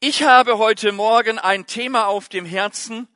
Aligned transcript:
Ich 0.00 0.22
habe 0.22 0.58
heute 0.58 0.92
Morgen 0.92 1.40
ein 1.40 1.66
Thema 1.66 2.06
auf 2.06 2.28
dem 2.28 2.46
Herzen, 2.46 3.08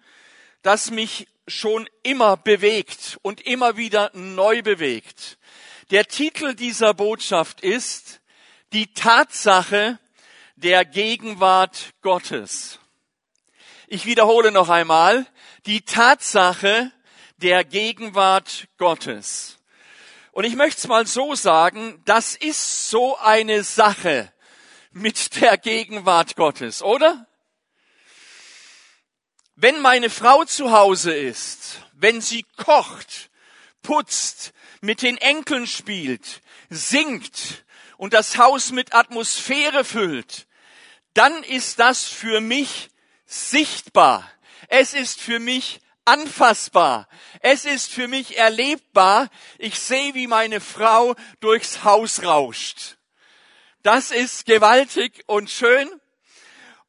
das 0.62 0.90
mich 0.90 1.28
schon 1.46 1.88
immer 2.02 2.36
bewegt 2.36 3.20
und 3.22 3.40
immer 3.42 3.76
wieder 3.76 4.10
neu 4.14 4.62
bewegt. 4.62 5.38
Der 5.92 6.08
Titel 6.08 6.56
dieser 6.56 6.92
Botschaft 6.92 7.60
ist 7.60 8.20
Die 8.72 8.92
Tatsache 8.92 10.00
der 10.56 10.84
Gegenwart 10.84 11.92
Gottes. 12.00 12.80
Ich 13.86 14.04
wiederhole 14.04 14.50
noch 14.50 14.68
einmal, 14.68 15.24
die 15.66 15.82
Tatsache 15.82 16.90
der 17.36 17.62
Gegenwart 17.62 18.66
Gottes. 18.76 19.60
Und 20.32 20.42
ich 20.42 20.56
möchte 20.56 20.78
es 20.78 20.88
mal 20.88 21.06
so 21.06 21.36
sagen, 21.36 22.02
das 22.06 22.34
ist 22.34 22.90
so 22.90 23.16
eine 23.18 23.62
Sache, 23.62 24.31
mit 24.92 25.40
der 25.40 25.56
Gegenwart 25.56 26.36
Gottes, 26.36 26.82
oder? 26.82 27.26
Wenn 29.54 29.80
meine 29.80 30.10
Frau 30.10 30.44
zu 30.44 30.72
Hause 30.72 31.14
ist, 31.14 31.80
wenn 31.92 32.20
sie 32.20 32.44
kocht, 32.56 33.30
putzt, 33.82 34.52
mit 34.80 35.02
den 35.02 35.16
Enkeln 35.18 35.66
spielt, 35.66 36.40
singt 36.70 37.64
und 37.96 38.14
das 38.14 38.38
Haus 38.38 38.72
mit 38.72 38.94
Atmosphäre 38.94 39.84
füllt, 39.84 40.46
dann 41.14 41.42
ist 41.44 41.78
das 41.78 42.04
für 42.04 42.40
mich 42.40 42.90
sichtbar. 43.26 44.28
Es 44.68 44.94
ist 44.94 45.20
für 45.20 45.38
mich 45.38 45.80
anfassbar. 46.04 47.08
Es 47.40 47.64
ist 47.64 47.92
für 47.92 48.08
mich 48.08 48.38
erlebbar. 48.38 49.28
Ich 49.58 49.78
sehe, 49.78 50.14
wie 50.14 50.26
meine 50.26 50.60
Frau 50.60 51.14
durchs 51.40 51.84
Haus 51.84 52.24
rauscht. 52.24 52.96
Das 53.82 54.12
ist 54.12 54.46
gewaltig 54.46 55.24
und 55.26 55.50
schön. 55.50 55.90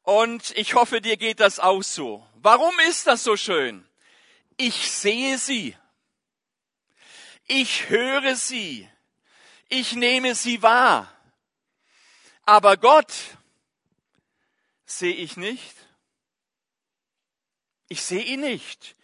Und 0.02 0.56
ich 0.56 0.74
hoffe, 0.74 1.00
dir 1.00 1.16
geht 1.16 1.40
das 1.40 1.58
auch 1.58 1.82
so. 1.82 2.26
Warum 2.34 2.78
ist 2.88 3.06
das 3.06 3.24
so 3.24 3.36
schön? 3.36 3.88
Ich 4.56 4.90
sehe 4.90 5.38
sie. 5.38 5.76
Ich 7.46 7.88
höre 7.88 8.36
sie. 8.36 8.88
Ich 9.68 9.94
nehme 9.94 10.34
sie 10.34 10.62
wahr. 10.62 11.10
Aber 12.42 12.76
Gott 12.76 13.12
sehe 14.86 15.14
ich 15.14 15.36
nicht. 15.36 15.74
Ich 17.88 18.02
sehe 18.02 18.22
ihn 18.22 18.40
nicht. 18.40 18.94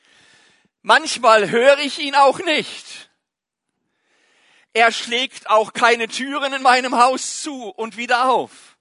Manchmal 0.82 1.50
höre 1.50 1.78
ich 1.78 1.98
ihn 1.98 2.14
auch 2.14 2.38
nicht. 2.38 3.09
Er 4.72 4.92
schlägt 4.92 5.50
auch 5.50 5.72
keine 5.72 6.06
Türen 6.08 6.52
in 6.52 6.62
meinem 6.62 6.96
Haus 6.96 7.42
zu 7.42 7.70
und 7.70 7.96
wieder 7.96 8.30
auf. 8.30 8.76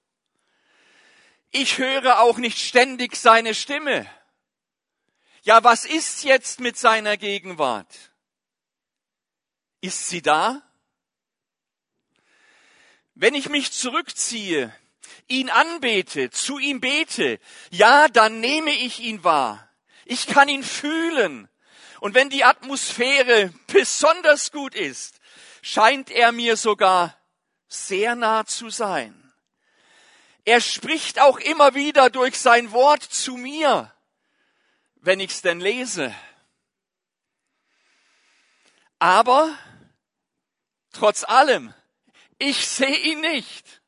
Ich 1.50 1.78
höre 1.78 2.20
auch 2.20 2.38
nicht 2.38 2.58
ständig 2.58 3.16
seine 3.16 3.54
Stimme. 3.54 4.08
Ja, 5.42 5.64
was 5.64 5.84
ist 5.84 6.22
jetzt 6.22 6.60
mit 6.60 6.76
seiner 6.78 7.16
Gegenwart? 7.16 8.12
Ist 9.80 10.08
sie 10.08 10.22
da? 10.22 10.62
Wenn 13.14 13.34
ich 13.34 13.48
mich 13.48 13.72
zurückziehe, 13.72 14.72
ihn 15.26 15.50
anbete, 15.50 16.30
zu 16.30 16.58
ihm 16.58 16.80
bete, 16.80 17.40
ja, 17.70 18.08
dann 18.08 18.40
nehme 18.40 18.72
ich 18.72 19.00
ihn 19.00 19.24
wahr. 19.24 19.68
Ich 20.04 20.26
kann 20.26 20.48
ihn 20.48 20.62
fühlen. 20.62 21.48
Und 22.00 22.14
wenn 22.14 22.30
die 22.30 22.44
Atmosphäre 22.44 23.52
besonders 23.66 24.52
gut 24.52 24.74
ist, 24.74 25.19
scheint 25.62 26.10
er 26.10 26.32
mir 26.32 26.56
sogar 26.56 27.16
sehr 27.68 28.14
nah 28.14 28.44
zu 28.44 28.70
sein. 28.70 29.32
Er 30.44 30.60
spricht 30.60 31.20
auch 31.20 31.38
immer 31.38 31.74
wieder 31.74 32.10
durch 32.10 32.38
sein 32.38 32.72
Wort 32.72 33.02
zu 33.02 33.36
mir, 33.36 33.94
wenn 34.96 35.20
ich's 35.20 35.42
denn 35.42 35.60
lese. 35.60 36.14
Aber 38.98 39.56
trotz 40.92 41.24
allem, 41.24 41.74
ich 42.38 42.66
sehe 42.66 42.96
ihn 42.96 43.20
nicht. 43.20 43.82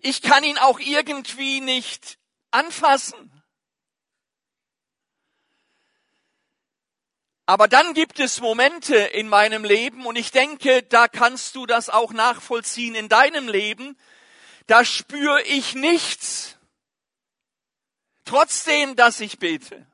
Ich 0.00 0.22
kann 0.22 0.44
ihn 0.44 0.58
auch 0.58 0.78
irgendwie 0.78 1.60
nicht 1.60 2.18
anfassen. 2.50 3.37
Aber 7.48 7.66
dann 7.66 7.94
gibt 7.94 8.20
es 8.20 8.42
Momente 8.42 8.94
in 8.94 9.26
meinem 9.26 9.64
Leben, 9.64 10.04
und 10.04 10.16
ich 10.16 10.32
denke, 10.32 10.82
da 10.82 11.08
kannst 11.08 11.56
du 11.56 11.64
das 11.64 11.88
auch 11.88 12.12
nachvollziehen 12.12 12.94
in 12.94 13.08
deinem 13.08 13.48
Leben, 13.48 13.96
da 14.66 14.84
spüre 14.84 15.40
ich 15.44 15.74
nichts, 15.74 16.58
trotzdem, 18.26 18.96
dass 18.96 19.20
ich 19.20 19.38
bete. 19.38 19.86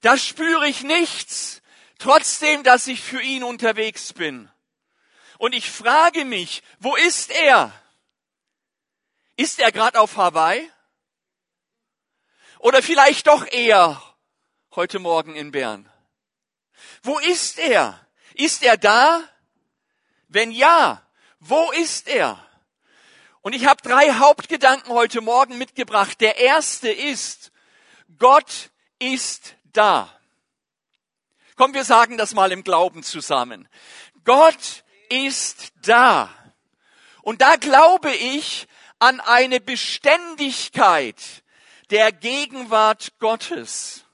Da 0.00 0.18
spüre 0.18 0.66
ich 0.66 0.82
nichts, 0.82 1.62
trotzdem, 2.00 2.64
dass 2.64 2.88
ich 2.88 3.00
für 3.00 3.22
ihn 3.22 3.44
unterwegs 3.44 4.12
bin. 4.12 4.50
Und 5.38 5.54
ich 5.54 5.70
frage 5.70 6.24
mich, 6.24 6.64
wo 6.80 6.96
ist 6.96 7.30
er? 7.30 7.72
Ist 9.36 9.60
er 9.60 9.70
gerade 9.70 10.00
auf 10.00 10.16
Hawaii? 10.16 10.68
Oder 12.58 12.82
vielleicht 12.82 13.28
doch 13.28 13.46
eher 13.46 14.02
heute 14.76 14.98
Morgen 14.98 15.34
in 15.34 15.52
Bern? 15.52 15.90
Wo 17.02 17.18
ist 17.18 17.58
er? 17.58 17.98
Ist 18.34 18.62
er 18.62 18.76
da? 18.76 19.26
Wenn 20.28 20.50
ja, 20.50 21.02
wo 21.40 21.72
ist 21.72 22.08
er? 22.08 22.46
Und 23.40 23.54
ich 23.54 23.64
habe 23.64 23.80
drei 23.80 24.12
Hauptgedanken 24.12 24.92
heute 24.92 25.22
Morgen 25.22 25.56
mitgebracht. 25.56 26.20
Der 26.20 26.36
erste 26.36 26.90
ist, 26.90 27.52
Gott 28.18 28.70
ist 28.98 29.56
da. 29.72 30.12
Komm, 31.56 31.72
wir 31.72 31.84
sagen 31.84 32.18
das 32.18 32.34
mal 32.34 32.52
im 32.52 32.62
Glauben 32.62 33.02
zusammen. 33.02 33.68
Gott 34.24 34.84
ist 35.08 35.72
da. 35.82 36.28
Und 37.22 37.40
da 37.40 37.56
glaube 37.56 38.12
ich 38.12 38.66
an 38.98 39.20
eine 39.20 39.60
Beständigkeit 39.60 41.16
der 41.90 42.12
Gegenwart 42.12 43.18
Gottes. 43.20 44.05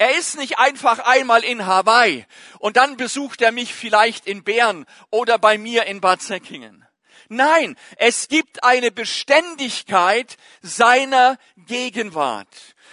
Er 0.00 0.16
ist 0.16 0.38
nicht 0.38 0.58
einfach 0.58 1.00
einmal 1.00 1.44
in 1.44 1.66
Hawaii 1.66 2.24
und 2.58 2.78
dann 2.78 2.96
besucht 2.96 3.42
er 3.42 3.52
mich 3.52 3.74
vielleicht 3.74 4.26
in 4.26 4.42
Bern 4.42 4.86
oder 5.10 5.38
bei 5.38 5.58
mir 5.58 5.84
in 5.84 6.00
Bad 6.00 6.22
Säckingen. 6.22 6.86
Nein, 7.28 7.76
es 7.98 8.28
gibt 8.28 8.64
eine 8.64 8.92
Beständigkeit 8.92 10.38
seiner 10.62 11.36
Gegenwart. 11.66 12.48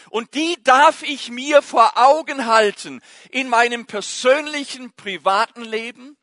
Und 0.10 0.34
die 0.34 0.62
darf 0.66 1.02
ich 1.02 1.30
mir 1.30 1.62
vor 1.62 1.94
Augen 1.98 2.46
halten 2.46 3.00
in 3.32 3.48
meinem 3.48 3.86
persönlichen, 3.86 4.92
privaten 4.92 5.64
Leben, 5.64 6.18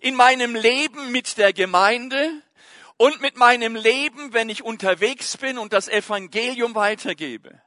in 0.00 0.14
meinem 0.14 0.54
Leben 0.54 1.12
mit 1.12 1.36
der 1.36 1.52
Gemeinde 1.52 2.40
und 2.96 3.20
mit 3.20 3.36
meinem 3.36 3.76
Leben, 3.76 4.32
wenn 4.32 4.48
ich 4.48 4.62
unterwegs 4.62 5.36
bin 5.36 5.58
und 5.58 5.74
das 5.74 5.88
Evangelium 5.88 6.74
weitergebe. 6.74 7.60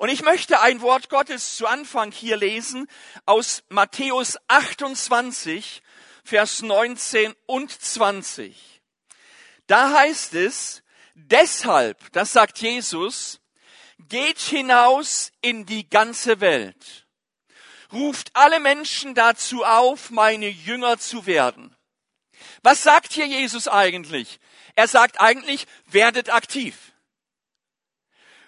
Und 0.00 0.08
ich 0.08 0.22
möchte 0.22 0.62
ein 0.62 0.80
Wort 0.80 1.10
Gottes 1.10 1.56
zu 1.56 1.66
Anfang 1.66 2.10
hier 2.10 2.38
lesen 2.38 2.88
aus 3.26 3.64
Matthäus 3.68 4.38
28, 4.48 5.82
Vers 6.24 6.62
19 6.62 7.34
und 7.44 7.70
20. 7.70 8.80
Da 9.66 9.92
heißt 9.92 10.32
es, 10.36 10.82
deshalb, 11.12 12.10
das 12.12 12.32
sagt 12.32 12.60
Jesus, 12.60 13.42
geht 13.98 14.38
hinaus 14.38 15.32
in 15.42 15.66
die 15.66 15.86
ganze 15.86 16.40
Welt, 16.40 17.06
ruft 17.92 18.30
alle 18.32 18.58
Menschen 18.58 19.14
dazu 19.14 19.66
auf, 19.66 20.08
meine 20.08 20.48
Jünger 20.48 20.96
zu 20.96 21.26
werden. 21.26 21.76
Was 22.62 22.82
sagt 22.82 23.12
hier 23.12 23.26
Jesus 23.26 23.68
eigentlich? 23.68 24.40
Er 24.76 24.88
sagt 24.88 25.20
eigentlich, 25.20 25.66
werdet 25.84 26.30
aktiv. 26.30 26.94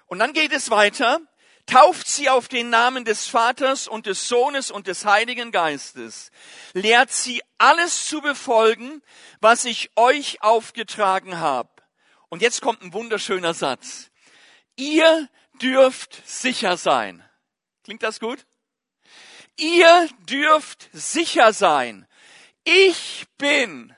Und 0.06 0.18
dann 0.18 0.32
geht 0.32 0.52
es 0.52 0.70
weiter 0.70 1.20
tauft 1.66 2.08
sie 2.08 2.28
auf 2.28 2.48
den 2.48 2.70
Namen 2.70 3.04
des 3.04 3.26
Vaters 3.26 3.88
und 3.88 4.06
des 4.06 4.28
Sohnes 4.28 4.70
und 4.70 4.86
des 4.86 5.04
Heiligen 5.04 5.52
Geistes, 5.52 6.30
lehrt 6.72 7.10
sie 7.10 7.42
alles 7.58 8.06
zu 8.06 8.20
befolgen, 8.20 9.02
was 9.40 9.64
ich 9.64 9.90
euch 9.96 10.42
aufgetragen 10.42 11.38
habe. 11.38 11.70
Und 12.28 12.42
jetzt 12.42 12.62
kommt 12.62 12.82
ein 12.82 12.92
wunderschöner 12.92 13.54
Satz. 13.54 14.10
Ihr 14.76 15.28
dürft 15.60 16.26
sicher 16.26 16.76
sein. 16.76 17.22
Klingt 17.84 18.02
das 18.02 18.20
gut? 18.20 18.46
Ihr 19.56 20.08
dürft 20.28 20.88
sicher 20.92 21.52
sein. 21.52 22.06
Ich 22.64 23.26
bin 23.38 23.94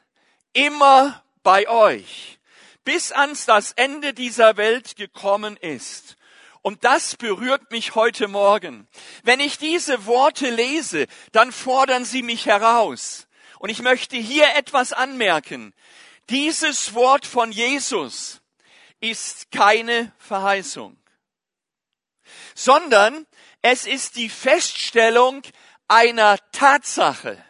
immer 0.53 1.23
bei 1.43 1.69
euch, 1.69 2.39
bis 2.85 3.13
ans 3.13 3.47
das 3.47 3.73
Ende 3.73 4.15
dieser 4.15 4.57
Welt 4.57 4.97
gekommen 4.97 5.57
ist. 5.57 6.17
Und 6.65 6.83
das 6.83 7.17
berührt 7.17 7.71
mich 7.73 7.95
heute 7.95 8.27
Morgen. 8.27 8.89
Wenn 9.23 9.39
ich 9.39 9.59
diese 9.59 10.07
Worte 10.07 10.49
lese, 10.49 11.09
dann 11.33 11.53
fordern 11.53 12.07
sie 12.07 12.23
mich 12.23 12.47
heraus. 12.47 13.27
Und 13.59 13.69
ich 13.69 13.83
möchte 13.83 14.17
hier 14.17 14.47
etwas 14.57 14.95
anmerken. 14.95 15.75
Dieses 16.31 16.95
Wort 16.95 17.27
von 17.27 17.53
Jesus 17.53 18.41
ist 19.01 19.51
keine 19.51 20.11
Verheißung, 20.17 20.97
sondern 22.55 23.27
es 23.61 23.85
ist 23.85 24.17
die 24.17 24.31
Feststellung 24.31 25.43
einer 25.87 26.39
Tatsache. 26.53 27.45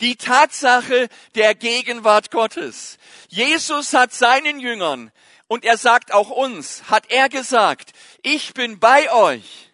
Die 0.00 0.16
Tatsache 0.16 1.10
der 1.34 1.54
Gegenwart 1.54 2.30
Gottes. 2.30 2.96
Jesus 3.28 3.92
hat 3.92 4.14
seinen 4.14 4.60
Jüngern 4.60 5.12
und 5.48 5.64
er 5.64 5.76
sagt 5.76 6.12
auch 6.12 6.30
uns, 6.30 6.84
hat 6.88 7.10
er 7.10 7.28
gesagt, 7.28 7.92
ich 8.22 8.54
bin 8.54 8.78
bei 8.78 9.10
euch. 9.12 9.72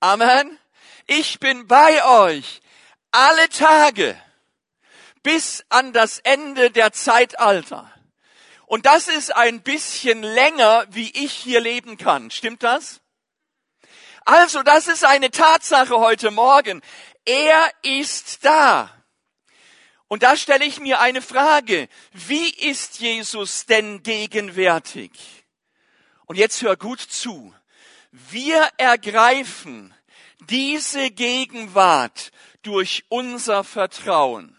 Amen. 0.00 0.58
Ich 1.06 1.38
bin 1.38 1.68
bei 1.68 2.04
euch 2.04 2.60
alle 3.12 3.48
Tage 3.50 4.20
bis 5.22 5.64
an 5.68 5.92
das 5.92 6.18
Ende 6.20 6.70
der 6.70 6.92
Zeitalter. 6.92 7.92
Und 8.66 8.86
das 8.86 9.08
ist 9.08 9.36
ein 9.36 9.62
bisschen 9.62 10.22
länger, 10.22 10.86
wie 10.88 11.10
ich 11.10 11.32
hier 11.32 11.60
leben 11.60 11.98
kann. 11.98 12.30
Stimmt 12.30 12.62
das? 12.62 13.00
Also, 14.24 14.62
das 14.62 14.88
ist 14.88 15.04
eine 15.04 15.30
Tatsache 15.30 15.98
heute 15.98 16.30
Morgen. 16.30 16.80
Er 17.24 17.70
ist 17.82 18.44
da. 18.44 18.90
Und 20.12 20.24
da 20.24 20.36
stelle 20.36 20.66
ich 20.66 20.78
mir 20.78 21.00
eine 21.00 21.22
Frage. 21.22 21.88
Wie 22.12 22.50
ist 22.50 23.00
Jesus 23.00 23.64
denn 23.64 24.02
gegenwärtig? 24.02 25.10
Und 26.26 26.36
jetzt 26.36 26.60
hör 26.60 26.76
gut 26.76 27.00
zu. 27.00 27.54
Wir 28.10 28.68
ergreifen 28.76 29.94
diese 30.50 31.10
Gegenwart 31.10 32.30
durch 32.60 33.06
unser 33.08 33.64
Vertrauen. 33.64 34.54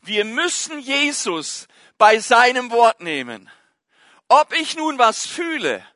Wir 0.00 0.24
müssen 0.24 0.78
Jesus 0.78 1.68
bei 1.98 2.18
seinem 2.18 2.70
Wort 2.70 3.02
nehmen. 3.02 3.50
Ob 4.28 4.54
ich 4.54 4.74
nun 4.74 4.98
was 4.98 5.26
fühle 5.26 5.86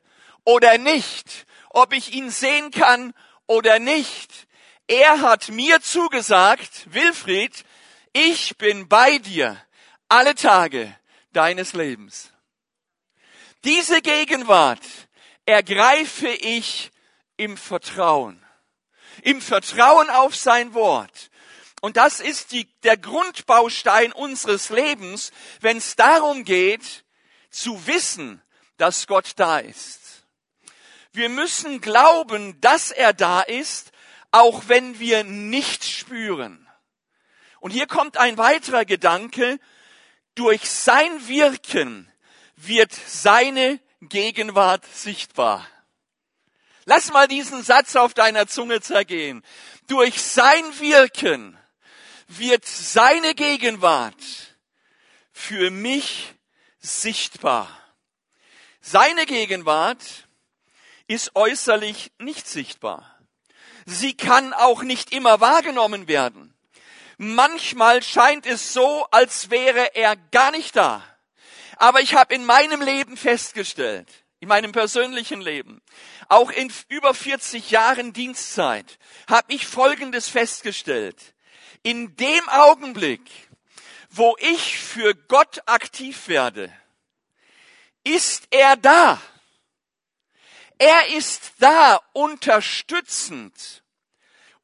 oder 0.45 0.77
nicht, 0.77 1.47
ob 1.71 1.95
ich 1.95 2.13
ihn 2.13 2.29
sehen 2.29 2.71
kann 2.73 3.15
oder 3.47 3.79
nicht, 3.79 4.47
er 4.87 5.23
hat 5.23 5.49
mir 5.49 5.81
zugesagt, 5.81 6.93
Wilfried, 6.93 7.65
ich 8.17 8.57
bin 8.57 8.89
bei 8.89 9.19
dir 9.19 9.61
alle 10.09 10.35
Tage 10.35 10.97
deines 11.33 11.73
Lebens. 11.73 12.31
Diese 13.65 14.01
Gegenwart 14.01 14.83
ergreife 15.45 16.29
ich 16.29 16.91
im 17.37 17.57
Vertrauen 17.57 18.43
im 19.23 19.41
Vertrauen 19.41 20.11
auf 20.11 20.37
sein 20.37 20.75
Wort. 20.75 21.31
Und 21.81 21.97
das 21.97 22.21
ist 22.21 22.53
die, 22.53 22.67
der 22.83 22.97
Grundbaustein 22.97 24.13
unseres 24.13 24.71
Lebens, 24.71 25.31
wenn 25.61 25.77
es 25.77 25.97
darum 25.97 26.45
geht, 26.45 27.05
zu 27.51 27.87
wissen, 27.87 28.43
dass 28.77 29.07
Gott 29.07 29.33
da 29.37 29.59
ist. 29.59 30.01
Wir 31.13 31.29
müssen 31.29 31.81
glauben, 31.81 32.61
dass 32.61 32.91
er 32.91 33.13
da 33.13 33.41
ist, 33.41 33.93
auch 34.33 34.65
wenn 34.69 34.99
wir 34.99 35.25
nicht 35.25 35.85
spüren. 35.85 36.66
Und 37.61 37.71
hier 37.71 37.87
kommt 37.87 38.17
ein 38.17 38.39
weiterer 38.39 38.85
Gedanke. 38.85 39.59
Durch 40.35 40.69
sein 40.69 41.29
Wirken 41.29 42.11
wird 42.57 42.93
seine 42.93 43.81
Gegenwart 44.01 44.85
sichtbar. 44.95 45.67
Lass 46.85 47.13
mal 47.13 47.27
diesen 47.27 47.63
Satz 47.63 47.97
auf 47.97 48.15
deiner 48.15 48.47
Zunge 48.47 48.81
zergehen. 48.81 49.43
Durch 49.89 50.23
sein 50.23 50.65
Wirken 50.79 51.59
wird 52.29 52.65
seine 52.65 53.35
Gegenwart 53.35 54.23
für 55.33 55.71
mich 55.71 56.35
sichtbar. 56.79 57.69
Seine 58.81 59.27
Gegenwart 59.27 60.29
ist 61.09 61.35
äußerlich 61.35 62.13
nicht 62.19 62.47
sichtbar. 62.47 63.19
Sie 63.85 64.17
kann 64.17 64.53
auch 64.53 64.83
nicht 64.83 65.13
immer 65.13 65.41
wahrgenommen 65.41 66.09
werden. 66.09 66.46
Manchmal 67.19 68.03
scheint 68.03 68.45
es 68.47 68.73
so, 68.75 69.07
als 69.11 69.51
wäre 69.51 69.95
er 69.95 70.17
gar 70.17 70.51
nicht 70.51 70.77
da. 70.77 71.03
Aber 71.77 72.01
ich 72.01 72.15
habe 72.15 72.35
in 72.35 72.45
meinem 72.45 72.83
Leben 72.83 73.17
festgestellt, 73.17 74.09
in 74.41 74.49
meinem 74.49 74.73
persönlichen 74.73 75.41
Leben, 75.41 75.81
auch 76.29 76.51
in 76.51 76.73
über 76.89 77.15
40 77.15 77.71
Jahren 77.71 78.13
Dienstzeit, 78.13 78.99
habe 79.29 79.55
ich 79.55 79.67
Folgendes 79.67 80.29
festgestellt. 80.29 81.35
In 81.83 82.17
dem 82.17 82.49
Augenblick, 82.49 83.23
wo 84.11 84.37
ich 84.39 84.79
für 84.79 85.15
Gott 85.15 85.63
aktiv 85.67 86.29
werde, 86.29 86.73
ist 88.05 88.49
er 88.51 88.77
da. 88.77 89.21
Er 90.79 91.09
ist 91.17 91.53
da, 91.59 92.01
unterstützend, 92.13 93.83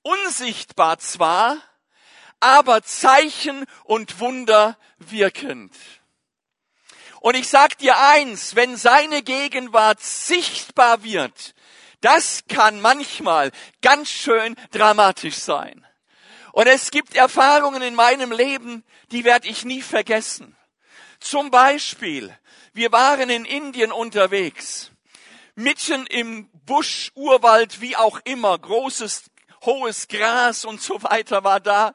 unsichtbar 0.02 0.98
zwar, 0.98 1.56
aber 2.42 2.82
Zeichen 2.82 3.64
und 3.84 4.18
Wunder 4.20 4.76
wirkend. 4.98 5.74
Und 7.20 7.36
ich 7.36 7.48
sag 7.48 7.78
dir 7.78 7.96
eins, 7.98 8.56
wenn 8.56 8.76
seine 8.76 9.22
Gegenwart 9.22 10.02
sichtbar 10.02 11.04
wird, 11.04 11.54
das 12.00 12.42
kann 12.48 12.80
manchmal 12.80 13.52
ganz 13.80 14.10
schön 14.10 14.56
dramatisch 14.72 15.36
sein. 15.36 15.86
Und 16.52 16.66
es 16.66 16.90
gibt 16.90 17.14
Erfahrungen 17.14 17.80
in 17.80 17.94
meinem 17.94 18.32
Leben, 18.32 18.84
die 19.12 19.24
werde 19.24 19.46
ich 19.46 19.64
nie 19.64 19.80
vergessen. 19.80 20.56
Zum 21.20 21.52
Beispiel, 21.52 22.36
wir 22.72 22.90
waren 22.90 23.30
in 23.30 23.44
Indien 23.44 23.92
unterwegs, 23.92 24.90
mitten 25.54 26.06
im 26.06 26.50
Busch, 26.66 27.12
Urwald, 27.14 27.80
wie 27.80 27.96
auch 27.96 28.18
immer, 28.24 28.58
großes, 28.58 29.30
hohes 29.62 30.08
Gras 30.08 30.64
und 30.64 30.82
so 30.82 31.02
weiter 31.02 31.44
war 31.44 31.60
da. 31.60 31.94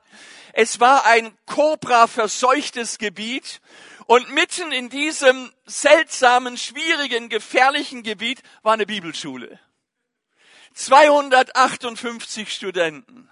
Es 0.54 0.80
war 0.80 1.06
ein 1.06 1.38
Cobra 1.46 2.08
verseuchtes 2.08 2.98
Gebiet 2.98 3.62
und 4.08 4.31
mitten 4.31 4.72
in 4.72 4.90
diesem 4.90 5.52
seltsamen, 5.66 6.58
schwierigen, 6.58 7.30
gefährlichen 7.30 8.04
Gebiet 8.04 8.42
war 8.64 8.74
eine 8.74 8.86
Bibelschule. 8.86 9.60
258 10.74 12.54
Studenten. 12.54 13.30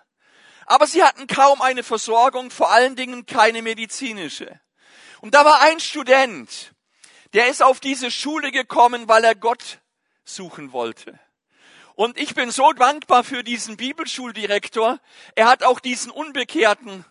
Aber 0.66 0.88
sie 0.88 1.04
hatten 1.04 1.28
kaum 1.28 1.62
eine 1.62 1.84
Versorgung, 1.84 2.50
vor 2.50 2.72
allen 2.72 2.96
Dingen 2.96 3.26
keine 3.26 3.62
medizinische. 3.62 4.60
Und 5.22 5.36
da 5.36 5.46
war 5.46 5.62
ein 5.62 5.80
Student, 5.80 6.74
der 7.34 7.48
ist 7.48 7.62
auf 7.62 7.80
diese 7.80 8.12
Schule 8.12 8.52
gekommen, 8.52 9.08
weil 9.08 9.24
er 9.24 9.36
Gott 9.36 9.80
suchen 10.24 10.74
wollte. 10.74 11.20
Und 11.96 12.18
ich 12.18 12.36
bin 12.36 12.52
so 12.52 12.74
dankbar 12.74 13.24
für 13.24 13.44
diesen 13.44 13.78
Bibelschuldirektor. 13.78 15.00
Er 15.36 15.48
hat 15.48 15.64
auch 15.64 15.80
diesen 15.80 16.12
unbekehrten 16.12 17.06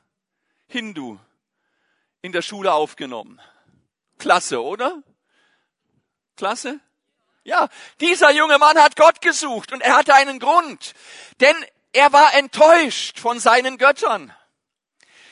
Hindu 0.66 1.18
in 2.20 2.32
der 2.32 2.42
Schule 2.42 2.72
aufgenommen. 2.72 3.40
Klasse, 4.18 4.62
oder? 4.62 5.02
Klasse? 6.36 6.80
Ja, 7.44 7.68
dieser 8.00 8.30
junge 8.30 8.58
Mann 8.58 8.78
hat 8.78 8.96
Gott 8.96 9.20
gesucht 9.20 9.72
und 9.72 9.82
er 9.82 9.96
hatte 9.96 10.14
einen 10.14 10.38
Grund, 10.38 10.94
denn 11.40 11.54
er 11.92 12.12
war 12.12 12.34
enttäuscht 12.34 13.18
von 13.18 13.38
seinen 13.38 13.78
Göttern, 13.78 14.34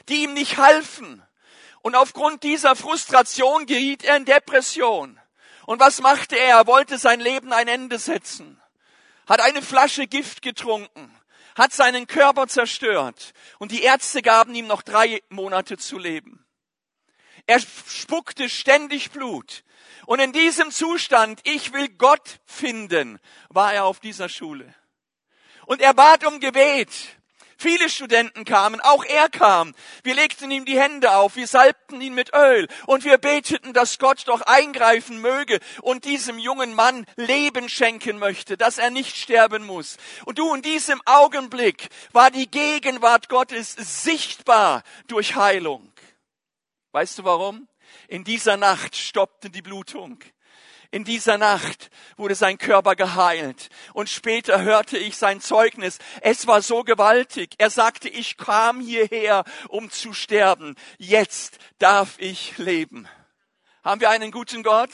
die 0.09 0.25
ihm 0.25 0.35
nicht 0.35 0.59
halfen. 0.59 1.23
Und 1.81 1.97
aufgrund 1.97 2.43
dieser 2.45 2.77
Frustration 2.77 3.67
geriet 3.67 4.05
er 4.05 4.17
in 4.17 4.25
Depression. 4.25 5.19
Und 5.67 5.81
was 5.81 6.01
machte 6.01 6.39
er? 6.39 6.59
Er 6.59 6.67
wollte 6.67 6.99
sein 6.99 7.19
Leben 7.19 7.53
ein 7.53 7.67
Ende 7.67 7.99
setzen, 7.99 8.62
hat 9.33 9.41
eine 9.41 9.63
Flasche 9.63 10.07
Gift 10.07 10.43
getrunken, 10.43 11.11
hat 11.55 11.73
seinen 11.73 12.07
Körper 12.07 12.49
zerstört 12.49 13.33
und 13.59 13.73
die 13.73 13.83
Ärzte 13.83 14.21
gaben 14.21 14.55
ihm 14.55 14.67
noch 14.67 14.83
drei 14.83 15.23
Monate 15.31 15.79
zu 15.79 15.97
leben. 15.97 16.45
Er 17.47 17.59
spuckte 17.59 18.51
ständig 18.51 19.11
Blut. 19.11 19.65
Und 20.05 20.21
in 20.21 20.35
diesem 20.35 20.71
Zustand, 20.71 21.41
ich 21.45 21.73
will 21.73 21.89
Gott 21.89 22.41
finden, 22.45 23.19
war 23.49 23.73
er 23.73 23.87
auf 23.87 24.01
dieser 24.01 24.29
Schule. 24.29 24.75
Und 25.65 25.81
er 25.81 25.95
bat 25.95 26.27
um 26.27 26.39
Gebet. 26.39 26.91
Viele 27.63 27.89
Studenten 27.89 28.45
kamen, 28.45 28.81
auch 28.81 29.05
er 29.05 29.29
kam. 29.29 29.73
Wir 30.03 30.17
legten 30.17 30.51
ihm 30.51 30.65
die 30.65 30.81
Hände 30.81 31.15
auf, 31.15 31.37
wir 31.37 31.47
salbten 31.47 32.01
ihn 32.01 32.13
mit 32.13 32.35
Öl 32.35 32.67
und 32.87 33.05
wir 33.05 33.19
beteten, 33.19 33.73
dass 33.73 34.01
Gott 34.01 34.25
doch 34.27 34.41
eingreifen 34.41 35.21
möge 35.21 35.61
und 35.81 36.05
diesem 36.05 36.41
jungen 36.41 36.75
Mann 36.75 37.07
Leben 37.15 37.69
schenken 37.69 38.19
möchte, 38.19 38.57
dass 38.57 38.79
er 38.79 38.91
nicht 38.91 39.17
sterben 39.17 39.65
muss. 39.65 39.97
Und 40.25 40.41
du, 40.41 40.53
in 40.53 40.63
diesem 40.63 41.01
Augenblick 41.05 41.89
war 42.11 42.33
die 42.33 42.51
Gegenwart 42.51 43.29
Gottes 43.29 43.77
sichtbar 43.79 44.83
durch 45.07 45.37
Heilung. 45.37 45.93
Weißt 46.91 47.21
du 47.21 47.23
warum? 47.23 47.69
In 48.09 48.25
dieser 48.25 48.57
Nacht 48.57 48.97
stoppte 48.97 49.51
die 49.51 49.63
Blutung. 49.63 50.19
In 50.93 51.05
dieser 51.05 51.39
Nacht 51.39 51.91
wurde 52.19 52.35
sein 52.35 52.59
Körper 52.59 52.95
geheilt. 52.97 53.71
Und 53.95 54.11
später 54.11 54.61
hörte 54.61 54.99
ich 54.99 55.17
sein 55.17 55.41
Zeugnis. 55.41 55.99
Es 56.21 56.47
war 56.47 56.61
so 56.61 56.85
gewaltig. 56.85 57.55
Er 57.57 57.71
sagte, 57.71 58.11
ich 58.11 58.37
kam 58.37 58.79
hierher, 58.79 59.45
um 59.69 59.91
zu 59.91 60.13
sterben. 60.13 60.77
Jetzt 60.99 61.57
darf 61.79 62.17
ich 62.19 62.59
leben. 62.59 63.09
Haben 63.83 64.03
wir 64.03 64.11
einen 64.11 64.31
guten 64.31 64.63
Gott? 64.63 64.91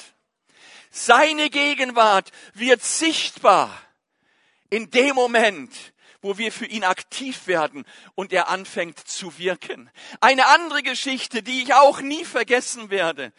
Seine 0.93 1.51
Gegenwart 1.51 2.31
wird 2.55 2.83
sichtbar 2.83 3.77
in 4.71 4.91
dem 4.91 5.17
Moment, 5.17 5.75
wo 6.23 6.39
wir 6.39 6.53
für 6.53 6.67
ihn 6.67 6.85
aktiv 6.85 7.49
werden 7.49 7.85
und 8.15 8.33
er 8.33 8.49
anfängt 8.49 9.01
zu 9.01 9.37
wirken. 9.37 9.91
Eine 10.21 10.47
andere 10.47 10.85
Geschichte, 10.85 11.43
die 11.43 11.65
ich 11.65 11.75
auch 11.75 12.01
nie 12.01 12.25
vergessen 12.25 12.89
werde. 12.91 13.33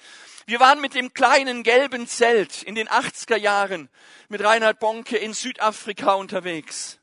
Wir 0.49 0.59
waren 0.59 0.81
mit 0.81 0.95
dem 0.95 1.13
kleinen 1.13 1.61
gelben 1.61 2.07
Zelt 2.07 2.63
in 2.63 2.73
den 2.73 2.89
80er 2.89 3.35
Jahren 3.35 3.87
mit 4.29 4.43
Reinhard 4.43 4.79
Bonke 4.79 5.15
in 5.15 5.35
Südafrika 5.35 6.13
unterwegs. 6.13 6.97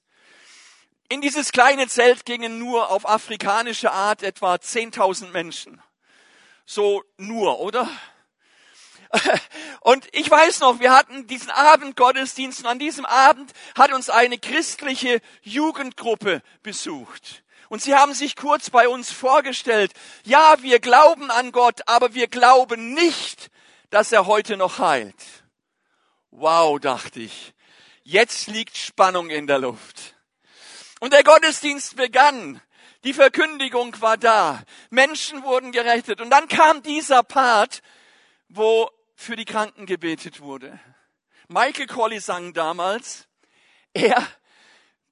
In 1.09 1.21
dieses 1.21 1.53
kleine 1.53 1.87
Zelt 1.87 2.25
gingen 2.25 2.59
nur 2.59 2.91
auf 2.91 3.09
afrikanische 3.09 3.93
Art 3.93 4.25
etwa 4.25 4.57
10.000 4.57 5.31
Menschen. 5.31 5.81
So 6.65 7.05
nur, 7.19 7.61
oder? 7.61 7.89
Und 9.81 10.09
ich 10.11 10.29
weiß 10.29 10.59
noch, 10.59 10.81
wir 10.81 10.93
hatten 10.93 11.29
diesen 11.29 11.51
Abendgottesdienst 11.51 12.63
und 12.63 12.67
an 12.67 12.81
diesem 12.81 13.07
Abend 13.07 13.53
hat 13.79 13.93
uns 13.93 14.11
eine 14.11 14.39
christliche 14.39 15.21
Jugendgruppe 15.43 16.43
besucht. 16.65 17.45
Und 17.69 17.83
sie 17.83 17.95
haben 17.95 18.15
sich 18.15 18.37
kurz 18.37 18.71
bei 18.71 18.89
uns 18.89 19.11
vorgestellt, 19.11 19.93
ja, 20.25 20.57
wir 20.61 20.79
glauben 20.79 21.31
an 21.31 21.53
Gott, 21.53 21.81
aber 21.87 22.15
wir 22.15 22.29
glauben 22.29 22.95
nicht, 22.95 23.51
dass 23.91 24.13
er 24.13 24.27
heute 24.27 24.57
noch 24.57 24.79
heilt. 24.79 25.17
Wow, 26.31 26.79
dachte 26.79 27.21
ich, 27.21 27.55
jetzt 28.03 28.47
liegt 28.47 28.77
Spannung 28.77 29.31
in 29.31 29.47
der 29.47 29.59
Luft. 29.59 30.15
Und 31.01 31.13
der 31.13 31.25
Gottesdienst 31.25 31.97
begann. 31.97 32.61
Die 33.05 33.13
Verkündigung 33.13 34.01
war 34.01 34.17
da. 34.17 34.63
Menschen 34.91 35.45
wurden 35.45 35.71
gerettet. 35.71 36.21
Und 36.21 36.31
dann 36.31 36.49
kam 36.49 36.83
dieser 36.83 37.23
Part, 37.23 37.83
wo 38.49 38.91
für 39.15 39.37
die 39.37 39.45
Kranken 39.45 39.87
gebetet 39.87 40.41
wurde. 40.41 40.79
Michael 41.49 41.87
Colley 41.87 42.21
sang 42.21 42.53
damals, 42.53 43.29
er 43.93 44.27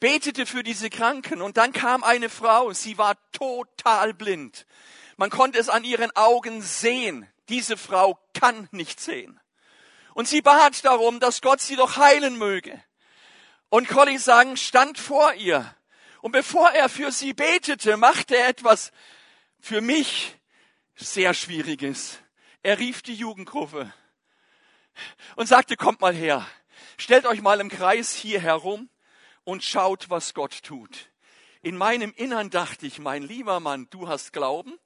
betete 0.05 0.45
für 0.45 0.63
diese 0.63 0.91
Kranken 0.91 1.41
und 1.41 1.57
dann 1.57 1.73
kam 1.73 2.05
eine 2.05 2.29
Frau, 2.29 2.75
sie 2.75 2.99
war 2.99 3.17
total 3.33 4.13
blind. 4.13 4.67
Man 5.17 5.31
konnte 5.31 5.59
es 5.59 5.71
an 5.71 5.83
ihren 5.83 6.15
Augen 6.15 6.61
sehen. 6.61 7.27
Diese 7.49 7.79
Frau 7.79 8.19
kann 8.35 8.69
nicht 8.71 9.01
sehen. 9.01 9.41
Und 10.13 10.29
sie 10.29 10.43
bat 10.43 10.85
darum, 10.85 11.21
dass 11.21 11.41
Gott 11.41 11.63
sie 11.63 11.77
doch 11.77 11.97
heilen 11.97 12.37
möge. 12.37 12.85
Und 13.71 13.89
Colly 13.89 14.19
sang, 14.19 14.59
stand 14.59 14.99
vor 14.99 15.33
ihr. 15.33 15.75
Und 16.21 16.33
bevor 16.33 16.71
er 16.73 16.91
für 16.91 17.11
sie 17.11 17.33
betete, 17.33 17.97
machte 17.97 18.37
er 18.37 18.49
etwas 18.49 18.93
für 19.59 19.81
mich 19.81 20.37
sehr 20.97 21.33
Schwieriges. 21.33 22.19
Er 22.63 22.79
rief 22.79 23.01
die 23.01 23.15
Jugendgruppe 23.15 23.91
und 25.37 25.47
sagte, 25.47 25.79
kommt 25.79 26.03
mal 26.03 26.15
her, 26.15 26.47
stellt 26.99 27.25
euch 27.25 27.41
mal 27.41 27.59
im 27.59 27.71
Kreis 27.71 28.15
hier 28.15 28.43
herum 28.43 28.91
und 29.45 29.63
schaut, 29.63 30.11
was 30.11 30.35
Gott 30.35 30.63
tut. 30.63 31.11
In 31.63 31.77
meinem 31.77 32.13
Innern 32.15 32.51
dachte 32.51 32.87
ich, 32.87 32.99
mein 32.99 33.23
lieber 33.23 33.61
Mann, 33.61 33.89
du 33.91 34.09
hast 34.09 34.33
Glauben 34.33 34.79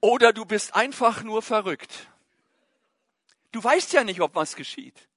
oder 0.00 0.32
du 0.32 0.44
bist 0.44 0.74
einfach 0.74 1.22
nur 1.22 1.42
verrückt. 1.42 2.08
Du 3.52 3.62
weißt 3.62 3.92
ja 3.92 4.04
nicht, 4.04 4.20
ob 4.20 4.34
was 4.34 4.56
geschieht. 4.56 5.08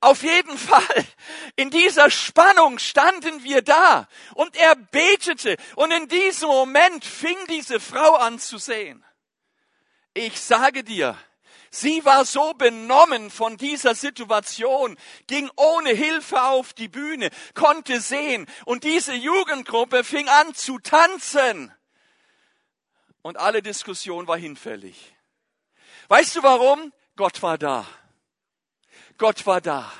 Auf 0.00 0.24
jeden 0.24 0.58
Fall, 0.58 1.06
in 1.54 1.70
dieser 1.70 2.10
Spannung 2.10 2.80
standen 2.80 3.44
wir 3.44 3.62
da 3.62 4.08
und 4.34 4.56
er 4.56 4.74
betete 4.74 5.56
und 5.76 5.92
in 5.92 6.08
diesem 6.08 6.48
Moment 6.48 7.04
fing 7.04 7.36
diese 7.48 7.78
Frau 7.78 8.16
an 8.16 8.40
zu 8.40 8.58
sehen. 8.58 9.04
Ich 10.12 10.40
sage 10.40 10.82
dir, 10.82 11.16
sie 11.72 12.04
war 12.04 12.24
so 12.24 12.54
benommen 12.54 13.30
von 13.30 13.56
dieser 13.56 13.96
Situation, 13.96 14.96
ging 15.26 15.50
ohne 15.56 15.90
Hilfe 15.90 16.42
auf 16.44 16.72
die 16.74 16.88
Bühne, 16.88 17.30
konnte 17.54 18.00
sehen 18.00 18.46
und 18.64 18.84
diese 18.84 19.14
Jugendgruppe 19.14 20.04
fing 20.04 20.28
an 20.28 20.54
zu 20.54 20.78
tanzen. 20.78 21.74
Und 23.22 23.36
alle 23.38 23.62
Diskussion 23.62 24.28
war 24.28 24.36
hinfällig. 24.36 25.16
Weißt 26.08 26.36
du 26.36 26.42
warum? 26.42 26.92
Gott 27.16 27.42
war 27.42 27.58
da. 27.58 27.86
Gott 29.16 29.46
war 29.46 29.60
da. 29.60 29.92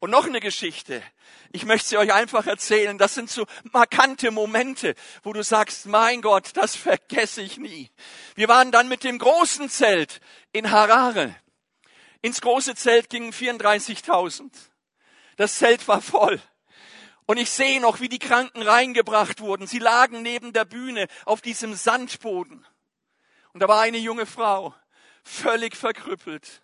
Und 0.00 0.10
noch 0.10 0.26
eine 0.26 0.40
Geschichte. 0.40 1.02
Ich 1.50 1.64
möchte 1.64 1.88
sie 1.88 1.96
euch 1.96 2.12
einfach 2.12 2.46
erzählen. 2.46 2.98
Das 2.98 3.14
sind 3.14 3.30
so 3.30 3.46
markante 3.72 4.30
Momente, 4.30 4.94
wo 5.24 5.32
du 5.32 5.42
sagst, 5.42 5.86
mein 5.86 6.22
Gott, 6.22 6.50
das 6.54 6.76
vergesse 6.76 7.42
ich 7.42 7.58
nie. 7.58 7.90
Wir 8.36 8.48
waren 8.48 8.70
dann 8.70 8.88
mit 8.88 9.02
dem 9.02 9.18
großen 9.18 9.68
Zelt 9.68 10.20
in 10.52 10.70
Harare. 10.70 11.34
Ins 12.22 12.40
große 12.40 12.76
Zelt 12.76 13.10
gingen 13.10 13.32
34.000. 13.32 14.50
Das 15.36 15.58
Zelt 15.58 15.86
war 15.88 16.00
voll. 16.00 16.40
Und 17.26 17.36
ich 17.36 17.50
sehe 17.50 17.80
noch, 17.80 18.00
wie 18.00 18.08
die 18.08 18.18
Kranken 18.18 18.62
reingebracht 18.62 19.40
wurden. 19.40 19.66
Sie 19.66 19.78
lagen 19.78 20.22
neben 20.22 20.52
der 20.52 20.64
Bühne 20.64 21.08
auf 21.24 21.40
diesem 21.40 21.74
Sandboden. 21.74 22.64
Und 23.52 23.60
da 23.60 23.68
war 23.68 23.80
eine 23.80 23.98
junge 23.98 24.26
Frau, 24.26 24.74
völlig 25.24 25.76
verkrüppelt. 25.76 26.62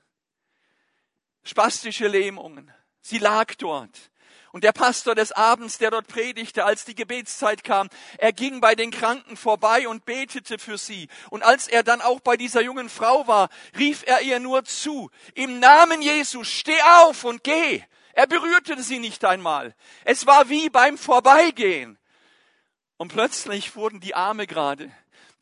Spastische 1.43 2.07
Lähmungen. 2.07 2.73
Sie 3.05 3.19
lag 3.19 3.55
dort. 3.57 4.11
Und 4.51 4.65
der 4.65 4.73
Pastor 4.73 5.15
des 5.15 5.31
Abends, 5.33 5.77
der 5.77 5.91
dort 5.91 6.07
predigte, 6.09 6.65
als 6.65 6.87
die 6.87 6.95
Gebetszeit 6.95 7.63
kam, 7.63 7.91
er 8.17 8.33
ging 8.33 8.63
bei 8.63 8.75
den 8.75 8.91
Kranken 8.91 9.37
vorbei 9.37 9.87
und 9.89 10.07
betete 10.07 10.59
für 10.59 10.79
sie. 10.79 11.09
Und 11.29 11.43
als 11.43 11.69
er 11.69 11.83
dann 11.83 12.01
auch 12.01 12.21
bei 12.21 12.39
dieser 12.39 12.63
jungen 12.63 12.89
Frau 12.89 13.27
war, 13.27 13.51
rief 13.79 14.05
er 14.07 14.23
ihr 14.23 14.41
nur 14.41 14.65
zu, 14.65 15.11
im 15.35 15.59
Namen 15.59 16.01
Jesu, 16.01 16.45
steh 16.45 16.81
auf 17.03 17.25
und 17.25 17.45
geh. 17.45 17.83
Er 18.15 18.27
berührte 18.27 18.83
sie 18.83 19.01
nicht 19.01 19.25
einmal. 19.27 19.75
Es 20.05 20.25
war 20.25 20.49
wie 20.49 20.71
beim 20.71 20.97
Vorbeigehen. 20.97 21.99
Und 22.97 23.13
plötzlich 23.13 23.77
wurden 23.77 24.01
die 24.01 24.15
Arme 24.15 24.47
gerade, 24.47 24.91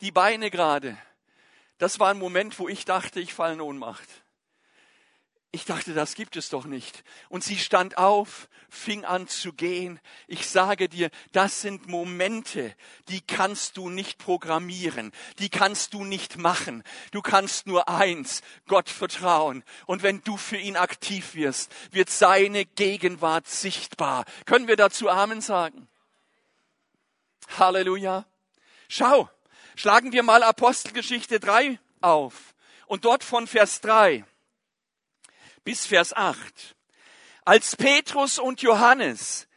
die 0.00 0.11
Beine 0.11 0.50
gerade. 0.50 0.97
Das 1.78 2.00
war 2.00 2.11
ein 2.11 2.19
Moment, 2.19 2.59
wo 2.59 2.66
ich 2.66 2.87
dachte, 2.87 3.21
ich 3.21 3.35
falle 3.35 3.54
in 3.54 3.61
Ohnmacht. 3.61 4.09
Ich 5.54 5.66
dachte, 5.66 5.92
das 5.92 6.14
gibt 6.14 6.37
es 6.37 6.49
doch 6.49 6.64
nicht. 6.64 7.04
Und 7.28 7.44
sie 7.44 7.59
stand 7.59 7.99
auf, 7.99 8.49
fing 8.71 9.04
an 9.04 9.28
zu 9.28 9.52
gehen. 9.52 10.00
Ich 10.26 10.49
sage 10.49 10.88
dir, 10.88 11.11
das 11.32 11.61
sind 11.61 11.88
Momente, 11.88 12.75
die 13.09 13.21
kannst 13.21 13.76
du 13.76 13.90
nicht 13.90 14.16
programmieren, 14.16 15.12
die 15.40 15.50
kannst 15.50 15.92
du 15.92 16.04
nicht 16.04 16.38
machen. 16.38 16.82
Du 17.11 17.21
kannst 17.21 17.66
nur 17.66 17.90
eins, 17.90 18.40
Gott 18.66 18.88
vertrauen. 18.88 19.62
Und 19.85 20.02
wenn 20.02 20.23
du 20.23 20.38
für 20.38 20.56
ihn 20.56 20.78
aktiv 20.78 21.35
wirst, 21.35 21.71
wird 21.90 22.09
seine 22.09 22.64
Gegenwart 22.64 23.47
sichtbar. 23.47 24.25
Können 24.47 24.68
wir 24.68 24.76
dazu 24.76 25.11
Amen 25.11 25.42
sagen? 25.42 25.87
Halleluja. 27.59 28.25
Schau, 28.88 29.28
schlagen 29.76 30.12
wir 30.12 30.23
mal 30.23 30.42
Apostelgeschichte 30.42 31.40
3 31.40 31.78
auf. 32.00 32.54
Und 32.87 33.04
dort 33.04 33.23
von 33.23 33.47
Vers 33.47 33.82
3 33.82 34.25
bis 35.64 35.87
Vers 35.87 36.12
8. 36.12 36.76
Als 37.45 37.76
Petrus 37.76 38.38
und 38.38 38.62
Johannes 38.62 39.49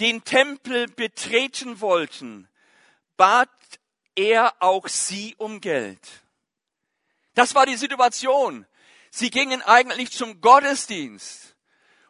den 0.00 0.24
Tempel 0.24 0.88
betreten 0.88 1.80
wollten, 1.80 2.48
bat 3.16 3.50
er 4.16 4.54
auch 4.60 4.88
sie 4.88 5.34
um 5.38 5.60
Geld. 5.60 6.00
Das 7.34 7.54
war 7.54 7.66
die 7.66 7.76
Situation. 7.76 8.66
Sie 9.10 9.30
gingen 9.30 9.62
eigentlich 9.62 10.10
zum 10.10 10.40
Gottesdienst 10.40 11.54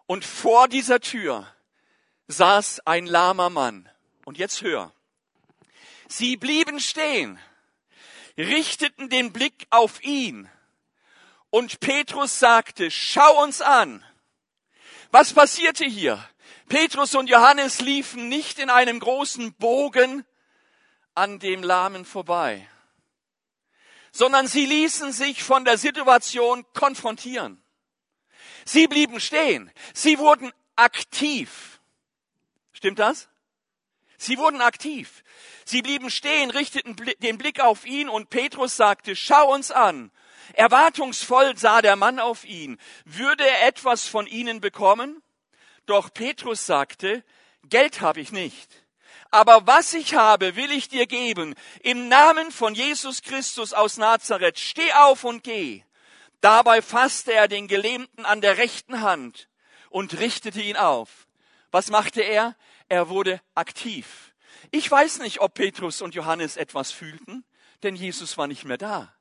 und 0.06 0.24
vor 0.24 0.68
dieser 0.68 1.00
Tür 1.00 1.46
saß 2.28 2.80
ein 2.86 3.06
lahmer 3.06 3.50
Mann. 3.50 3.88
Und 4.24 4.38
jetzt 4.38 4.62
hör. 4.62 4.92
Sie 6.08 6.36
blieben 6.36 6.80
stehen, 6.80 7.38
richteten 8.38 9.10
den 9.10 9.32
Blick 9.32 9.66
auf 9.70 10.02
ihn 10.02 10.48
und 11.54 11.78
Petrus 11.78 12.40
sagte, 12.40 12.90
schau 12.90 13.44
uns 13.44 13.62
an. 13.62 14.04
Was 15.12 15.32
passierte 15.32 15.84
hier? 15.84 16.28
Petrus 16.68 17.14
und 17.14 17.30
Johannes 17.30 17.80
liefen 17.80 18.28
nicht 18.28 18.58
in 18.58 18.70
einem 18.70 18.98
großen 18.98 19.54
Bogen 19.54 20.24
an 21.14 21.38
dem 21.38 21.62
Lahmen 21.62 22.04
vorbei, 22.04 22.68
sondern 24.10 24.48
sie 24.48 24.66
ließen 24.66 25.12
sich 25.12 25.44
von 25.44 25.64
der 25.64 25.78
Situation 25.78 26.66
konfrontieren. 26.72 27.62
Sie 28.64 28.88
blieben 28.88 29.20
stehen. 29.20 29.70
Sie 29.92 30.18
wurden 30.18 30.52
aktiv. 30.74 31.80
Stimmt 32.72 32.98
das? 32.98 33.28
Sie 34.18 34.38
wurden 34.38 34.60
aktiv. 34.60 35.22
Sie 35.64 35.82
blieben 35.82 36.10
stehen, 36.10 36.50
richteten 36.50 36.96
den 37.20 37.38
Blick 37.38 37.60
auf 37.60 37.86
ihn 37.86 38.08
und 38.08 38.28
Petrus 38.28 38.76
sagte, 38.76 39.14
schau 39.14 39.54
uns 39.54 39.70
an. 39.70 40.10
Erwartungsvoll 40.52 41.56
sah 41.56 41.82
der 41.82 41.96
Mann 41.96 42.18
auf 42.18 42.44
ihn. 42.44 42.78
Würde 43.04 43.46
er 43.46 43.66
etwas 43.66 44.06
von 44.06 44.26
ihnen 44.26 44.60
bekommen? 44.60 45.22
Doch 45.86 46.12
Petrus 46.12 46.66
sagte, 46.66 47.24
Geld 47.68 48.00
habe 48.00 48.20
ich 48.20 48.30
nicht, 48.30 48.84
aber 49.34 49.66
was 49.66 49.94
ich 49.94 50.14
habe, 50.14 50.54
will 50.54 50.70
ich 50.70 50.88
dir 50.88 51.06
geben. 51.06 51.56
Im 51.82 52.08
Namen 52.08 52.52
von 52.52 52.74
Jesus 52.74 53.22
Christus 53.22 53.72
aus 53.72 53.96
Nazareth, 53.96 54.60
steh 54.60 54.92
auf 54.92 55.24
und 55.24 55.42
geh. 55.42 55.82
Dabei 56.40 56.82
fasste 56.82 57.32
er 57.32 57.48
den 57.48 57.66
Gelähmten 57.66 58.24
an 58.24 58.40
der 58.40 58.58
rechten 58.58 59.00
Hand 59.00 59.48
und 59.90 60.18
richtete 60.20 60.60
ihn 60.60 60.76
auf. 60.76 61.26
Was 61.72 61.90
machte 61.90 62.20
er? 62.20 62.54
Er 62.88 63.08
wurde 63.08 63.40
aktiv. 63.56 64.32
Ich 64.70 64.88
weiß 64.90 65.18
nicht, 65.18 65.40
ob 65.40 65.54
Petrus 65.54 66.00
und 66.00 66.14
Johannes 66.14 66.56
etwas 66.56 66.92
fühlten, 66.92 67.44
denn 67.82 67.96
Jesus 67.96 68.38
war 68.38 68.46
nicht 68.46 68.64
mehr 68.64 68.78
da. 68.78 69.14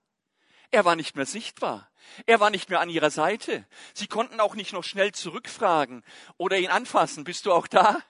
Er 0.74 0.86
war 0.86 0.96
nicht 0.96 1.15
mehr 1.15 1.27
sichtbar. 1.27 1.88
Er 2.25 2.39
war 2.39 2.50
nicht 2.50 2.72
mehr 2.72 2.80
an 2.80 2.89
ihrer 2.89 3.12
Seite. 3.12 3.63
Sie 3.94 4.08
konnten 4.08 4.39
auch 4.39 4.56
nicht 4.56 4.74
noch 4.74 4.84
schnell 4.84 5.12
zurückfragen 5.12 6.03
oder 6.38 6.58
ihn 6.58 6.72
anfassen. 6.72 7.24
Bist 7.24 7.46
du 7.46 7.53
auch 7.53 7.68
da? 7.68 8.01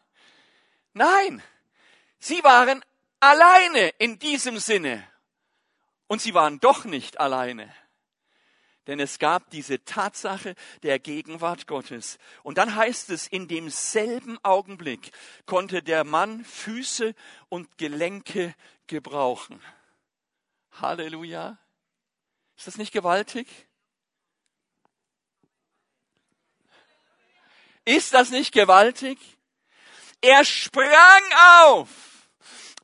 Nein, 0.93 1.43
sie 2.19 2.41
waren 2.45 2.81
alleine 3.19 3.89
in 3.97 4.17
diesem 4.17 4.59
Sinne. 4.59 5.05
Und 6.07 6.21
sie 6.21 6.33
waren 6.33 6.61
doch 6.61 6.85
nicht 6.85 7.19
alleine. 7.19 7.69
Denn 8.87 9.01
es 9.01 9.19
gab 9.19 9.49
diese 9.49 9.83
Tatsache 9.83 10.55
der 10.83 10.99
Gegenwart 10.99 11.67
Gottes. 11.67 12.17
Und 12.43 12.57
dann 12.57 12.75
heißt 12.75 13.09
es, 13.09 13.27
in 13.27 13.49
demselben 13.49 14.39
Augenblick 14.41 15.11
konnte 15.45 15.83
der 15.83 16.05
Mann 16.05 16.45
Füße 16.45 17.13
und 17.49 17.77
Gelenke 17.77 18.55
gebrauchen. 18.87 19.61
Halleluja. 20.79 21.57
Ist 22.57 22.67
das 22.67 22.77
nicht 22.77 22.91
gewaltig? 22.91 23.47
Ist 27.85 28.13
das 28.13 28.29
nicht 28.29 28.53
gewaltig? 28.53 29.19
Er 30.21 30.45
sprang 30.45 31.23
auf 31.63 31.89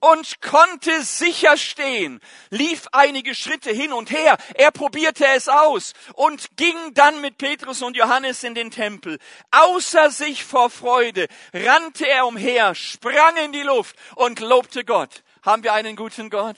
und 0.02 0.42
konnte 0.42 1.04
sicher 1.04 1.58
stehen, 1.58 2.20
lief 2.50 2.88
einige 2.92 3.36
Schritte 3.36 3.72
hin 3.72 3.94
und 3.94 4.12
her, 4.12 4.38
er 4.56 4.72
probierte 4.72 5.26
es 5.28 5.48
aus 5.48 5.94
und 6.14 6.56
ging 6.58 6.94
dann 6.94 7.22
mit 7.22 7.38
Petrus 7.38 7.82
und 7.82 7.98
Johannes 7.98 8.44
in 8.44 8.56
den 8.56 8.72
Tempel. 8.72 9.20
Außer 9.52 10.10
sich 10.12 10.44
vor 10.44 10.70
Freude 10.70 11.28
rannte 11.54 12.08
er 12.08 12.28
umher, 12.28 12.76
sprang 12.76 13.38
in 13.38 13.52
die 13.52 13.64
Luft 13.64 13.96
und 14.16 14.40
lobte 14.40 14.86
Gott. 14.86 15.24
Haben 15.44 15.64
wir 15.64 15.74
einen 15.74 15.96
guten 15.96 16.30
Gott? 16.30 16.58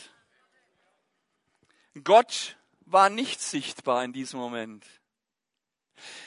Gott 2.03 2.55
war 2.91 3.09
nicht 3.09 3.41
sichtbar 3.41 4.03
in 4.03 4.13
diesem 4.13 4.39
Moment. 4.39 4.85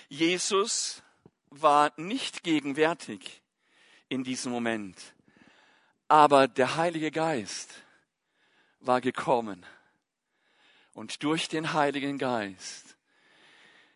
Jesus 0.09 1.02
war 1.50 1.92
nicht 1.97 2.42
gegenwärtig 2.42 3.42
in 4.09 4.25
diesem 4.25 4.52
Moment. 4.52 4.97
Aber 6.09 6.49
der 6.49 6.76
Heilige 6.76 7.11
Geist 7.11 7.83
war 8.80 9.00
gekommen. 9.00 9.64
Und 10.92 11.23
durch 11.23 11.49
den 11.49 11.73
Heiligen 11.73 12.18
Geist 12.18 12.97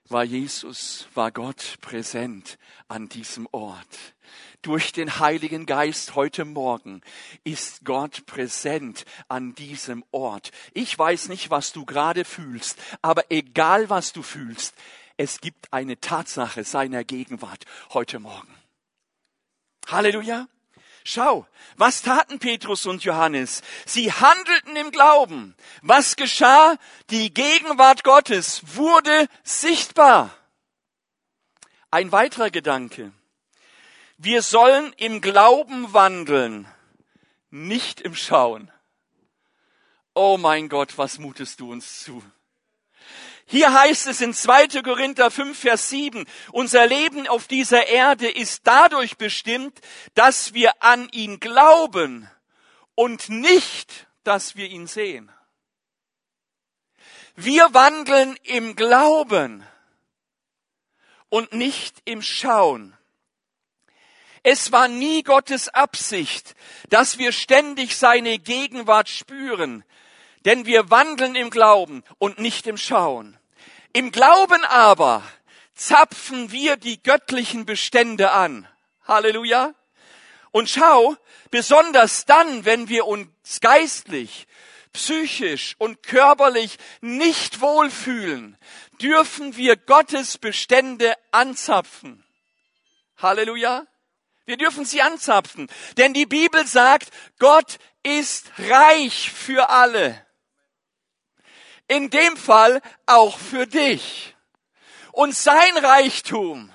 war 0.08 0.24
Jesus, 0.24 1.06
war 1.14 1.30
Gott 1.30 1.78
präsent 1.80 2.58
an 2.88 3.08
diesem 3.08 3.46
Ort. 3.52 4.14
Durch 4.62 4.92
den 4.92 5.20
Heiligen 5.20 5.66
Geist 5.66 6.16
heute 6.16 6.44
Morgen 6.44 7.00
ist 7.44 7.84
Gott 7.84 8.26
präsent 8.26 9.04
an 9.28 9.54
diesem 9.54 10.04
Ort. 10.10 10.50
Ich 10.74 10.98
weiß 10.98 11.28
nicht, 11.28 11.50
was 11.50 11.72
du 11.72 11.84
gerade 11.84 12.24
fühlst, 12.24 12.76
aber 13.00 13.30
egal 13.30 13.88
was 13.88 14.12
du 14.12 14.22
fühlst, 14.22 14.74
es 15.16 15.40
gibt 15.40 15.72
eine 15.72 16.00
Tatsache 16.00 16.64
seiner 16.64 17.04
Gegenwart 17.04 17.66
heute 17.92 18.18
Morgen. 18.18 18.52
Halleluja. 19.86 20.48
Schau, 21.04 21.46
was 21.76 22.02
taten 22.02 22.40
Petrus 22.40 22.84
und 22.84 23.04
Johannes? 23.04 23.62
Sie 23.86 24.12
handelten 24.12 24.76
im 24.76 24.90
Glauben. 24.90 25.56
Was 25.82 26.16
geschah? 26.16 26.76
Die 27.10 27.32
Gegenwart 27.32 28.02
Gottes 28.02 28.62
wurde 28.76 29.28
sichtbar. 29.44 30.36
Ein 31.90 32.12
weiterer 32.12 32.50
Gedanke. 32.50 33.12
Wir 34.20 34.42
sollen 34.42 34.92
im 34.96 35.20
Glauben 35.20 35.92
wandeln, 35.92 36.66
nicht 37.50 38.00
im 38.00 38.16
Schauen. 38.16 38.68
Oh 40.12 40.36
mein 40.36 40.68
Gott, 40.68 40.98
was 40.98 41.20
mutest 41.20 41.60
du 41.60 41.70
uns 41.70 42.00
zu? 42.00 42.20
Hier 43.46 43.72
heißt 43.72 44.08
es 44.08 44.20
in 44.20 44.34
2. 44.34 44.82
Korinther 44.82 45.30
5, 45.30 45.56
Vers 45.56 45.88
7, 45.90 46.26
unser 46.50 46.88
Leben 46.88 47.28
auf 47.28 47.46
dieser 47.46 47.86
Erde 47.86 48.28
ist 48.28 48.62
dadurch 48.64 49.18
bestimmt, 49.18 49.80
dass 50.14 50.52
wir 50.52 50.82
an 50.82 51.08
ihn 51.12 51.38
glauben 51.38 52.28
und 52.96 53.28
nicht, 53.28 54.08
dass 54.24 54.56
wir 54.56 54.66
ihn 54.66 54.88
sehen. 54.88 55.30
Wir 57.36 57.72
wandeln 57.72 58.36
im 58.42 58.74
Glauben 58.74 59.64
und 61.28 61.52
nicht 61.52 62.02
im 62.04 62.20
Schauen. 62.20 62.97
Es 64.50 64.72
war 64.72 64.88
nie 64.88 65.24
Gottes 65.24 65.68
Absicht, 65.68 66.54
dass 66.88 67.18
wir 67.18 67.32
ständig 67.32 67.94
seine 67.98 68.38
Gegenwart 68.38 69.10
spüren, 69.10 69.84
denn 70.46 70.64
wir 70.64 70.88
wandeln 70.88 71.34
im 71.34 71.50
Glauben 71.50 72.02
und 72.16 72.38
nicht 72.38 72.66
im 72.66 72.78
Schauen. 72.78 73.38
Im 73.92 74.10
Glauben 74.10 74.64
aber 74.64 75.22
zapfen 75.74 76.50
wir 76.50 76.78
die 76.78 77.02
göttlichen 77.02 77.66
Bestände 77.66 78.30
an. 78.30 78.66
Halleluja. 79.06 79.74
Und 80.50 80.70
schau, 80.70 81.14
besonders 81.50 82.24
dann, 82.24 82.64
wenn 82.64 82.88
wir 82.88 83.06
uns 83.06 83.60
geistlich, 83.60 84.46
psychisch 84.94 85.74
und 85.76 86.02
körperlich 86.02 86.78
nicht 87.02 87.60
wohlfühlen, 87.60 88.56
dürfen 88.98 89.58
wir 89.58 89.76
Gottes 89.76 90.38
Bestände 90.38 91.12
anzapfen. 91.32 92.24
Halleluja. 93.18 93.86
Wir 94.48 94.56
dürfen 94.56 94.86
sie 94.86 95.02
anzapfen. 95.02 95.68
Denn 95.98 96.14
die 96.14 96.24
Bibel 96.24 96.66
sagt, 96.66 97.10
Gott 97.38 97.78
ist 98.02 98.50
reich 98.58 99.30
für 99.30 99.68
alle 99.68 100.24
in 101.86 102.08
dem 102.08 102.36
Fall 102.36 102.80
auch 103.06 103.38
für 103.38 103.66
dich. 103.66 104.34
Und 105.12 105.34
sein 105.34 105.76
Reichtum, 105.76 106.72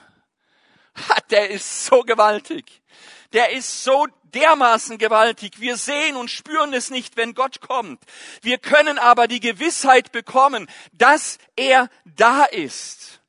der 1.32 1.50
ist 1.50 1.86
so 1.86 2.02
gewaltig. 2.02 2.84
Der 3.32 3.52
ist 3.52 3.84
so 3.84 4.06
dermaßen 4.26 5.00
gewaltig. 5.00 5.60
Wir 5.60 5.78
sehen 5.78 6.16
und 6.16 6.30
spüren 6.30 6.74
es 6.74 6.92
nicht, 6.92 7.18
wenn 7.18 7.34
Gott 7.34 7.62
kommt. 7.62 8.04
Wir 8.44 8.60
können 8.60 9.00
aber 9.00 9.28
die 9.28 9.40
Gewissheit 9.40 10.12
bekommen, 10.12 10.68
dass 10.92 11.40
er 11.56 11.90
da 12.06 12.44
ist. 12.44 13.23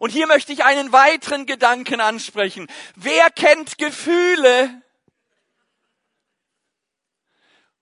Und 0.00 0.08
hier 0.08 0.26
möchte 0.26 0.54
ich 0.54 0.64
einen 0.64 0.92
weiteren 0.92 1.44
Gedanken 1.44 2.00
ansprechen. 2.00 2.68
Wer 2.96 3.28
kennt 3.30 3.76
Gefühle? 3.76 4.80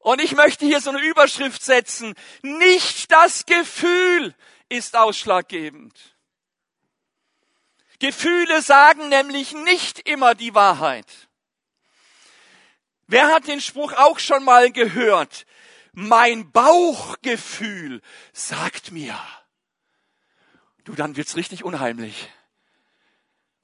Und 0.00 0.20
ich 0.20 0.35
möchte 0.35 0.66
hier 0.66 0.81
so 0.81 0.90
eine 0.90 1.00
Überschrift 1.00 1.62
setzen. 1.62 2.14
Nicht 2.42 3.12
das 3.12 3.46
Gefühl 3.46 4.35
ist 4.68 4.96
ausschlaggebend. 4.96 5.96
Gefühle 8.00 8.62
sagen 8.62 9.09
nämlich 9.11 9.52
nicht 9.52 10.00
immer 10.00 10.35
die 10.35 10.57
Wahrheit. 10.57 11.07
Wer 13.07 13.28
hat 13.28 13.46
den 13.46 13.61
Spruch 13.61 13.92
auch 13.92 14.18
schon 14.18 14.42
mal 14.42 14.72
gehört? 14.72 15.46
Mein 15.92 16.50
Bauchgefühl 16.50 18.02
sagt 18.33 18.90
mir. 18.90 19.16
Du, 20.88 20.94
dann 20.94 21.18
wird's 21.18 21.37
richtig 21.37 21.64
unheimlich. 21.64 22.31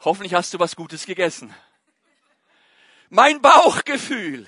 Hoffentlich 0.01 0.35
hast 0.35 0.53
du 0.53 0.59
was 0.59 0.77
Gutes 0.77 1.07
gegessen. 1.07 1.55
Mein 3.09 3.41
Bauchgefühl. 3.41 4.47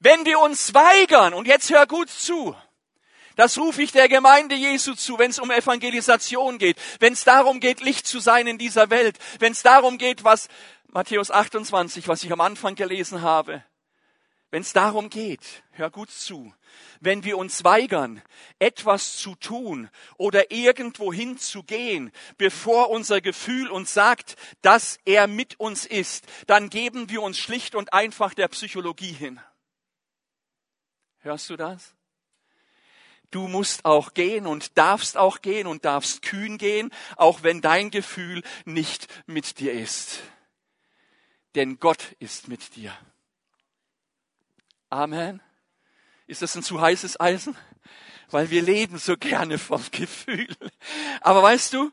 Wenn 0.00 0.24
wir 0.24 0.38
uns 0.38 0.72
weigern, 0.72 1.34
und 1.34 1.46
jetzt 1.46 1.68
hör 1.68 1.86
gut 1.86 2.08
zu, 2.08 2.56
das 3.36 3.58
rufe 3.58 3.82
ich 3.82 3.92
der 3.92 4.08
Gemeinde 4.08 4.54
Jesu 4.54 4.94
zu, 4.94 5.18
wenn 5.18 5.32
es 5.32 5.38
um 5.38 5.50
Evangelisation 5.50 6.56
geht, 6.56 6.78
wenn 6.98 7.12
es 7.12 7.24
darum 7.24 7.60
geht, 7.60 7.82
Licht 7.82 8.06
zu 8.06 8.20
sein 8.20 8.46
in 8.46 8.56
dieser 8.56 8.88
Welt, 8.88 9.18
wenn 9.38 9.52
es 9.52 9.62
darum 9.62 9.98
geht, 9.98 10.24
was 10.24 10.48
Matthäus 10.86 11.30
28, 11.30 12.08
was 12.08 12.22
ich 12.22 12.32
am 12.32 12.40
Anfang 12.40 12.74
gelesen 12.74 13.20
habe, 13.20 13.62
wenn 14.50 14.62
es 14.62 14.72
darum 14.72 15.10
geht, 15.10 15.62
hör 15.72 15.90
gut 15.90 16.10
zu, 16.10 16.54
wenn 17.00 17.22
wir 17.22 17.36
uns 17.36 17.64
weigern, 17.64 18.22
etwas 18.58 19.16
zu 19.16 19.34
tun 19.34 19.90
oder 20.16 20.50
irgendwo 20.50 21.12
hinzugehen, 21.12 22.12
bevor 22.38 22.90
unser 22.90 23.20
Gefühl 23.20 23.68
uns 23.68 23.92
sagt, 23.92 24.36
dass 24.62 24.98
er 25.04 25.26
mit 25.26 25.60
uns 25.60 25.84
ist, 25.84 26.26
dann 26.46 26.70
geben 26.70 27.10
wir 27.10 27.22
uns 27.22 27.38
schlicht 27.38 27.74
und 27.74 27.92
einfach 27.92 28.32
der 28.32 28.48
Psychologie 28.48 29.12
hin. 29.12 29.38
Hörst 31.18 31.50
du 31.50 31.56
das? 31.56 31.94
Du 33.30 33.46
musst 33.48 33.84
auch 33.84 34.14
gehen 34.14 34.46
und 34.46 34.78
darfst 34.78 35.18
auch 35.18 35.42
gehen 35.42 35.66
und 35.66 35.84
darfst 35.84 36.22
kühn 36.22 36.56
gehen, 36.56 36.90
auch 37.16 37.42
wenn 37.42 37.60
dein 37.60 37.90
Gefühl 37.90 38.42
nicht 38.64 39.08
mit 39.26 39.58
dir 39.58 39.74
ist. 39.74 40.20
Denn 41.54 41.78
Gott 41.78 42.16
ist 42.20 42.48
mit 42.48 42.76
dir. 42.76 42.96
Amen. 44.90 45.42
Ist 46.26 46.42
das 46.42 46.54
ein 46.54 46.62
zu 46.62 46.80
heißes 46.80 47.20
Eisen? 47.20 47.56
Weil 48.30 48.50
wir 48.50 48.62
leben 48.62 48.98
so 48.98 49.16
gerne 49.16 49.58
vom 49.58 49.82
Gefühl. 49.92 50.48
Aber 51.20 51.42
weißt 51.42 51.72
du, 51.72 51.90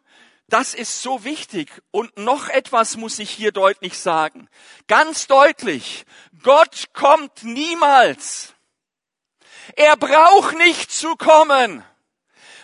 das 0.47 0.73
ist 0.73 1.01
so 1.01 1.23
wichtig. 1.23 1.71
Und 1.91 2.17
noch 2.17 2.49
etwas 2.49 2.97
muss 2.97 3.19
ich 3.19 3.31
hier 3.31 3.51
deutlich 3.51 3.97
sagen. 3.97 4.49
Ganz 4.87 5.27
deutlich. 5.27 6.05
Gott 6.43 6.85
kommt 6.93 7.43
niemals. 7.43 8.53
Er 9.75 9.97
braucht 9.97 10.55
nicht 10.57 10.91
zu 10.91 11.15
kommen, 11.15 11.83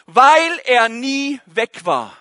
weil 0.06 0.60
er 0.66 0.88
nie 0.88 1.42
weg 1.46 1.86
war. 1.86 2.16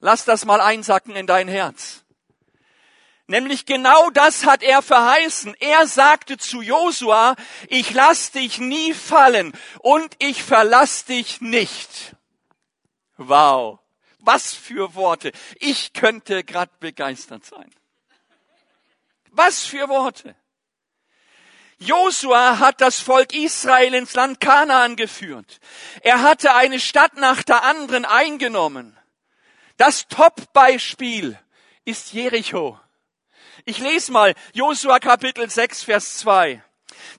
Lass 0.00 0.24
das 0.24 0.44
mal 0.44 0.60
einsacken 0.60 1.14
in 1.14 1.26
dein 1.26 1.46
Herz. 1.46 2.01
Nämlich 3.26 3.66
genau 3.66 4.10
das 4.10 4.44
hat 4.44 4.62
er 4.62 4.82
verheißen. 4.82 5.54
Er 5.60 5.86
sagte 5.86 6.38
zu 6.38 6.60
Josua, 6.60 7.36
ich 7.68 7.92
lass 7.92 8.32
dich 8.32 8.58
nie 8.58 8.92
fallen 8.94 9.52
und 9.80 10.14
ich 10.18 10.42
verlass 10.42 11.04
dich 11.04 11.40
nicht. 11.40 12.16
Wow. 13.16 13.78
Was 14.18 14.54
für 14.54 14.94
Worte. 14.94 15.32
Ich 15.58 15.92
könnte 15.92 16.44
grad 16.44 16.78
begeistert 16.80 17.44
sein. 17.44 17.70
Was 19.30 19.62
für 19.62 19.88
Worte. 19.88 20.36
Josua 21.78 22.58
hat 22.58 22.80
das 22.80 23.00
Volk 23.00 23.34
Israel 23.34 23.94
ins 23.94 24.14
Land 24.14 24.40
Kanaan 24.40 24.94
geführt. 24.94 25.58
Er 26.02 26.22
hatte 26.22 26.54
eine 26.54 26.78
Stadt 26.78 27.16
nach 27.16 27.42
der 27.42 27.64
anderen 27.64 28.04
eingenommen. 28.04 28.96
Das 29.76 30.06
Top-Beispiel 30.06 31.38
ist 31.84 32.12
Jericho. 32.12 32.78
Ich 33.64 33.78
lese 33.78 34.10
mal 34.10 34.34
Josua 34.54 34.98
Kapitel 34.98 35.48
6, 35.48 35.84
Vers 35.84 36.18
2. 36.18 36.60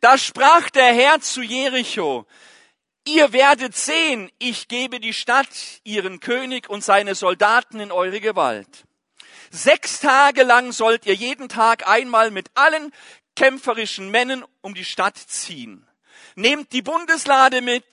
Da 0.01 0.17
sprach 0.17 0.69
der 0.69 0.93
Herr 0.93 1.21
zu 1.21 1.41
Jericho, 1.41 2.25
ihr 3.07 3.31
werdet 3.31 3.77
sehen, 3.77 4.29
ich 4.39 4.67
gebe 4.67 4.99
die 4.99 5.13
Stadt, 5.13 5.47
ihren 5.85 6.19
König 6.19 6.69
und 6.69 6.83
seine 6.83 7.15
Soldaten 7.15 7.79
in 7.79 7.93
eure 7.93 8.19
Gewalt. 8.19 8.83
Sechs 9.51 10.01
Tage 10.01 10.43
lang 10.43 10.73
sollt 10.73 11.05
ihr 11.05 11.13
jeden 11.13 11.47
Tag 11.47 11.87
einmal 11.87 12.29
mit 12.29 12.51
allen 12.55 12.91
kämpferischen 13.37 14.09
Männern 14.09 14.43
um 14.59 14.73
die 14.73 14.85
Stadt 14.85 15.17
ziehen. 15.17 15.87
Nehmt 16.35 16.73
die 16.73 16.81
Bundeslade 16.81 17.61
mit, 17.61 17.85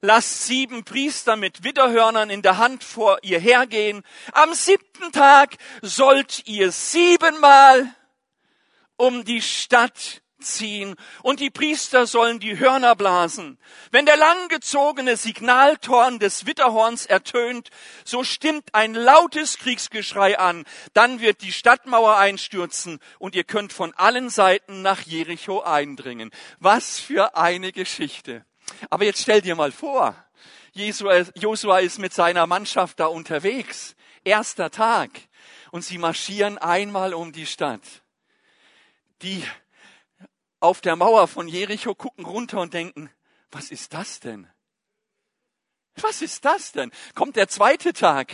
lasst 0.00 0.46
sieben 0.46 0.84
Priester 0.84 1.36
mit 1.36 1.64
Widderhörnern 1.64 2.30
in 2.30 2.42
der 2.42 2.58
Hand 2.58 2.84
vor 2.84 3.18
ihr 3.22 3.38
hergehen. 3.38 4.02
Am 4.32 4.54
siebten 4.54 5.12
Tag 5.12 5.56
sollt 5.82 6.46
ihr 6.46 6.72
siebenmal 6.72 7.94
um 8.96 9.24
die 9.24 9.42
Stadt 9.42 10.22
ziehen 10.40 10.94
und 11.22 11.40
die 11.40 11.50
Priester 11.50 12.06
sollen 12.06 12.40
die 12.40 12.58
Hörner 12.58 12.94
blasen. 12.94 13.58
Wenn 13.90 14.06
der 14.06 14.16
langgezogene 14.16 15.16
Signaltorn 15.16 16.18
des 16.18 16.46
Witterhorns 16.46 17.06
ertönt, 17.06 17.70
so 18.04 18.24
stimmt 18.24 18.74
ein 18.74 18.94
lautes 18.94 19.58
Kriegsgeschrei 19.58 20.38
an. 20.38 20.64
Dann 20.94 21.20
wird 21.20 21.42
die 21.42 21.52
Stadtmauer 21.52 22.16
einstürzen 22.16 23.00
und 23.18 23.34
ihr 23.34 23.44
könnt 23.44 23.72
von 23.72 23.94
allen 23.94 24.30
Seiten 24.30 24.82
nach 24.82 25.02
Jericho 25.02 25.60
eindringen. 25.60 26.30
Was 26.58 26.98
für 26.98 27.36
eine 27.36 27.72
Geschichte. 27.72 28.44
Aber 28.90 29.04
jetzt 29.04 29.22
stell 29.22 29.40
dir 29.40 29.54
mal 29.54 29.72
vor, 29.72 30.14
Josua 30.72 31.78
ist 31.78 31.98
mit 31.98 32.12
seiner 32.12 32.46
Mannschaft 32.46 33.00
da 33.00 33.06
unterwegs. 33.06 33.96
Erster 34.24 34.70
Tag. 34.70 35.10
Und 35.70 35.84
sie 35.84 35.98
marschieren 35.98 36.58
einmal 36.58 37.14
um 37.14 37.32
die 37.32 37.46
Stadt. 37.46 37.82
Die 39.22 39.42
auf 40.60 40.80
der 40.80 40.96
Mauer 40.96 41.28
von 41.28 41.48
Jericho 41.48 41.94
gucken 41.94 42.24
runter 42.24 42.60
und 42.60 42.74
denken, 42.74 43.10
was 43.50 43.70
ist 43.70 43.92
das 43.94 44.20
denn? 44.20 44.48
Was 46.00 46.22
ist 46.22 46.44
das 46.44 46.72
denn? 46.72 46.92
Kommt 47.14 47.36
der 47.36 47.48
zweite 47.48 47.92
Tag 47.92 48.32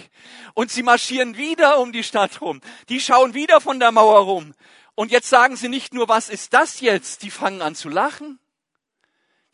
und 0.54 0.70
sie 0.70 0.82
marschieren 0.82 1.36
wieder 1.36 1.78
um 1.78 1.92
die 1.92 2.04
Stadt 2.04 2.40
rum. 2.40 2.60
Die 2.88 3.00
schauen 3.00 3.34
wieder 3.34 3.60
von 3.60 3.80
der 3.80 3.92
Mauer 3.92 4.20
rum. 4.20 4.54
Und 4.94 5.10
jetzt 5.10 5.28
sagen 5.28 5.56
sie 5.56 5.68
nicht 5.68 5.94
nur, 5.94 6.08
was 6.08 6.28
ist 6.28 6.52
das 6.52 6.80
jetzt? 6.80 7.22
Die 7.22 7.30
fangen 7.30 7.62
an 7.62 7.74
zu 7.74 7.88
lachen. 7.88 8.38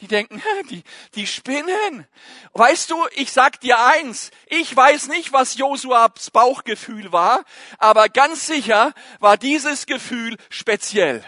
Die 0.01 0.07
denken, 0.07 0.43
die, 0.71 0.83
die 1.15 1.27
spinnen. 1.27 2.07
Weißt 2.53 2.91
du, 2.91 2.97
ich 3.13 3.33
sag 3.33 3.61
dir 3.61 3.79
eins, 3.85 4.31
ich 4.47 4.75
weiß 4.75 5.09
nicht, 5.09 5.33
was 5.33 5.57
Josuas 5.57 6.31
Bauchgefühl 6.31 7.13
war, 7.13 7.45
aber 7.79 8.09
ganz 8.09 8.47
sicher 8.47 8.93
war 9.19 9.37
dieses 9.37 9.87
Gefühl 9.87 10.37
speziell. 10.49 11.25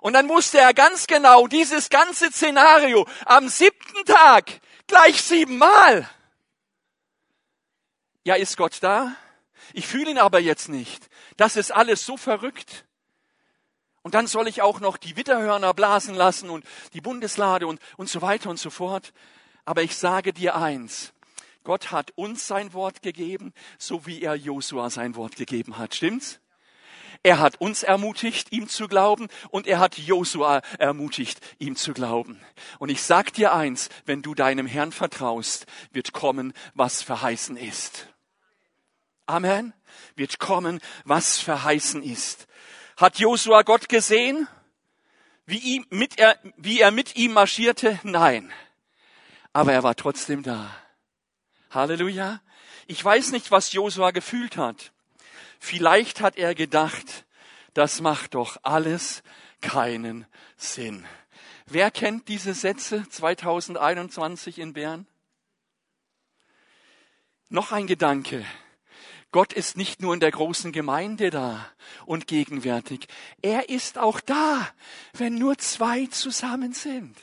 Und 0.00 0.12
dann 0.12 0.28
wusste 0.28 0.58
er 0.58 0.74
ganz 0.74 1.06
genau 1.06 1.46
dieses 1.46 1.88
ganze 1.88 2.30
Szenario 2.30 3.08
am 3.24 3.48
siebten 3.48 4.04
Tag 4.04 4.60
gleich 4.86 5.22
siebenmal. 5.22 6.08
Ja, 8.24 8.34
ist 8.34 8.56
Gott 8.56 8.78
da? 8.80 9.16
Ich 9.72 9.86
fühle 9.86 10.10
ihn 10.10 10.18
aber 10.18 10.38
jetzt 10.38 10.68
nicht. 10.68 11.08
Das 11.36 11.56
ist 11.56 11.70
alles 11.70 12.04
so 12.04 12.16
verrückt. 12.16 12.84
Und 14.06 14.14
dann 14.14 14.28
soll 14.28 14.46
ich 14.46 14.62
auch 14.62 14.78
noch 14.78 14.98
die 14.98 15.16
Witterhörner 15.16 15.74
blasen 15.74 16.14
lassen 16.14 16.48
und 16.48 16.64
die 16.92 17.00
Bundeslade 17.00 17.66
und, 17.66 17.80
und 17.96 18.08
so 18.08 18.22
weiter 18.22 18.50
und 18.50 18.56
so 18.56 18.70
fort. 18.70 19.12
Aber 19.64 19.82
ich 19.82 19.96
sage 19.96 20.32
dir 20.32 20.54
eins. 20.54 21.12
Gott 21.64 21.90
hat 21.90 22.12
uns 22.14 22.46
sein 22.46 22.72
Wort 22.72 23.02
gegeben, 23.02 23.52
so 23.78 24.06
wie 24.06 24.22
er 24.22 24.36
Josua 24.36 24.90
sein 24.90 25.16
Wort 25.16 25.34
gegeben 25.34 25.76
hat. 25.76 25.96
Stimmt's? 25.96 26.38
Er 27.24 27.40
hat 27.40 27.60
uns 27.60 27.82
ermutigt, 27.82 28.52
ihm 28.52 28.68
zu 28.68 28.86
glauben, 28.86 29.26
und 29.50 29.66
er 29.66 29.80
hat 29.80 29.98
Josua 29.98 30.60
ermutigt, 30.78 31.40
ihm 31.58 31.74
zu 31.74 31.92
glauben. 31.92 32.40
Und 32.78 32.90
ich 32.90 33.02
sag 33.02 33.32
dir 33.32 33.54
eins, 33.54 33.88
wenn 34.04 34.22
du 34.22 34.36
deinem 34.36 34.68
Herrn 34.68 34.92
vertraust, 34.92 35.66
wird 35.90 36.12
kommen, 36.12 36.52
was 36.74 37.02
verheißen 37.02 37.56
ist. 37.56 38.06
Amen. 39.26 39.72
Wird 40.14 40.38
kommen, 40.38 40.78
was 41.04 41.40
verheißen 41.40 42.04
ist. 42.04 42.46
Hat 42.96 43.18
Josua 43.18 43.62
Gott 43.62 43.88
gesehen? 43.88 44.48
Wie, 45.44 45.58
ihm, 45.58 45.86
mit 45.90 46.18
er, 46.18 46.38
wie 46.56 46.80
er 46.80 46.90
mit 46.90 47.16
ihm 47.16 47.34
marschierte? 47.34 48.00
Nein. 48.02 48.52
Aber 49.52 49.72
er 49.72 49.82
war 49.82 49.94
trotzdem 49.94 50.42
da. 50.42 50.74
Halleluja. 51.70 52.40
Ich 52.86 53.04
weiß 53.04 53.32
nicht, 53.32 53.50
was 53.50 53.72
Josua 53.72 54.10
gefühlt 54.12 54.56
hat. 54.56 54.92
Vielleicht 55.58 56.20
hat 56.20 56.36
er 56.36 56.54
gedacht, 56.54 57.26
das 57.74 58.00
macht 58.00 58.34
doch 58.34 58.56
alles 58.62 59.22
keinen 59.60 60.26
Sinn. 60.56 61.06
Wer 61.66 61.90
kennt 61.90 62.28
diese 62.28 62.54
Sätze 62.54 63.08
2021 63.08 64.58
in 64.58 64.72
Bern? 64.72 65.06
Noch 67.48 67.72
ein 67.72 67.86
Gedanke. 67.86 68.44
Gott 69.32 69.52
ist 69.52 69.76
nicht 69.76 70.00
nur 70.00 70.14
in 70.14 70.20
der 70.20 70.30
großen 70.30 70.72
Gemeinde 70.72 71.30
da 71.30 71.66
und 72.06 72.26
gegenwärtig. 72.26 73.06
Er 73.42 73.68
ist 73.68 73.98
auch 73.98 74.20
da, 74.20 74.68
wenn 75.12 75.34
nur 75.34 75.58
zwei 75.58 76.06
zusammen 76.06 76.72
sind. 76.72 77.16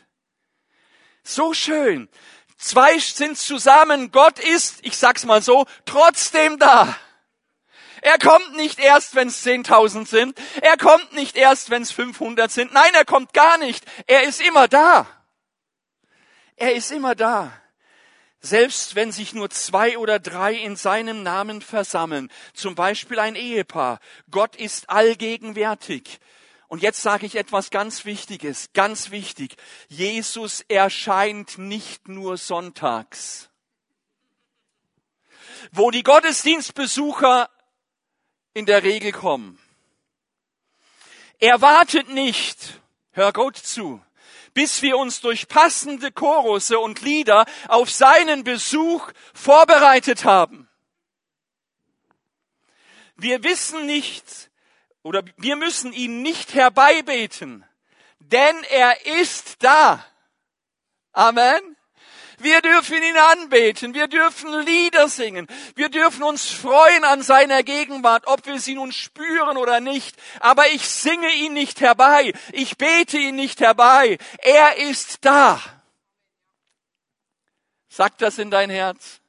So 1.23 1.53
schön. 1.53 2.09
Zwei 2.57 2.99
sind 2.99 3.37
zusammen. 3.37 4.11
Gott 4.11 4.39
ist, 4.39 4.79
ich 4.83 4.97
sag's 4.97 5.25
mal 5.25 5.41
so, 5.41 5.65
trotzdem 5.85 6.59
da. 6.59 6.95
Er 8.01 8.19
kommt 8.19 8.53
nicht 8.55 8.79
erst, 8.79 9.15
wenn 9.15 9.29
es 9.29 9.45
10.000 9.45 10.05
sind. 10.05 10.37
Er 10.61 10.75
kommt 10.75 11.13
nicht 11.13 11.37
erst, 11.37 11.69
wenn 11.69 11.81
es 11.81 11.91
500 11.91 12.51
sind. 12.51 12.73
Nein, 12.73 12.93
er 12.93 13.05
kommt 13.05 13.33
gar 13.33 13.57
nicht. 13.57 13.85
Er 14.07 14.23
ist 14.23 14.41
immer 14.41 14.67
da. 14.67 15.07
Er 16.57 16.75
ist 16.75 16.91
immer 16.91 17.15
da. 17.15 17.53
Selbst 18.45 18.95
wenn 18.95 19.13
sich 19.13 19.33
nur 19.33 19.49
zwei 19.49 19.97
oder 19.97 20.19
drei 20.19 20.53
in 20.53 20.75
seinem 20.75 21.23
Namen 21.23 21.61
versammeln, 21.61 22.29
zum 22.53 22.75
Beispiel 22.75 23.17
ein 23.19 23.35
Ehepaar, 23.35 24.01
Gott 24.31 24.57
ist 24.57 24.89
allgegenwärtig. 24.89 26.19
Und 26.67 26.81
jetzt 26.81 27.01
sage 27.01 27.25
ich 27.25 27.35
etwas 27.35 27.69
ganz 27.69 28.03
Wichtiges, 28.03 28.73
ganz 28.73 29.11
wichtig. 29.11 29.55
Jesus 29.87 30.59
erscheint 30.67 31.57
nicht 31.57 32.09
nur 32.09 32.35
sonntags. 32.35 33.49
Wo 35.71 35.89
die 35.89 36.03
Gottesdienstbesucher 36.03 37.49
in 38.53 38.65
der 38.65 38.83
Regel 38.83 39.13
kommen. 39.13 39.57
Er 41.39 41.61
wartet 41.61 42.09
nicht, 42.09 42.81
hör 43.11 43.31
Gott 43.31 43.55
zu, 43.55 44.03
bis 44.53 44.81
wir 44.81 44.97
uns 44.97 45.21
durch 45.21 45.47
passende 45.47 46.11
Chorusse 46.11 46.79
und 46.79 47.01
Lieder 47.01 47.45
auf 47.67 47.89
seinen 47.89 48.43
Besuch 48.43 49.11
vorbereitet 49.33 50.25
haben. 50.25 50.69
Wir 53.15 53.43
wissen 53.43 53.85
nicht 53.85 54.51
oder 55.01 55.23
wir 55.37 55.55
müssen 55.55 55.93
ihn 55.93 56.21
nicht 56.21 56.53
herbeibeten, 56.53 57.65
denn 58.19 58.55
er 58.69 59.05
ist 59.05 59.63
da. 59.63 60.05
Amen. 61.11 61.72
Wir 62.39 62.61
dürfen 62.61 63.01
ihn 63.01 63.17
anbeten, 63.17 63.93
wir 63.93 64.07
dürfen 64.07 64.61
Lieder 64.61 65.07
singen, 65.07 65.47
wir 65.75 65.89
dürfen 65.89 66.23
uns 66.23 66.49
freuen 66.49 67.03
an 67.03 67.21
seiner 67.21 67.63
Gegenwart, 67.63 68.27
ob 68.27 68.45
wir 68.45 68.59
sie 68.59 68.75
nun 68.75 68.91
spüren 68.91 69.57
oder 69.57 69.79
nicht. 69.79 70.15
Aber 70.39 70.67
ich 70.67 70.87
singe 70.87 71.31
ihn 71.33 71.53
nicht 71.53 71.81
herbei, 71.81 72.33
ich 72.51 72.77
bete 72.77 73.17
ihn 73.17 73.35
nicht 73.35 73.59
herbei. 73.59 74.17
Er 74.39 74.77
ist 74.77 75.25
da. 75.25 75.61
Sag 77.89 78.17
das 78.17 78.39
in 78.39 78.49
dein 78.49 78.69
Herz. 78.69 79.21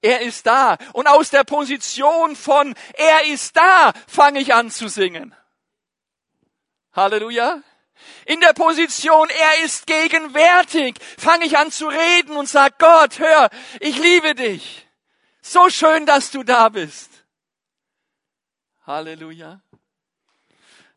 Er 0.00 0.20
ist 0.20 0.46
da. 0.46 0.76
Und 0.92 1.08
aus 1.08 1.30
der 1.30 1.42
Position 1.42 2.36
von 2.36 2.74
Er 2.94 3.26
ist 3.26 3.56
da 3.56 3.92
fange 4.06 4.40
ich 4.40 4.54
an 4.54 4.70
zu 4.70 4.88
singen. 4.88 5.34
Halleluja. 6.92 7.62
In 8.26 8.40
der 8.40 8.52
Position, 8.52 9.28
er 9.28 9.64
ist 9.64 9.86
gegenwärtig, 9.86 10.98
fange 11.18 11.46
ich 11.46 11.56
an 11.58 11.70
zu 11.70 11.88
reden 11.88 12.36
und 12.36 12.48
sag, 12.48 12.78
Gott, 12.78 13.18
hör, 13.18 13.50
ich 13.80 13.98
liebe 13.98 14.34
dich. 14.34 14.86
So 15.40 15.70
schön, 15.70 16.06
dass 16.06 16.30
du 16.30 16.42
da 16.42 16.68
bist. 16.68 17.10
Halleluja. 18.86 19.60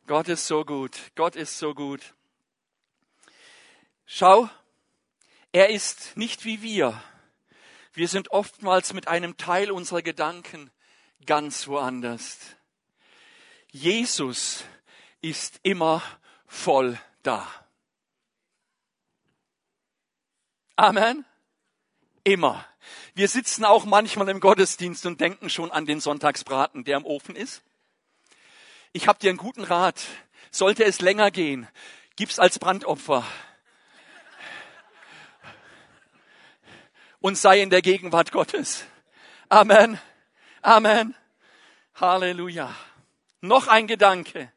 Gott 0.06 0.28
ist 0.28 0.46
so 0.46 0.64
gut. 0.64 0.96
Gott 1.14 1.36
ist 1.36 1.58
so 1.58 1.72
gut. 1.74 2.14
Schau, 4.06 4.50
er 5.52 5.70
ist 5.70 6.16
nicht 6.16 6.44
wie 6.44 6.62
wir. 6.62 7.00
Wir 7.92 8.08
sind 8.08 8.30
oftmals 8.30 8.92
mit 8.92 9.08
einem 9.08 9.36
Teil 9.36 9.70
unserer 9.70 10.02
Gedanken 10.02 10.70
ganz 11.26 11.68
woanders. 11.68 12.38
Jesus 13.70 14.64
ist 15.20 15.60
immer 15.62 16.02
voll 16.50 16.98
da. 17.22 17.46
Amen. 20.76 21.24
Immer. 22.24 22.66
Wir 23.14 23.28
sitzen 23.28 23.64
auch 23.64 23.84
manchmal 23.84 24.28
im 24.28 24.40
Gottesdienst 24.40 25.06
und 25.06 25.20
denken 25.20 25.48
schon 25.48 25.70
an 25.70 25.86
den 25.86 26.00
Sonntagsbraten, 26.00 26.84
der 26.84 26.96
im 26.96 27.06
Ofen 27.06 27.36
ist. 27.36 27.62
Ich 28.92 29.06
habe 29.06 29.18
dir 29.18 29.30
einen 29.30 29.38
guten 29.38 29.64
Rat. 29.64 30.02
Sollte 30.50 30.84
es 30.84 31.00
länger 31.00 31.30
gehen, 31.30 31.68
gib's 32.16 32.38
als 32.40 32.58
Brandopfer. 32.58 33.24
Und 37.20 37.38
sei 37.38 37.60
in 37.60 37.70
der 37.70 37.82
Gegenwart 37.82 38.32
Gottes. 38.32 38.84
Amen. 39.48 40.00
Amen. 40.62 41.14
Halleluja. 41.94 42.74
Noch 43.40 43.68
ein 43.68 43.86
Gedanke. 43.86 44.52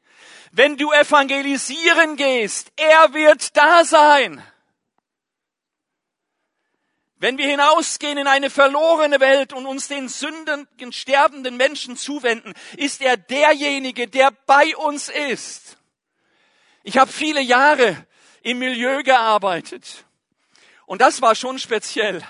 Wenn 0.55 0.77
du 0.77 0.91
evangelisieren 0.91 2.15
gehst, 2.15 2.71
er 2.75 3.11
wird 3.15 3.57
da 3.57 3.83
sein. 3.83 4.39
Wenn 7.15 7.39
wir 7.39 7.47
hinausgehen 7.47 8.19
in 8.19 8.27
eine 8.27 8.51
verlorene 8.51 9.19
Welt 9.19 9.51
und 9.51 9.65
uns 9.65 9.87
den 9.87 10.07
sündenden, 10.09 10.93
sterbenden 10.93 11.57
Menschen 11.57 11.97
zuwenden, 11.97 12.53
ist 12.77 13.01
er 13.01 13.17
derjenige, 13.17 14.07
der 14.07 14.29
bei 14.45 14.77
uns 14.77 15.09
ist. 15.09 15.77
Ich 16.83 16.99
habe 16.99 17.11
viele 17.11 17.41
Jahre 17.41 18.05
im 18.43 18.59
Milieu 18.59 19.01
gearbeitet 19.01 20.05
und 20.85 21.01
das 21.01 21.23
war 21.23 21.33
schon 21.33 21.57
speziell. 21.57 22.21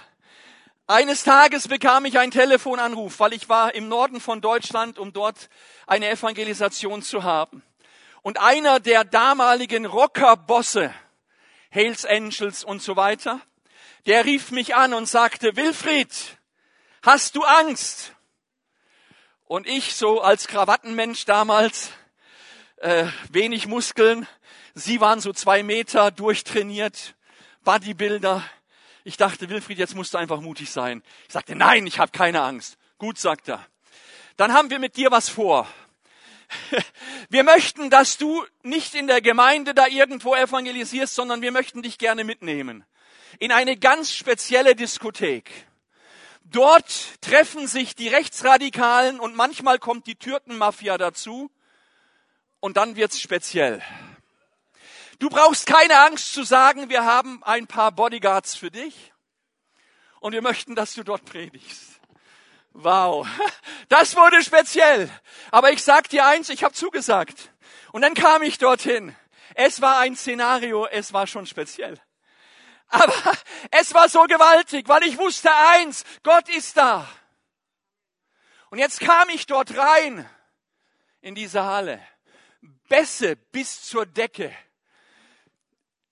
Eines 0.87 1.25
Tages 1.25 1.67
bekam 1.67 2.05
ich 2.05 2.17
einen 2.19 2.31
Telefonanruf, 2.31 3.19
weil 3.19 3.33
ich 3.33 3.49
war 3.49 3.75
im 3.75 3.89
Norden 3.89 4.21
von 4.21 4.39
Deutschland, 4.39 4.97
um 4.97 5.11
dort 5.11 5.49
eine 5.87 6.07
Evangelisation 6.07 7.01
zu 7.01 7.23
haben. 7.23 7.61
Und 8.23 8.39
einer 8.39 8.79
der 8.79 9.03
damaligen 9.03 9.85
Rockerbosse, 9.85 10.93
Hales 11.71 12.05
Angels 12.05 12.63
und 12.63 12.81
so 12.81 12.95
weiter, 12.95 13.41
der 14.05 14.23
rief 14.23 14.49
mich 14.49 14.75
an 14.75 14.93
und 14.93 15.07
sagte, 15.07 15.57
Wilfried, 15.57 16.09
hast 17.01 17.35
du 17.35 17.43
Angst? 17.43 18.15
Und 19.43 19.67
ich 19.67 19.95
so 19.95 20.21
als 20.21 20.47
Krawattenmensch 20.47 21.25
damals, 21.25 21.91
äh, 22.77 23.07
wenig 23.29 23.67
Muskeln, 23.67 24.25
sie 24.73 25.01
waren 25.01 25.19
so 25.19 25.33
zwei 25.33 25.61
Meter 25.61 26.09
durchtrainiert, 26.09 27.15
Bodybuilder. 27.65 28.41
Ich 29.03 29.17
dachte, 29.17 29.49
Wilfried, 29.49 29.79
jetzt 29.79 29.95
musst 29.95 30.13
du 30.13 30.17
einfach 30.17 30.39
mutig 30.39 30.71
sein. 30.71 31.03
Ich 31.27 31.33
sagte, 31.33 31.55
nein, 31.55 31.85
ich 31.85 31.99
habe 31.99 32.11
keine 32.13 32.41
Angst. 32.41 32.77
Gut, 32.97 33.19
sagt 33.19 33.49
er. 33.49 33.65
Dann 34.37 34.53
haben 34.53 34.69
wir 34.69 34.79
mit 34.79 34.95
dir 34.95 35.11
was 35.11 35.27
vor. 35.27 35.67
Wir 37.29 37.43
möchten, 37.43 37.89
dass 37.89 38.17
du 38.17 38.45
nicht 38.61 38.95
in 38.95 39.07
der 39.07 39.21
Gemeinde 39.21 39.73
da 39.73 39.87
irgendwo 39.87 40.35
evangelisierst, 40.35 41.15
sondern 41.15 41.41
wir 41.41 41.51
möchten 41.51 41.81
dich 41.81 41.97
gerne 41.97 42.23
mitnehmen. 42.23 42.85
In 43.39 43.51
eine 43.51 43.77
ganz 43.77 44.13
spezielle 44.13 44.75
Diskothek. 44.75 45.49
Dort 46.43 47.21
treffen 47.21 47.67
sich 47.67 47.95
die 47.95 48.09
Rechtsradikalen 48.09 49.19
und 49.19 49.35
manchmal 49.35 49.79
kommt 49.79 50.05
die 50.07 50.15
Türkenmafia 50.15 50.97
dazu 50.97 51.49
und 52.59 52.77
dann 52.77 52.95
wird's 52.95 53.19
speziell. 53.19 53.81
Du 55.19 55.29
brauchst 55.29 55.65
keine 55.65 55.99
Angst 55.99 56.33
zu 56.33 56.43
sagen, 56.43 56.89
wir 56.89 57.05
haben 57.05 57.43
ein 57.43 57.65
paar 57.65 57.91
Bodyguards 57.91 58.55
für 58.55 58.69
dich 58.69 59.13
und 60.19 60.33
wir 60.33 60.41
möchten, 60.41 60.75
dass 60.75 60.93
du 60.93 61.03
dort 61.03 61.25
predigst. 61.25 61.92
Wow, 62.73 63.27
das 63.89 64.15
wurde 64.15 64.43
speziell. 64.43 65.09
Aber 65.51 65.71
ich 65.71 65.83
sag 65.83 66.09
dir 66.09 66.25
eins, 66.25 66.49
ich 66.49 66.63
habe 66.63 66.73
zugesagt. 66.73 67.51
Und 67.91 68.01
dann 68.01 68.15
kam 68.15 68.41
ich 68.41 68.57
dorthin. 68.57 69.15
Es 69.55 69.81
war 69.81 69.99
ein 69.99 70.15
Szenario, 70.15 70.87
es 70.87 71.13
war 71.13 71.27
schon 71.27 71.45
speziell. 71.45 72.01
Aber 72.89 73.13
es 73.71 73.93
war 73.93 74.09
so 74.09 74.23
gewaltig, 74.23 74.87
weil 74.87 75.03
ich 75.03 75.17
wusste 75.17 75.49
eins, 75.53 76.03
Gott 76.23 76.49
ist 76.49 76.75
da. 76.77 77.07
Und 78.71 78.79
jetzt 78.79 78.99
kam 78.99 79.29
ich 79.29 79.45
dort 79.45 79.77
rein 79.77 80.27
in 81.21 81.35
diese 81.35 81.63
Halle. 81.63 82.01
Bässe 82.89 83.35
bis 83.35 83.83
zur 83.83 84.07
Decke. 84.07 84.55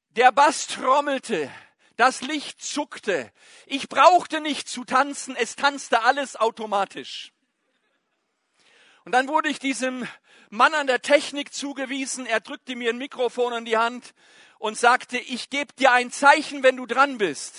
Der 0.09 0.31
Bass 0.31 0.67
trommelte. 0.67 1.51
Das 2.01 2.21
Licht 2.21 2.63
zuckte. 2.63 3.31
Ich 3.67 3.87
brauchte 3.87 4.41
nicht 4.41 4.67
zu 4.67 4.85
tanzen, 4.85 5.35
es 5.35 5.55
tanzte 5.55 6.01
alles 6.01 6.35
automatisch. 6.35 7.31
Und 9.05 9.11
dann 9.11 9.27
wurde 9.27 9.49
ich 9.49 9.59
diesem 9.59 10.07
Mann 10.49 10.73
an 10.73 10.87
der 10.87 11.03
Technik 11.03 11.53
zugewiesen. 11.53 12.25
Er 12.25 12.39
drückte 12.39 12.75
mir 12.75 12.89
ein 12.89 12.97
Mikrofon 12.97 13.53
in 13.53 13.65
die 13.65 13.77
Hand 13.77 14.15
und 14.57 14.79
sagte, 14.79 15.19
ich 15.19 15.51
gebe 15.51 15.73
dir 15.73 15.91
ein 15.91 16.11
Zeichen, 16.11 16.63
wenn 16.63 16.75
du 16.75 16.87
dran 16.87 17.19
bist. 17.19 17.53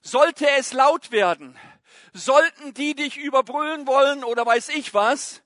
Sollte 0.00 0.50
es 0.58 0.72
laut 0.72 1.12
werden, 1.12 1.56
sollten 2.12 2.74
die 2.74 2.96
dich 2.96 3.18
überbrüllen 3.18 3.86
wollen 3.86 4.24
oder 4.24 4.46
weiß 4.46 4.70
ich 4.70 4.94
was, 4.94 5.44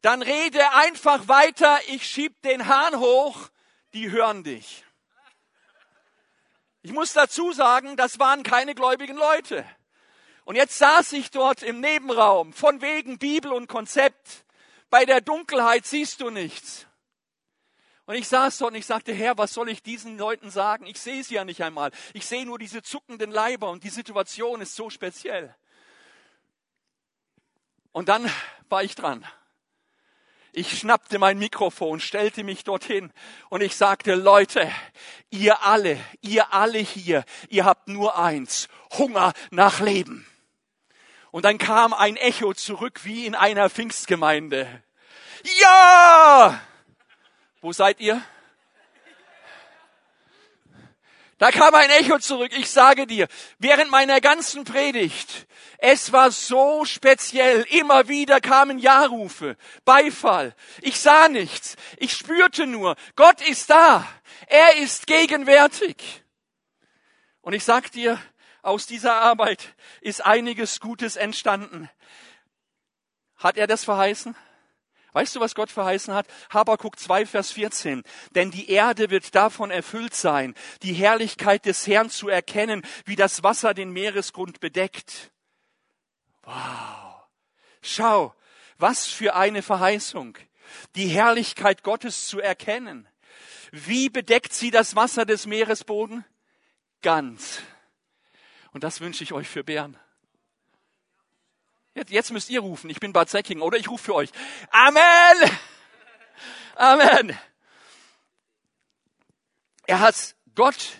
dann 0.00 0.22
rede 0.22 0.72
einfach 0.72 1.28
weiter, 1.28 1.78
ich 1.88 2.08
schieb 2.08 2.40
den 2.40 2.68
Hahn 2.68 2.98
hoch, 2.98 3.50
die 3.92 4.10
hören 4.10 4.44
dich. 4.44 4.83
Ich 6.84 6.92
muss 6.92 7.14
dazu 7.14 7.50
sagen, 7.52 7.96
das 7.96 8.18
waren 8.18 8.42
keine 8.42 8.74
gläubigen 8.74 9.16
Leute. 9.16 9.64
Und 10.44 10.54
jetzt 10.54 10.76
saß 10.76 11.14
ich 11.14 11.30
dort 11.30 11.62
im 11.62 11.80
Nebenraum, 11.80 12.52
von 12.52 12.82
wegen 12.82 13.16
Bibel 13.18 13.54
und 13.54 13.68
Konzept. 13.68 14.44
Bei 14.90 15.06
der 15.06 15.22
Dunkelheit 15.22 15.86
siehst 15.86 16.20
du 16.20 16.28
nichts. 16.28 16.86
Und 18.04 18.16
ich 18.16 18.28
saß 18.28 18.58
dort 18.58 18.72
und 18.72 18.78
ich 18.78 18.84
sagte, 18.84 19.14
Herr, 19.14 19.38
was 19.38 19.54
soll 19.54 19.70
ich 19.70 19.82
diesen 19.82 20.18
Leuten 20.18 20.50
sagen? 20.50 20.84
Ich 20.84 21.00
sehe 21.00 21.24
sie 21.24 21.36
ja 21.36 21.46
nicht 21.46 21.62
einmal. 21.62 21.90
Ich 22.12 22.26
sehe 22.26 22.44
nur 22.44 22.58
diese 22.58 22.82
zuckenden 22.82 23.30
Leiber 23.30 23.70
und 23.70 23.82
die 23.82 23.88
Situation 23.88 24.60
ist 24.60 24.76
so 24.76 24.90
speziell. 24.90 25.56
Und 27.92 28.10
dann 28.10 28.30
war 28.68 28.84
ich 28.84 28.94
dran. 28.94 29.24
Ich 30.56 30.78
schnappte 30.78 31.18
mein 31.18 31.36
Mikrofon, 31.40 31.98
stellte 31.98 32.44
mich 32.44 32.62
dorthin 32.62 33.12
und 33.48 33.60
ich 33.60 33.74
sagte, 33.74 34.14
Leute, 34.14 34.70
ihr 35.30 35.64
alle, 35.64 35.98
ihr 36.20 36.54
alle 36.54 36.78
hier, 36.78 37.24
ihr 37.48 37.64
habt 37.64 37.88
nur 37.88 38.16
eins, 38.16 38.68
Hunger 38.96 39.32
nach 39.50 39.80
Leben. 39.80 40.24
Und 41.32 41.44
dann 41.44 41.58
kam 41.58 41.92
ein 41.92 42.14
Echo 42.14 42.54
zurück 42.54 43.00
wie 43.02 43.26
in 43.26 43.34
einer 43.34 43.68
Pfingstgemeinde. 43.68 44.68
Ja! 45.60 46.60
Wo 47.60 47.72
seid 47.72 47.98
ihr? 47.98 48.22
Da 51.38 51.50
kam 51.50 51.74
ein 51.74 51.90
Echo 51.90 52.18
zurück. 52.18 52.52
Ich 52.56 52.70
sage 52.70 53.06
dir, 53.06 53.28
während 53.58 53.90
meiner 53.90 54.20
ganzen 54.20 54.64
Predigt 54.64 55.46
es 55.86 56.12
war 56.12 56.30
so 56.30 56.86
speziell. 56.86 57.62
Immer 57.68 58.08
wieder 58.08 58.40
kamen 58.40 58.78
Ja-Rufe, 58.78 59.58
Beifall. 59.84 60.54
Ich 60.80 60.98
sah 60.98 61.28
nichts. 61.28 61.76
Ich 61.98 62.14
spürte 62.14 62.66
nur, 62.66 62.96
Gott 63.16 63.46
ist 63.46 63.68
da. 63.68 64.08
Er 64.46 64.78
ist 64.78 65.06
gegenwärtig. 65.06 66.22
Und 67.42 67.52
ich 67.52 67.64
sag 67.64 67.92
dir, 67.92 68.18
aus 68.62 68.86
dieser 68.86 69.16
Arbeit 69.16 69.74
ist 70.00 70.24
einiges 70.24 70.80
Gutes 70.80 71.16
entstanden. 71.16 71.90
Hat 73.36 73.58
er 73.58 73.66
das 73.66 73.84
verheißen? 73.84 74.34
Weißt 75.14 75.36
du, 75.36 75.40
was 75.40 75.54
Gott 75.54 75.70
verheißen 75.70 76.12
hat? 76.12 76.26
Habakuk 76.50 76.98
2, 76.98 77.24
Vers 77.24 77.52
14. 77.52 78.02
Denn 78.34 78.50
die 78.50 78.68
Erde 78.68 79.10
wird 79.10 79.36
davon 79.36 79.70
erfüllt 79.70 80.12
sein, 80.12 80.54
die 80.82 80.92
Herrlichkeit 80.92 81.66
des 81.66 81.86
Herrn 81.86 82.10
zu 82.10 82.28
erkennen, 82.28 82.82
wie 83.04 83.14
das 83.14 83.44
Wasser 83.44 83.74
den 83.74 83.90
Meeresgrund 83.90 84.58
bedeckt. 84.58 85.30
Wow. 86.42 87.22
Schau, 87.80 88.34
was 88.78 89.06
für 89.06 89.36
eine 89.36 89.62
Verheißung. 89.62 90.36
Die 90.96 91.06
Herrlichkeit 91.06 91.84
Gottes 91.84 92.26
zu 92.26 92.40
erkennen. 92.40 93.08
Wie 93.70 94.08
bedeckt 94.08 94.52
sie 94.52 94.72
das 94.72 94.96
Wasser 94.96 95.24
des 95.24 95.46
Meeresboden? 95.46 96.24
Ganz. 97.02 97.60
Und 98.72 98.82
das 98.82 99.00
wünsche 99.00 99.22
ich 99.22 99.32
euch 99.32 99.48
für 99.48 99.62
Bern. 99.62 99.96
Jetzt, 101.94 102.10
jetzt 102.10 102.32
müsst 102.32 102.50
ihr 102.50 102.60
rufen. 102.60 102.90
Ich 102.90 102.98
bin 102.98 103.12
Bad 103.12 103.30
Säckingen 103.30 103.62
oder 103.62 103.78
ich 103.78 103.88
rufe 103.88 104.04
für 104.04 104.14
euch. 104.14 104.30
Amen! 104.70 105.50
Amen! 106.74 107.38
Er 109.86 110.00
hat, 110.00 110.34
Gott 110.54 110.96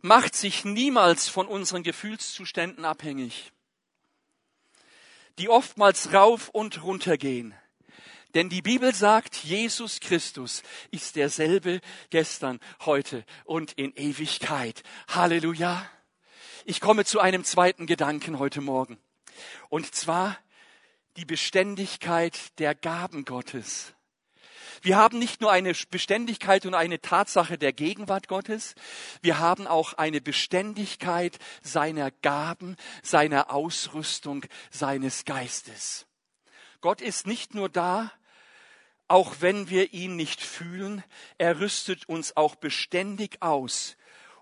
macht 0.00 0.34
sich 0.34 0.64
niemals 0.64 1.28
von 1.28 1.46
unseren 1.46 1.82
Gefühlszuständen 1.82 2.84
abhängig, 2.84 3.52
die 5.38 5.48
oftmals 5.48 6.12
rauf 6.12 6.48
und 6.48 6.82
runter 6.82 7.18
gehen. 7.18 7.54
Denn 8.34 8.48
die 8.48 8.62
Bibel 8.62 8.94
sagt, 8.94 9.36
Jesus 9.36 9.98
Christus 10.00 10.62
ist 10.90 11.16
derselbe 11.16 11.80
gestern, 12.10 12.60
heute 12.84 13.24
und 13.44 13.72
in 13.72 13.92
Ewigkeit. 13.96 14.84
Halleluja. 15.08 15.84
Ich 16.64 16.80
komme 16.80 17.04
zu 17.04 17.18
einem 17.18 17.44
zweiten 17.44 17.86
Gedanken 17.86 18.38
heute 18.38 18.60
Morgen. 18.60 18.98
Und 19.68 19.94
zwar 19.94 20.36
die 21.16 21.24
Beständigkeit 21.24 22.58
der 22.58 22.74
Gaben 22.74 23.24
Gottes. 23.24 23.94
Wir 24.82 24.96
haben 24.96 25.18
nicht 25.18 25.42
nur 25.42 25.52
eine 25.52 25.74
Beständigkeit 25.90 26.64
und 26.64 26.74
eine 26.74 27.00
Tatsache 27.00 27.58
der 27.58 27.72
Gegenwart 27.72 28.28
Gottes, 28.28 28.74
wir 29.20 29.38
haben 29.38 29.66
auch 29.66 29.94
eine 29.94 30.22
Beständigkeit 30.22 31.38
seiner 31.62 32.10
Gaben, 32.10 32.76
seiner 33.02 33.52
Ausrüstung, 33.52 34.46
seines 34.70 35.26
Geistes. 35.26 36.06
Gott 36.80 37.02
ist 37.02 37.26
nicht 37.26 37.54
nur 37.54 37.68
da, 37.68 38.10
auch 39.06 39.36
wenn 39.40 39.68
wir 39.68 39.92
ihn 39.92 40.16
nicht 40.16 40.40
fühlen, 40.40 41.04
er 41.36 41.60
rüstet 41.60 42.08
uns 42.08 42.36
auch 42.36 42.54
beständig 42.54 43.42
aus, 43.42 43.96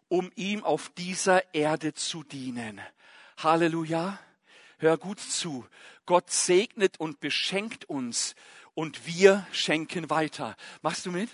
um 0.08 0.30
ihm 0.36 0.62
auf 0.62 0.90
dieser 0.90 1.52
Erde 1.54 1.94
zu 1.94 2.22
dienen. 2.22 2.80
Halleluja. 3.38 4.20
Hör 4.78 4.96
gut 4.96 5.20
zu. 5.20 5.66
Gott 6.06 6.30
segnet 6.30 6.98
und 7.00 7.20
beschenkt 7.20 7.84
uns 7.86 8.34
und 8.74 9.06
wir 9.06 9.46
schenken 9.52 10.08
weiter. 10.08 10.56
Machst 10.82 11.04
du 11.04 11.10
mit? 11.10 11.30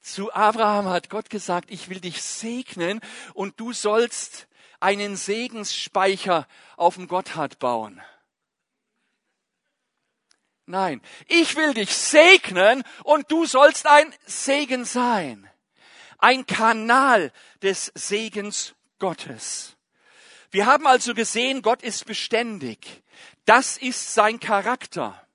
Zu 0.00 0.32
Abraham 0.32 0.88
hat 0.88 1.10
Gott 1.10 1.28
gesagt, 1.28 1.70
ich 1.70 1.88
will 1.88 2.00
dich 2.00 2.22
segnen 2.22 3.00
und 3.34 3.60
du 3.60 3.72
sollst 3.72 4.48
einen 4.78 5.16
Segensspeicher 5.16 6.46
auf 6.76 6.94
dem 6.94 7.06
Gotthard 7.08 7.58
bauen. 7.58 8.00
Nein, 10.64 11.02
ich 11.26 11.56
will 11.56 11.74
dich 11.74 11.92
segnen 11.92 12.84
und 13.02 13.30
du 13.32 13.44
sollst 13.44 13.88
ein 13.88 14.14
Segen 14.24 14.84
sein. 14.84 15.50
Ein 16.18 16.46
Kanal 16.46 17.32
des 17.62 17.90
Segens 17.96 18.74
Gottes. 19.00 19.76
Wir 20.50 20.66
haben 20.66 20.86
also 20.86 21.14
gesehen, 21.14 21.62
Gott 21.62 21.82
ist 21.82 22.06
beständig. 22.06 23.02
Das 23.44 23.76
ist 23.76 24.14
sein 24.14 24.40
Charakter. 24.40 25.26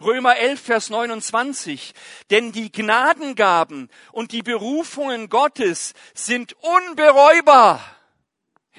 Römer 0.00 0.36
11, 0.36 0.60
Vers 0.60 0.90
29. 0.90 1.92
Denn 2.30 2.52
die 2.52 2.72
Gnadengaben 2.72 3.90
und 4.12 4.32
die 4.32 4.42
Berufungen 4.42 5.28
Gottes 5.28 5.92
sind 6.14 6.54
unbereubar. 6.54 7.84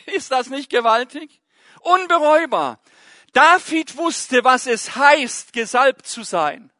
Ist 0.08 0.32
das 0.32 0.50
nicht 0.50 0.70
gewaltig? 0.70 1.42
Unbereubar. 1.82 2.80
David 3.34 3.98
wusste, 3.98 4.44
was 4.44 4.68
es 4.68 4.96
heißt, 4.96 5.54
gesalbt 5.54 6.08
zu 6.08 6.24
sein. 6.24 6.72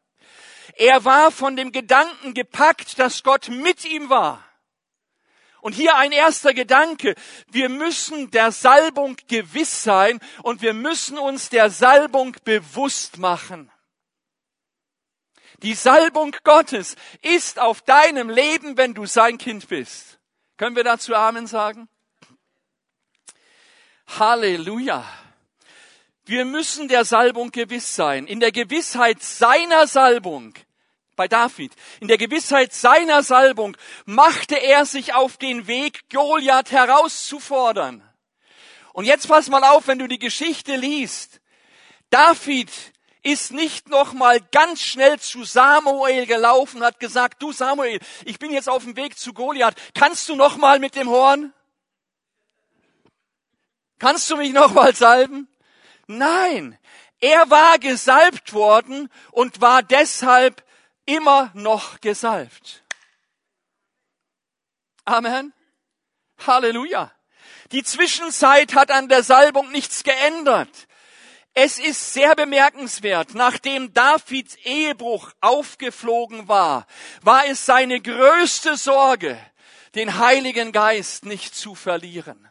Er 0.76 1.04
war 1.04 1.30
von 1.30 1.56
dem 1.56 1.70
Gedanken 1.72 2.34
gepackt, 2.34 2.98
dass 2.98 3.22
Gott 3.22 3.48
mit 3.48 3.84
ihm 3.84 4.10
war. 4.10 4.44
Und 5.64 5.72
hier 5.72 5.96
ein 5.96 6.12
erster 6.12 6.52
Gedanke. 6.52 7.14
Wir 7.50 7.70
müssen 7.70 8.30
der 8.30 8.52
Salbung 8.52 9.16
gewiss 9.28 9.82
sein 9.82 10.20
und 10.42 10.60
wir 10.60 10.74
müssen 10.74 11.16
uns 11.16 11.48
der 11.48 11.70
Salbung 11.70 12.36
bewusst 12.44 13.16
machen. 13.16 13.72
Die 15.62 15.72
Salbung 15.72 16.36
Gottes 16.44 16.96
ist 17.22 17.58
auf 17.58 17.80
deinem 17.80 18.28
Leben, 18.28 18.76
wenn 18.76 18.92
du 18.92 19.06
sein 19.06 19.38
Kind 19.38 19.66
bist. 19.68 20.18
Können 20.58 20.76
wir 20.76 20.84
dazu 20.84 21.14
Amen 21.14 21.46
sagen? 21.46 21.88
Halleluja. 24.18 25.02
Wir 26.26 26.44
müssen 26.44 26.88
der 26.88 27.06
Salbung 27.06 27.52
gewiss 27.52 27.96
sein. 27.96 28.26
In 28.26 28.40
der 28.40 28.52
Gewissheit 28.52 29.22
seiner 29.22 29.86
Salbung 29.86 30.52
bei 31.16 31.28
David. 31.28 31.72
In 32.00 32.08
der 32.08 32.18
Gewissheit 32.18 32.72
seiner 32.72 33.22
Salbung 33.22 33.76
machte 34.04 34.56
er 34.56 34.86
sich 34.86 35.14
auf 35.14 35.36
den 35.36 35.66
Weg, 35.66 36.08
Goliath 36.10 36.70
herauszufordern. 36.70 38.02
Und 38.92 39.04
jetzt 39.06 39.28
pass 39.28 39.48
mal 39.48 39.64
auf, 39.64 39.88
wenn 39.88 39.98
du 39.98 40.06
die 40.06 40.18
Geschichte 40.18 40.76
liest. 40.76 41.40
David 42.10 42.70
ist 43.24 43.52
nicht 43.52 43.88
noch 43.88 44.12
mal 44.12 44.38
ganz 44.52 44.82
schnell 44.82 45.18
zu 45.18 45.44
Samuel 45.44 46.26
gelaufen, 46.26 46.84
hat 46.84 47.00
gesagt, 47.00 47.42
du 47.42 47.52
Samuel, 47.52 47.98
ich 48.24 48.38
bin 48.38 48.52
jetzt 48.52 48.68
auf 48.68 48.84
dem 48.84 48.96
Weg 48.96 49.18
zu 49.18 49.32
Goliath. 49.32 49.74
Kannst 49.94 50.28
du 50.28 50.36
noch 50.36 50.56
mal 50.58 50.78
mit 50.78 50.94
dem 50.94 51.08
Horn? 51.08 51.52
Kannst 53.98 54.30
du 54.30 54.36
mich 54.36 54.52
noch 54.52 54.72
mal 54.74 54.94
salben? 54.94 55.48
Nein, 56.06 56.78
er 57.20 57.48
war 57.48 57.78
gesalbt 57.78 58.52
worden 58.52 59.10
und 59.32 59.62
war 59.62 59.82
deshalb 59.82 60.62
immer 61.06 61.50
noch 61.54 62.00
gesalbt. 62.00 62.84
Amen. 65.04 65.52
Halleluja. 66.46 67.12
Die 67.72 67.82
Zwischenzeit 67.82 68.74
hat 68.74 68.90
an 68.90 69.08
der 69.08 69.22
Salbung 69.22 69.70
nichts 69.70 70.02
geändert. 70.02 70.88
Es 71.54 71.78
ist 71.78 72.12
sehr 72.12 72.34
bemerkenswert, 72.34 73.34
nachdem 73.34 73.94
Davids 73.94 74.56
Ehebruch 74.64 75.30
aufgeflogen 75.40 76.48
war, 76.48 76.86
war 77.22 77.46
es 77.46 77.64
seine 77.64 78.00
größte 78.00 78.76
Sorge, 78.76 79.38
den 79.94 80.18
Heiligen 80.18 80.72
Geist 80.72 81.24
nicht 81.24 81.54
zu 81.54 81.76
verlieren. 81.76 82.48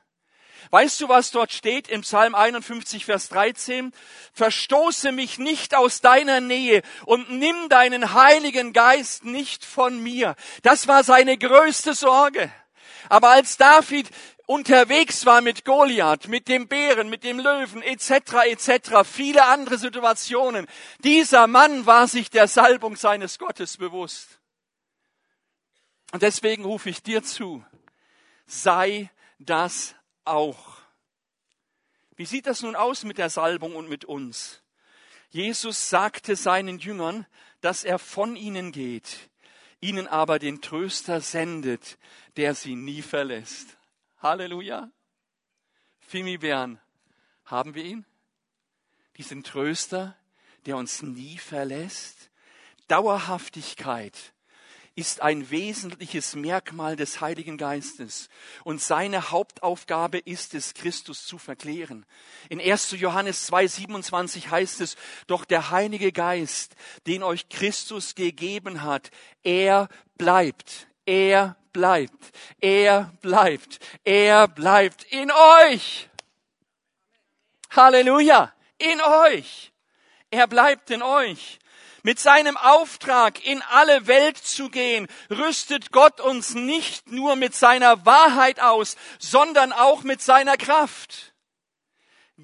Weißt 0.74 1.02
du, 1.02 1.08
was 1.08 1.30
dort 1.30 1.52
steht 1.54 1.88
im 1.88 2.02
Psalm 2.02 2.34
51, 2.34 3.06
Vers 3.06 3.30
13? 3.30 3.94
Verstoße 4.34 5.12
mich 5.12 5.38
nicht 5.38 5.76
aus 5.76 6.02
deiner 6.02 6.42
Nähe 6.42 6.82
und 7.06 7.30
nimm 7.30 7.70
deinen 7.70 8.16
Heiligen 8.16 8.74
Geist 8.74 9.24
nicht 9.24 9.66
von 9.66 10.02
mir. 10.02 10.36
Das 10.64 10.88
war 10.88 11.04
seine 11.04 11.38
größte 11.38 11.94
Sorge. 11.94 12.52
Aber 13.08 13.30
als 13.30 13.58
David 13.58 14.10
unterwegs 14.48 15.28
war 15.28 15.42
mit 15.42 15.64
Goliath, 15.64 16.28
mit 16.28 16.48
dem 16.48 16.68
Bären, 16.68 17.08
mit 17.08 17.24
dem 17.24 17.40
Löwen 17.40 17.84
etc. 17.84 18.48
etc., 18.48 19.08
viele 19.08 19.46
andere 19.46 19.78
Situationen, 19.78 20.66
dieser 21.04 21.46
Mann 21.46 21.86
war 21.86 22.08
sich 22.08 22.32
der 22.32 22.48
Salbung 22.48 22.96
seines 22.96 23.38
Gottes 23.38 23.78
bewusst. 23.78 24.40
Und 26.14 26.24
deswegen 26.24 26.66
rufe 26.66 26.90
ich 26.90 27.04
dir 27.04 27.22
zu, 27.22 27.64
sei 28.48 29.12
das 29.38 29.94
auch. 30.26 30.78
Wie 32.16 32.26
sieht 32.26 32.48
das 32.48 32.62
nun 32.62 32.76
aus 32.76 33.04
mit 33.04 33.18
der 33.18 33.30
Salbung 33.30 33.76
und 33.76 33.90
mit 33.90 34.06
uns? 34.06 34.62
Jesus 35.30 35.90
sagte 35.90 36.36
seinen 36.36 36.78
Jüngern, 36.78 37.26
dass 37.62 37.84
er 37.84 37.98
von 37.98 38.36
ihnen 38.36 38.72
geht, 38.72 39.30
ihnen 39.82 40.08
aber 40.08 40.38
den 40.38 40.62
Tröster 40.62 41.22
sendet, 41.22 41.98
der 42.38 42.54
sie 42.54 42.76
nie 42.76 43.02
verlässt. 43.02 43.78
Halleluja. 44.20 44.92
Fimi 46.00 46.38
Bern, 46.38 46.80
haben 47.46 47.74
wir 47.74 47.84
ihn? 47.84 48.06
Diesen 49.18 49.44
Tröster, 49.44 50.16
der 50.66 50.78
uns 50.78 51.02
nie 51.02 51.38
verlässt? 51.38 52.30
Dauerhaftigkeit, 52.88 54.33
ist 54.96 55.22
ein 55.22 55.50
wesentliches 55.50 56.36
Merkmal 56.36 56.96
des 56.96 57.20
Heiligen 57.20 57.58
Geistes. 57.58 58.30
Und 58.64 58.82
seine 58.82 59.32
Hauptaufgabe 59.32 60.20
ist 60.20 60.54
es, 60.54 60.74
Christus 60.76 61.26
zu 61.26 61.40
verklären. 61.40 62.06
In 62.50 62.62
1. 62.62 62.92
Johannes 62.92 63.52
2.27 63.52 64.50
heißt 64.52 64.82
es, 64.82 64.96
doch 65.26 65.46
der 65.46 65.72
Heilige 65.72 66.12
Geist, 66.12 66.76
den 67.08 67.24
euch 67.24 67.50
Christus 67.50 68.14
gegeben 68.14 68.84
hat, 68.84 69.10
er 69.44 69.90
bleibt, 70.16 70.88
er 71.06 71.58
bleibt, 71.74 72.32
er 72.60 73.12
bleibt, 73.22 73.80
er 74.04 74.48
bleibt 74.48 75.04
in 75.06 75.32
euch. 75.32 76.10
Halleluja, 77.72 78.54
in 78.78 79.02
euch. 79.02 79.72
Er 80.30 80.48
bleibt 80.48 80.92
in 80.92 81.02
euch. 81.02 81.60
Mit 82.04 82.20
seinem 82.20 82.58
Auftrag 82.58 83.44
in 83.46 83.62
alle 83.64 84.08
Welt 84.08 84.38
zu 84.38 84.70
gehen, 84.70 85.08
rüstet 85.30 85.92
Gott 85.92 86.20
uns 86.20 86.54
nicht 86.54 87.12
nur 87.12 87.36
mit 87.36 87.56
seiner 87.56 88.06
Wahrheit 88.06 88.60
aus, 88.60 88.98
sondern 89.20 89.72
auch 89.72 90.04
mit 90.04 90.22
seiner 90.22 90.58
Kraft. 90.58 91.34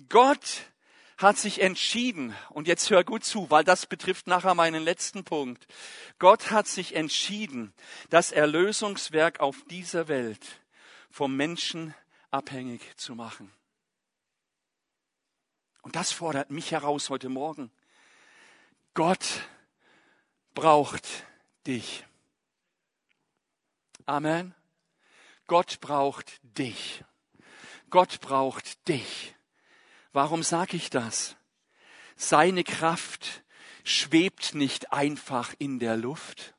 Gott 0.08 0.70
hat 1.18 1.38
sich 1.38 1.62
entschieden, 1.62 2.34
und 2.50 2.68
jetzt 2.68 2.90
hör 2.90 3.04
gut 3.04 3.26
zu, 3.26 3.52
weil 3.52 3.66
das 3.66 3.86
betrifft 3.86 4.28
nachher 4.28 4.56
meinen 4.56 4.82
letzten 4.82 5.26
Punkt. 5.26 5.68
Gott 6.18 6.50
hat 6.52 6.68
sich 6.68 6.96
entschieden, 6.96 7.74
das 8.10 8.32
Erlösungswerk 8.32 9.42
auf 9.42 9.58
dieser 9.70 10.08
Welt 10.08 10.46
vom 11.12 11.36
Menschen 11.36 11.94
abhängig 12.32 12.82
zu 12.96 13.16
machen. 13.16 13.52
Und 15.82 15.98
das 15.98 16.14
fordert 16.14 16.52
mich 16.52 16.72
heraus 16.72 17.10
heute 17.10 17.28
Morgen. 17.28 17.72
Gott 18.94 19.42
braucht 20.54 21.08
dich. 21.66 22.06
Amen. 24.06 24.56
Gott 25.48 25.80
braucht 25.80 26.40
dich. 26.44 27.04
Gott 27.90 28.20
braucht 28.22 28.88
dich. 28.88 29.36
Warum 30.12 30.44
sage 30.44 30.78
ich 30.78 30.90
das? 30.90 31.36
Seine 32.16 32.64
Kraft 32.64 33.44
schwebt 33.84 34.54
nicht 34.54 34.92
einfach 34.92 35.54
in 35.60 35.80
der 35.80 35.96
Luft. 35.96 36.56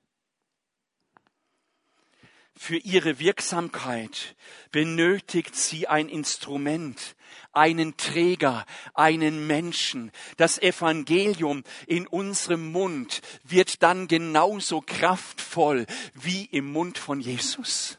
Für 2.62 2.76
ihre 2.76 3.18
Wirksamkeit 3.18 4.36
benötigt 4.70 5.56
sie 5.56 5.88
ein 5.88 6.10
Instrument, 6.10 7.16
einen 7.52 7.96
Träger, 7.96 8.66
einen 8.92 9.46
Menschen. 9.46 10.12
Das 10.36 10.58
Evangelium 10.58 11.64
in 11.86 12.06
unserem 12.06 12.70
Mund 12.70 13.22
wird 13.44 13.82
dann 13.82 14.08
genauso 14.08 14.82
kraftvoll 14.82 15.86
wie 16.12 16.44
im 16.44 16.70
Mund 16.70 16.98
von 16.98 17.18
Jesus. 17.18 17.96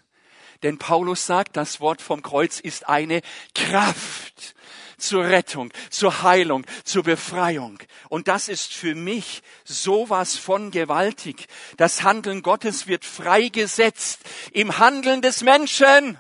Denn 0.61 0.77
Paulus 0.77 1.25
sagt, 1.25 1.57
das 1.57 1.79
Wort 1.79 1.99
vom 1.99 2.21
Kreuz 2.21 2.59
ist 2.59 2.87
eine 2.87 3.21
Kraft 3.55 4.53
zur 5.01 5.25
Rettung, 5.25 5.71
zur 5.89 6.23
Heilung, 6.23 6.65
zur 6.83 7.03
Befreiung. 7.03 7.79
Und 8.09 8.27
das 8.27 8.47
ist 8.47 8.73
für 8.73 8.95
mich 8.95 9.41
sowas 9.63 10.37
von 10.37 10.71
gewaltig. 10.71 11.47
Das 11.77 12.03
Handeln 12.03 12.41
Gottes 12.41 12.87
wird 12.87 13.05
freigesetzt 13.05 14.21
im 14.51 14.77
Handeln 14.77 15.21
des 15.21 15.41
Menschen. 15.41 16.17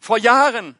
Vor 0.00 0.18
Jahren. 0.18 0.76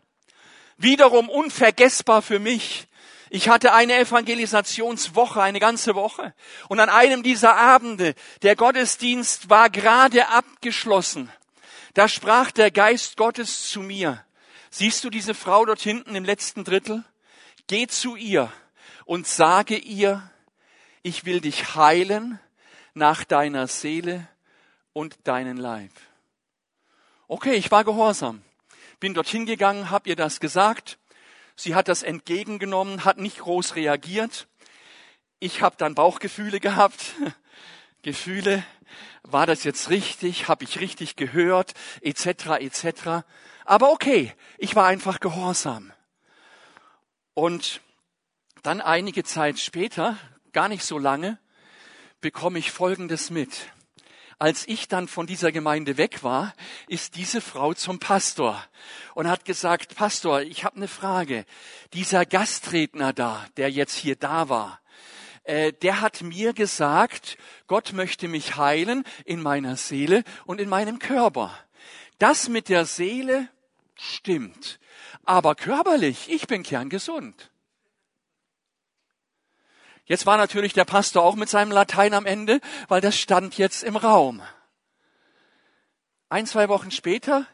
Wiederum 0.77 1.29
unvergessbar 1.29 2.23
für 2.23 2.39
mich. 2.39 2.87
Ich 3.31 3.49
hatte 3.49 3.75
eine 3.75 3.97
Evangelisationswoche, 3.99 5.43
eine 5.43 5.61
ganze 5.61 5.95
Woche. 5.95 6.35
Und 6.69 6.81
an 6.81 6.89
einem 6.89 7.23
dieser 7.23 7.57
Abende, 7.57 8.15
der 8.43 8.57
Gottesdienst 8.57 9.51
war 9.51 9.71
gerade 9.71 10.29
abgeschlossen. 10.29 11.31
Da 11.95 12.09
sprach 12.09 12.51
der 12.53 12.71
Geist 12.71 13.17
Gottes 13.17 13.69
zu 13.69 13.81
mir. 13.81 14.25
Siehst 14.71 15.05
du 15.05 15.11
diese 15.11 15.35
Frau 15.35 15.65
dort 15.65 15.81
hinten 15.81 16.15
im 16.15 16.25
letzten 16.25 16.65
Drittel? 16.65 17.05
Geh 17.67 17.87
zu 17.87 18.17
ihr 18.17 18.53
und 19.05 19.27
sage 19.27 19.77
ihr, 19.77 20.31
ich 21.03 21.25
will 21.25 21.41
dich 21.41 21.75
heilen 21.75 22.39
nach 22.95 23.25
deiner 23.25 23.67
Seele 23.67 24.29
und 24.93 25.17
deinen 25.25 25.57
Leib. 25.57 25.93
Okay, 27.29 27.55
ich 27.55 27.71
war 27.71 27.85
gehorsam. 27.85 28.43
Bin 29.01 29.15
dorthin 29.15 29.47
gegangen, 29.47 29.91
hab 29.91 30.07
ihr 30.07 30.17
das 30.17 30.41
gesagt. 30.41 30.99
Sie 31.57 31.75
hat 31.75 31.89
das 31.89 32.03
entgegengenommen, 32.03 33.05
hat 33.05 33.19
nicht 33.19 33.39
groß 33.39 33.77
reagiert. 33.77 34.49
Ich 35.41 35.63
habe 35.63 35.77
dann 35.79 35.95
Bauchgefühle 35.95 36.61
gehabt. 36.61 37.15
Gefühle, 38.03 38.65
war 39.23 39.47
das 39.47 39.65
jetzt 39.65 39.91
richtig? 39.91 40.49
Habe 40.49 40.65
ich 40.65 40.81
richtig 40.81 41.17
gehört? 41.17 41.75
Etc. 42.01 42.27
etc. 42.61 43.25
Aber 43.69 43.93
okay, 43.93 44.33
ich 44.57 44.75
war 44.77 44.87
einfach 44.87 45.21
gehorsam. 45.21 45.93
Und 47.35 47.83
dann 48.63 48.81
einige 48.81 49.25
Zeit 49.25 49.59
später, 49.59 50.17
gar 50.55 50.71
nicht 50.71 50.83
so 50.83 50.97
lange, 50.97 51.39
bekomme 52.23 52.59
ich 52.59 52.71
Folgendes 52.71 53.29
mit. 53.29 53.71
Als 54.39 54.67
ich 54.67 54.89
dann 54.89 55.07
von 55.07 55.27
dieser 55.27 55.53
Gemeinde 55.53 55.99
weg 55.99 56.23
war, 56.25 56.55
ist 56.87 57.15
diese 57.17 57.43
Frau 57.43 57.75
zum 57.75 57.99
Pastor 57.99 58.65
und 59.15 59.29
hat 59.29 59.45
gesagt, 59.45 59.97
Pastor, 59.97 60.41
ich 60.41 60.65
habe 60.65 60.77
eine 60.77 60.89
Frage. 60.89 61.45
Dieser 61.93 62.25
Gastredner 62.25 63.13
da, 63.13 63.45
der 63.59 63.71
jetzt 63.71 63.97
hier 63.97 64.17
da 64.17 64.49
war, 64.49 64.81
äh, 65.45 65.75
der 65.75 66.01
hat 66.01 66.23
mir 66.23 66.55
gesagt, 66.55 67.37
Gott 67.67 67.93
möchte 67.93 68.29
mich 68.29 68.57
heilen 68.57 69.05
in 69.27 69.43
meiner 69.43 69.77
Seele 69.77 70.25
und 70.47 70.59
in 70.59 70.71
meinem 70.71 70.99
Körper. 70.99 71.55
Das 72.19 72.49
mit 72.49 72.71
der 72.71 72.87
Seele 72.87 73.51
Stimmt. 74.01 74.79
Aber 75.25 75.57
körperlich, 75.57 76.31
ich 76.31 76.47
bin 76.47 76.63
kerngesund. 76.63 77.51
Jetzt 80.05 80.25
war 80.25 80.37
natürlich 80.39 80.73
der 80.73 80.85
Pastor 80.85 81.25
auch 81.25 81.35
mit 81.35 81.49
seinem 81.49 81.73
Latein 81.73 82.15
am 82.15 82.25
Ende, 82.25 82.61
weil 82.87 83.01
das 83.01 83.19
stand 83.19 83.59
jetzt 83.59 83.83
im 83.83 83.97
Raum. 83.97 84.41
Ein, 86.29 86.47
zwei 86.47 86.69
Wochen 86.69 86.93
später 86.93 87.47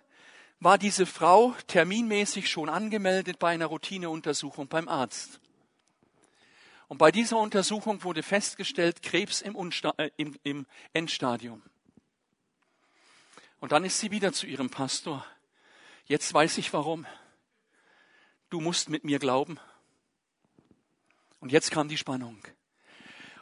war 0.60 0.76
diese 0.76 1.06
Frau 1.06 1.54
terminmäßig 1.66 2.50
schon 2.50 2.68
angemeldet 2.68 3.38
bei 3.38 3.48
einer 3.50 3.66
Routineuntersuchung 3.66 4.68
beim 4.68 4.86
Arzt. 4.86 5.40
Und 6.88 6.98
bei 6.98 7.10
dieser 7.10 7.38
Untersuchung 7.38 8.04
wurde 8.04 8.22
festgestellt, 8.22 9.02
Krebs 9.02 9.40
im, 9.40 9.56
Unsta 9.56 9.94
äh, 9.96 10.10
im, 10.18 10.36
im 10.42 10.66
Endstadium. 10.92 11.62
Und 13.60 13.72
dann 13.72 13.84
ist 13.84 13.98
sie 13.98 14.10
wieder 14.10 14.34
zu 14.34 14.46
ihrem 14.46 14.68
Pastor 14.68 15.24
Jetzt 16.06 16.34
weiß 16.34 16.58
ich 16.58 16.72
warum. 16.72 17.06
Du 18.50 18.60
musst 18.60 18.90
mit 18.90 19.04
mir 19.04 19.18
glauben. 19.18 19.58
Und 21.40 21.50
jetzt 21.50 21.70
kam 21.70 21.88
die 21.88 21.96
Spannung. 21.96 22.38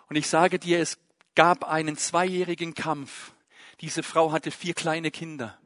Und 0.09 0.17
ich 0.17 0.29
sage 0.29 0.59
dir, 0.59 0.79
es 0.79 0.99
gab 1.35 1.65
einen 1.65 1.97
zweijährigen 1.97 2.75
Kampf. 2.75 3.33
Diese 3.81 4.05
Frau 4.05 4.31
hatte 4.31 4.53
vier 4.53 4.75
kleine 4.75 5.11
Kinder. 5.11 5.59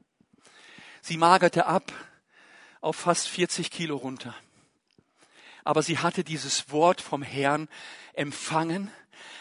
Sie 1.02 1.18
magerte 1.18 1.66
ab 1.66 1.92
auf 2.80 2.96
fast 2.96 3.28
40 3.28 3.70
Kilo 3.70 3.96
runter. 3.96 4.34
Aber 5.64 5.82
sie 5.82 5.98
hatte 5.98 6.24
dieses 6.24 6.70
Wort 6.70 7.02
vom 7.02 7.22
Herrn 7.22 7.68
empfangen 8.14 8.90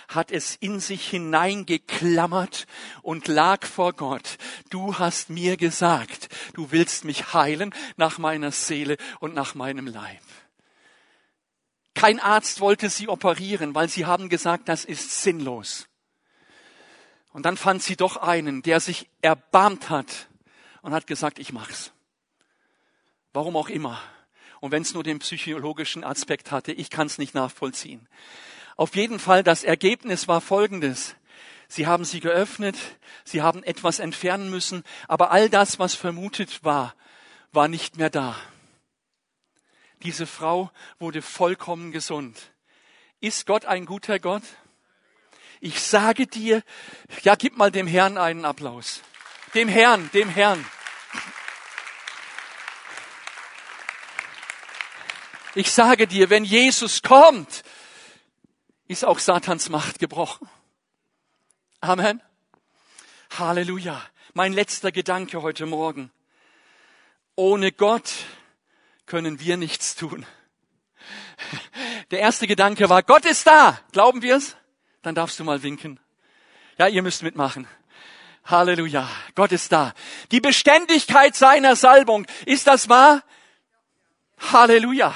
hat 0.07 0.31
es 0.31 0.55
in 0.55 0.79
sich 0.79 1.09
hineingeklammert 1.09 2.67
und 3.01 3.27
lag 3.27 3.65
vor 3.65 3.93
Gott. 3.93 4.37
Du 4.69 4.99
hast 4.99 5.29
mir 5.29 5.57
gesagt, 5.57 6.29
du 6.53 6.71
willst 6.71 7.05
mich 7.05 7.33
heilen 7.33 7.73
nach 7.97 8.17
meiner 8.17 8.51
Seele 8.51 8.97
und 9.19 9.33
nach 9.33 9.55
meinem 9.55 9.87
Leib. 9.87 10.21
Kein 11.95 12.19
Arzt 12.19 12.59
wollte 12.59 12.89
sie 12.89 13.07
operieren, 13.07 13.73
weil 13.73 13.89
sie 13.89 14.05
haben 14.05 14.29
gesagt, 14.29 14.67
das 14.69 14.85
ist 14.85 15.23
sinnlos. 15.23 15.87
Und 17.31 17.45
dann 17.45 17.57
fand 17.57 17.81
sie 17.81 17.95
doch 17.95 18.17
einen, 18.17 18.61
der 18.61 18.79
sich 18.79 19.09
erbarmt 19.21 19.89
hat 19.89 20.27
und 20.81 20.93
hat 20.93 21.07
gesagt, 21.07 21.39
ich 21.39 21.51
mach's. 21.51 21.91
Warum 23.33 23.57
auch 23.57 23.69
immer. 23.69 23.99
Und 24.61 24.71
wenn 24.71 24.83
es 24.83 24.93
nur 24.93 25.03
den 25.03 25.19
psychologischen 25.19 26.03
Aspekt 26.03 26.51
hatte, 26.51 26.71
ich 26.71 26.89
kann 26.89 27.07
es 27.07 27.17
nicht 27.17 27.33
nachvollziehen. 27.33 28.07
Auf 28.75 28.95
jeden 28.95 29.19
Fall, 29.19 29.43
das 29.43 29.63
Ergebnis 29.63 30.27
war 30.27 30.41
folgendes. 30.41 31.15
Sie 31.67 31.87
haben 31.87 32.05
sie 32.05 32.19
geöffnet, 32.19 32.75
sie 33.23 33.41
haben 33.41 33.63
etwas 33.63 33.99
entfernen 33.99 34.49
müssen, 34.49 34.83
aber 35.07 35.31
all 35.31 35.49
das, 35.49 35.79
was 35.79 35.95
vermutet 35.95 36.63
war, 36.63 36.93
war 37.51 37.67
nicht 37.67 37.97
mehr 37.97 38.09
da. 38.09 38.35
Diese 40.03 40.27
Frau 40.27 40.69
wurde 40.99 41.21
vollkommen 41.21 41.91
gesund. 41.91 42.51
Ist 43.21 43.47
Gott 43.47 43.65
ein 43.65 43.85
guter 43.85 44.19
Gott? 44.19 44.43
Ich 45.61 45.81
sage 45.81 46.27
dir, 46.27 46.61
ja, 47.23 47.35
gib 47.35 47.57
mal 47.57 47.71
dem 47.71 47.87
Herrn 47.87 48.17
einen 48.17 48.45
Applaus. 48.45 49.01
Dem 49.55 49.67
Herrn, 49.67 50.11
dem 50.13 50.29
Herrn. 50.29 50.63
Ich 55.55 55.71
sage 55.71 56.05
dir, 56.05 56.29
wenn 56.29 56.43
Jesus 56.43 57.01
kommt, 57.01 57.63
ist 58.87 59.05
auch 59.05 59.19
Satans 59.19 59.69
Macht 59.69 59.99
gebrochen. 59.99 60.47
Amen. 61.81 62.21
Halleluja. 63.37 64.01
Mein 64.33 64.53
letzter 64.53 64.91
Gedanke 64.91 65.41
heute 65.41 65.65
Morgen. 65.65 66.11
Ohne 67.35 67.71
Gott 67.71 68.11
können 69.05 69.39
wir 69.39 69.57
nichts 69.57 69.95
tun. 69.95 70.25
Der 72.11 72.19
erste 72.19 72.47
Gedanke 72.47 72.89
war, 72.89 73.03
Gott 73.03 73.25
ist 73.25 73.47
da. 73.47 73.79
Glauben 73.91 74.21
wir 74.21 74.37
es? 74.37 74.55
Dann 75.01 75.15
darfst 75.15 75.39
du 75.39 75.43
mal 75.43 75.63
winken. 75.63 75.99
Ja, 76.77 76.87
ihr 76.87 77.01
müsst 77.01 77.23
mitmachen. 77.23 77.67
Halleluja. 78.45 79.09
Gott 79.33 79.51
ist 79.51 79.71
da. 79.71 79.93
Die 80.31 80.41
Beständigkeit 80.41 81.35
seiner 81.35 81.75
Salbung. 81.75 82.27
Ist 82.45 82.67
das 82.67 82.89
wahr? 82.89 83.23
Halleluja. 84.51 85.15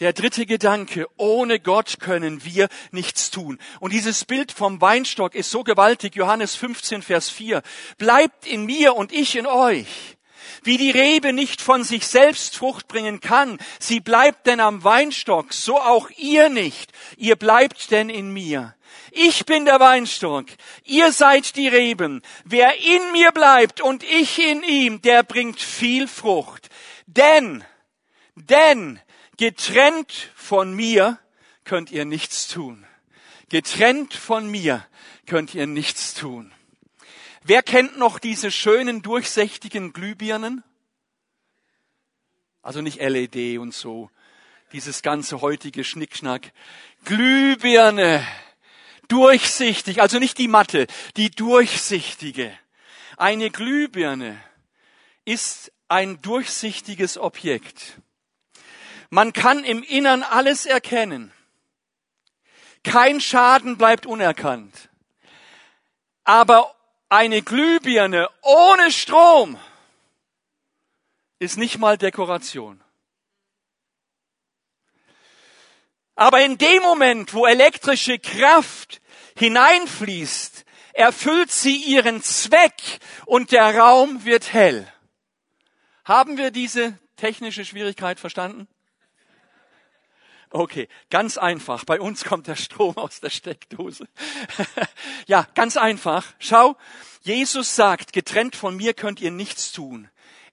Der 0.00 0.12
dritte 0.12 0.46
Gedanke, 0.46 1.08
ohne 1.16 1.58
Gott 1.58 1.98
können 1.98 2.44
wir 2.44 2.68
nichts 2.92 3.32
tun. 3.32 3.58
Und 3.80 3.92
dieses 3.92 4.24
Bild 4.24 4.52
vom 4.52 4.80
Weinstock 4.80 5.34
ist 5.34 5.50
so 5.50 5.64
gewaltig, 5.64 6.14
Johannes 6.14 6.54
15, 6.54 7.02
Vers 7.02 7.30
4. 7.30 7.62
Bleibt 7.98 8.46
in 8.46 8.64
mir 8.64 8.94
und 8.94 9.12
ich 9.12 9.34
in 9.34 9.46
euch. 9.46 10.16
Wie 10.62 10.76
die 10.76 10.92
Rebe 10.92 11.32
nicht 11.32 11.60
von 11.60 11.82
sich 11.82 12.06
selbst 12.06 12.56
Frucht 12.56 12.86
bringen 12.86 13.18
kann, 13.20 13.58
sie 13.80 13.98
bleibt 13.98 14.46
denn 14.46 14.60
am 14.60 14.84
Weinstock, 14.84 15.52
so 15.52 15.78
auch 15.80 16.10
ihr 16.16 16.48
nicht. 16.48 16.92
Ihr 17.16 17.34
bleibt 17.34 17.90
denn 17.90 18.08
in 18.08 18.32
mir. 18.32 18.76
Ich 19.10 19.46
bin 19.46 19.64
der 19.64 19.80
Weinstock, 19.80 20.46
ihr 20.84 21.10
seid 21.12 21.56
die 21.56 21.68
Reben. 21.68 22.22
Wer 22.44 22.72
in 22.76 23.12
mir 23.12 23.32
bleibt 23.32 23.80
und 23.80 24.04
ich 24.04 24.38
in 24.38 24.62
ihm, 24.62 25.02
der 25.02 25.24
bringt 25.24 25.60
viel 25.60 26.06
Frucht. 26.06 26.68
Denn, 27.06 27.64
denn, 28.36 29.00
Getrennt 29.38 30.32
von 30.34 30.74
mir 30.74 31.20
könnt 31.62 31.92
ihr 31.92 32.04
nichts 32.04 32.48
tun. 32.48 32.84
Getrennt 33.48 34.12
von 34.12 34.50
mir 34.50 34.84
könnt 35.26 35.54
ihr 35.54 35.68
nichts 35.68 36.14
tun. 36.14 36.52
Wer 37.44 37.62
kennt 37.62 37.96
noch 37.96 38.18
diese 38.18 38.50
schönen 38.50 39.00
durchsichtigen 39.00 39.92
Glühbirnen? 39.92 40.64
Also 42.62 42.80
nicht 42.80 43.00
LED 43.00 43.58
und 43.58 43.72
so. 43.72 44.10
Dieses 44.72 45.02
ganze 45.02 45.40
heutige 45.40 45.84
Schnickschnack. 45.84 46.52
Glühbirne. 47.04 48.26
Durchsichtig. 49.06 50.02
Also 50.02 50.18
nicht 50.18 50.36
die 50.38 50.48
matte, 50.48 50.88
die 51.16 51.30
durchsichtige. 51.30 52.52
Eine 53.16 53.50
Glühbirne 53.50 54.42
ist 55.24 55.70
ein 55.86 56.20
durchsichtiges 56.22 57.18
Objekt. 57.18 58.00
Man 59.10 59.32
kann 59.32 59.64
im 59.64 59.82
Innern 59.82 60.22
alles 60.22 60.66
erkennen. 60.66 61.32
Kein 62.84 63.20
Schaden 63.20 63.78
bleibt 63.78 64.06
unerkannt. 64.06 64.88
Aber 66.24 66.74
eine 67.08 67.42
Glühbirne 67.42 68.28
ohne 68.42 68.92
Strom 68.92 69.58
ist 71.38 71.56
nicht 71.56 71.78
mal 71.78 71.96
Dekoration. 71.96 72.82
Aber 76.14 76.44
in 76.44 76.58
dem 76.58 76.82
Moment, 76.82 77.32
wo 77.32 77.46
elektrische 77.46 78.18
Kraft 78.18 79.00
hineinfließt, 79.36 80.64
erfüllt 80.92 81.52
sie 81.52 81.76
ihren 81.76 82.22
Zweck 82.22 82.98
und 83.24 83.52
der 83.52 83.78
Raum 83.78 84.24
wird 84.24 84.52
hell. 84.52 84.92
Haben 86.04 86.36
wir 86.36 86.50
diese 86.50 86.98
technische 87.16 87.64
Schwierigkeit 87.64 88.18
verstanden? 88.18 88.66
Okay, 90.50 90.88
ganz 91.10 91.36
einfach. 91.36 91.84
Bei 91.84 92.00
uns 92.00 92.24
kommt 92.24 92.46
der 92.46 92.56
Strom 92.56 92.96
aus 92.96 93.20
der 93.20 93.30
Steckdose. 93.30 94.08
ja, 95.26 95.46
ganz 95.54 95.76
einfach. 95.76 96.26
Schau, 96.38 96.76
Jesus 97.20 97.76
sagt, 97.76 98.12
getrennt 98.12 98.56
von 98.56 98.76
mir 98.76 98.94
könnt 98.94 99.20
ihr 99.20 99.30
nichts 99.30 99.72
tun. 99.72 100.08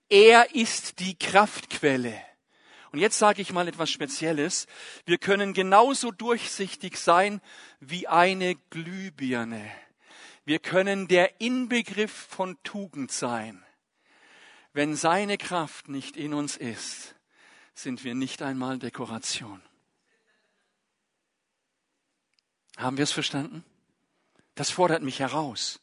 Er 0.10 0.54
ist 0.54 1.00
die 1.00 1.18
Kraftquelle. 1.18 2.22
Und 2.91 3.00
jetzt 3.00 3.18
sage 3.18 3.41
ich 3.41 3.52
mal 3.52 3.68
etwas 3.68 3.89
Spezielles. 3.89 4.68
Wir 5.06 5.18
können 5.18 5.54
genauso 5.54 6.12
durchsichtig 6.12 6.98
sein 6.98 7.41
wie 7.80 8.08
eine 8.08 8.56
Glühbirne. 8.70 9.70
Wir 10.46 10.60
können 10.60 11.08
der 11.08 11.41
Inbegriff 11.41 12.12
von 12.12 12.58
Tugend 12.64 13.12
sein. 13.12 13.66
Wenn 14.74 14.96
seine 14.96 15.38
Kraft 15.38 15.89
nicht 15.89 16.18
in 16.18 16.34
uns 16.34 16.56
ist, 16.56 17.16
sind 17.74 18.04
wir 18.04 18.16
nicht 18.16 18.41
einmal 18.41 18.78
Dekoration. 18.78 19.62
Haben 22.78 22.97
wir 22.97 23.03
es 23.03 23.11
verstanden? 23.11 23.63
Das 24.55 24.69
fordert 24.71 25.01
mich 25.01 25.19
heraus. 25.19 25.80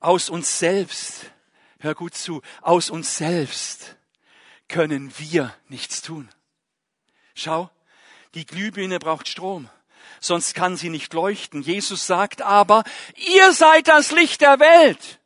Aus 0.00 0.28
uns 0.28 0.58
selbst, 0.58 1.30
hör 1.78 1.94
gut 1.94 2.14
zu, 2.14 2.42
aus 2.60 2.90
uns 2.90 3.16
selbst 3.16 3.96
können 4.68 5.12
wir 5.18 5.54
nichts 5.68 6.02
tun. 6.02 6.28
Schau, 7.34 7.70
die 8.34 8.46
Glühbirne 8.46 8.98
braucht 8.98 9.28
Strom, 9.28 9.68
sonst 10.20 10.54
kann 10.54 10.76
sie 10.76 10.90
nicht 10.90 11.12
leuchten. 11.12 11.62
Jesus 11.62 12.06
sagt 12.06 12.42
aber, 12.42 12.84
ihr 13.16 13.52
seid 13.52 13.88
das 13.88 14.10
Licht 14.10 14.40
der 14.40 14.58
Welt. 14.58 15.20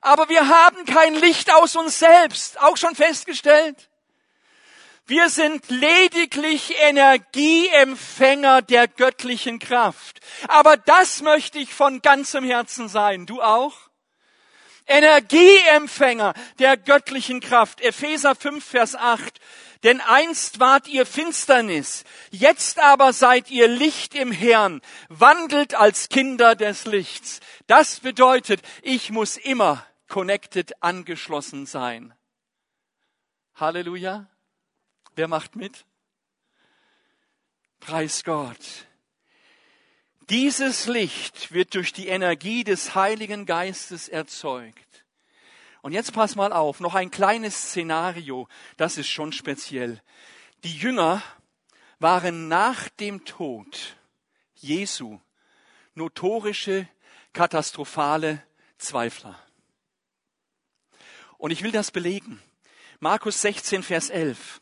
Aber 0.00 0.28
wir 0.28 0.48
haben 0.48 0.84
kein 0.84 1.14
Licht 1.14 1.52
aus 1.52 1.76
uns 1.76 1.98
selbst, 1.98 2.60
auch 2.60 2.76
schon 2.76 2.94
festgestellt. 2.94 3.88
Wir 5.08 5.30
sind 5.30 5.70
lediglich 5.70 6.74
Energieempfänger 6.82 8.60
der 8.60 8.88
göttlichen 8.88 9.58
Kraft. 9.58 10.20
Aber 10.48 10.76
das 10.76 11.22
möchte 11.22 11.58
ich 11.58 11.72
von 11.72 12.02
ganzem 12.02 12.44
Herzen 12.44 12.90
sein. 12.90 13.24
Du 13.24 13.40
auch? 13.40 13.74
Energieempfänger 14.86 16.34
der 16.58 16.76
göttlichen 16.76 17.40
Kraft. 17.40 17.80
Epheser 17.80 18.34
5, 18.34 18.62
Vers 18.62 18.96
8. 18.96 19.40
Denn 19.82 20.02
einst 20.02 20.60
wart 20.60 20.88
ihr 20.88 21.06
Finsternis, 21.06 22.04
jetzt 22.30 22.78
aber 22.78 23.14
seid 23.14 23.50
ihr 23.50 23.68
Licht 23.68 24.14
im 24.14 24.30
Herrn, 24.30 24.82
wandelt 25.08 25.74
als 25.74 26.10
Kinder 26.10 26.54
des 26.54 26.84
Lichts. 26.84 27.40
Das 27.66 28.00
bedeutet, 28.00 28.60
ich 28.82 29.10
muss 29.10 29.38
immer 29.38 29.86
connected 30.08 30.82
angeschlossen 30.82 31.64
sein. 31.64 32.12
Halleluja. 33.54 34.28
Wer 35.18 35.26
macht 35.26 35.56
mit? 35.56 35.84
Preis 37.80 38.22
Gott. 38.22 38.86
Dieses 40.30 40.86
Licht 40.86 41.50
wird 41.50 41.74
durch 41.74 41.92
die 41.92 42.06
Energie 42.06 42.62
des 42.62 42.94
Heiligen 42.94 43.44
Geistes 43.44 44.08
erzeugt. 44.08 45.04
Und 45.82 45.90
jetzt 45.90 46.12
pass 46.12 46.36
mal 46.36 46.52
auf, 46.52 46.78
noch 46.78 46.94
ein 46.94 47.10
kleines 47.10 47.56
Szenario, 47.56 48.46
das 48.76 48.96
ist 48.96 49.08
schon 49.08 49.32
speziell. 49.32 50.00
Die 50.62 50.76
Jünger 50.76 51.20
waren 51.98 52.46
nach 52.46 52.88
dem 52.88 53.24
Tod 53.24 53.96
Jesu 54.54 55.18
notorische, 55.94 56.86
katastrophale 57.32 58.40
Zweifler. 58.76 59.36
Und 61.38 61.50
ich 61.50 61.64
will 61.64 61.72
das 61.72 61.90
belegen. 61.90 62.40
Markus 63.00 63.42
16, 63.42 63.82
Vers 63.82 64.10
11. 64.10 64.60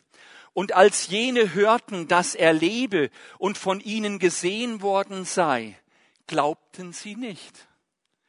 Und 0.56 0.72
als 0.72 1.08
jene 1.08 1.52
hörten, 1.52 2.08
dass 2.08 2.34
er 2.34 2.54
lebe 2.54 3.10
und 3.36 3.58
von 3.58 3.78
ihnen 3.78 4.18
gesehen 4.18 4.80
worden 4.80 5.26
sei, 5.26 5.78
glaubten 6.26 6.94
sie 6.94 7.14
nicht. 7.14 7.68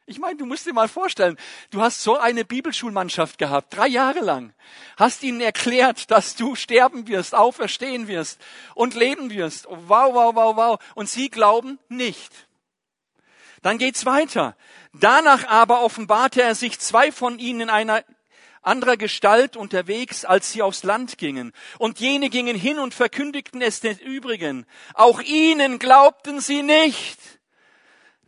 Ich 0.04 0.18
meine, 0.18 0.36
du 0.36 0.44
musst 0.44 0.66
dir 0.66 0.74
mal 0.74 0.88
vorstellen, 0.88 1.38
du 1.70 1.80
hast 1.80 2.02
so 2.02 2.18
eine 2.18 2.44
Bibelschulmannschaft 2.44 3.38
gehabt, 3.38 3.74
drei 3.74 3.86
Jahre 3.86 4.20
lang, 4.20 4.52
hast 4.98 5.22
ihnen 5.22 5.40
erklärt, 5.40 6.10
dass 6.10 6.36
du 6.36 6.54
sterben 6.54 7.08
wirst, 7.08 7.34
auferstehen 7.34 8.08
wirst 8.08 8.38
und 8.74 8.94
leben 8.94 9.30
wirst. 9.30 9.64
Wow, 9.64 10.12
wow, 10.12 10.34
wow, 10.34 10.54
wow. 10.54 10.78
Und 10.94 11.08
sie 11.08 11.30
glauben 11.30 11.78
nicht. 11.88 12.46
Dann 13.62 13.78
geht's 13.78 14.04
weiter. 14.04 14.54
Danach 14.92 15.46
aber 15.48 15.80
offenbarte 15.80 16.42
er 16.42 16.54
sich 16.54 16.78
zwei 16.78 17.10
von 17.10 17.38
ihnen 17.38 17.62
in 17.62 17.70
einer 17.70 18.04
anderer 18.62 18.96
Gestalt 18.96 19.56
unterwegs, 19.56 20.24
als 20.24 20.52
sie 20.52 20.62
aufs 20.62 20.82
Land 20.82 21.18
gingen. 21.18 21.52
Und 21.78 22.00
jene 22.00 22.30
gingen 22.30 22.56
hin 22.56 22.78
und 22.78 22.94
verkündigten 22.94 23.62
es 23.62 23.80
den 23.80 23.98
übrigen. 23.98 24.66
Auch 24.94 25.20
ihnen 25.20 25.78
glaubten 25.78 26.40
sie 26.40 26.62
nicht. 26.62 27.18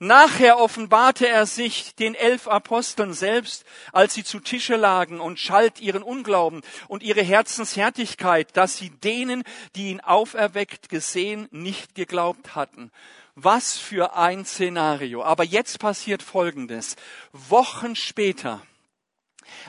Nachher 0.02 0.58
offenbarte 0.58 1.28
er 1.28 1.44
sich 1.44 1.94
den 1.94 2.14
elf 2.14 2.48
Aposteln 2.48 3.12
selbst, 3.12 3.66
als 3.92 4.14
sie 4.14 4.24
zu 4.24 4.40
Tische 4.40 4.76
lagen 4.76 5.20
und 5.20 5.38
schalt 5.38 5.78
ihren 5.78 6.02
Unglauben 6.02 6.62
und 6.88 7.02
ihre 7.02 7.20
Herzenshärtigkeit, 7.20 8.56
dass 8.56 8.78
sie 8.78 8.88
denen, 8.88 9.44
die 9.76 9.90
ihn 9.90 10.00
auferweckt 10.00 10.88
gesehen, 10.88 11.48
nicht 11.50 11.94
geglaubt 11.94 12.54
hatten. 12.54 12.90
Was 13.34 13.76
für 13.76 14.16
ein 14.16 14.46
Szenario. 14.46 15.22
Aber 15.22 15.44
jetzt 15.44 15.78
passiert 15.78 16.22
Folgendes. 16.22 16.96
Wochen 17.32 17.94
später 17.94 18.62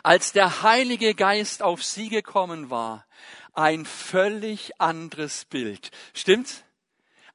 als 0.04 0.32
der 0.32 0.64
Heilige 0.64 1.16
Geist 1.16 1.64
auf 1.64 1.84
sie 1.84 2.10
gekommen 2.10 2.70
war, 2.70 3.06
ein 3.54 3.86
völlig 3.86 4.80
anderes 4.80 5.46
Bild. 5.46 5.92
Stimmt's? 6.14 6.64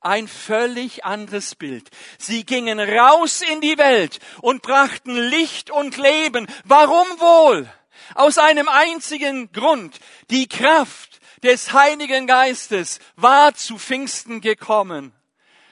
Ein 0.01 0.29
völlig 0.29 1.05
anderes 1.05 1.55
Bild. 1.55 1.91
Sie 2.19 2.45
gingen 2.45 2.79
raus 2.79 3.43
in 3.43 3.61
die 3.61 3.77
Welt 3.77 4.21
und 4.41 4.63
brachten 4.63 5.17
Licht 5.17 5.71
und 5.71 5.97
Leben. 5.97 6.47
Warum 6.65 7.07
wohl? 7.19 7.69
Aus 8.15 8.39
einem 8.39 8.69
einzigen 8.69 9.51
Grund. 9.53 9.99
Die 10.31 10.49
Kraft 10.49 11.21
des 11.43 11.73
Heiligen 11.73 12.27
Geistes 12.27 13.01
war 13.17 13.55
zu 13.55 13.79
Pfingsten 13.79 14.41
gekommen. 14.41 15.13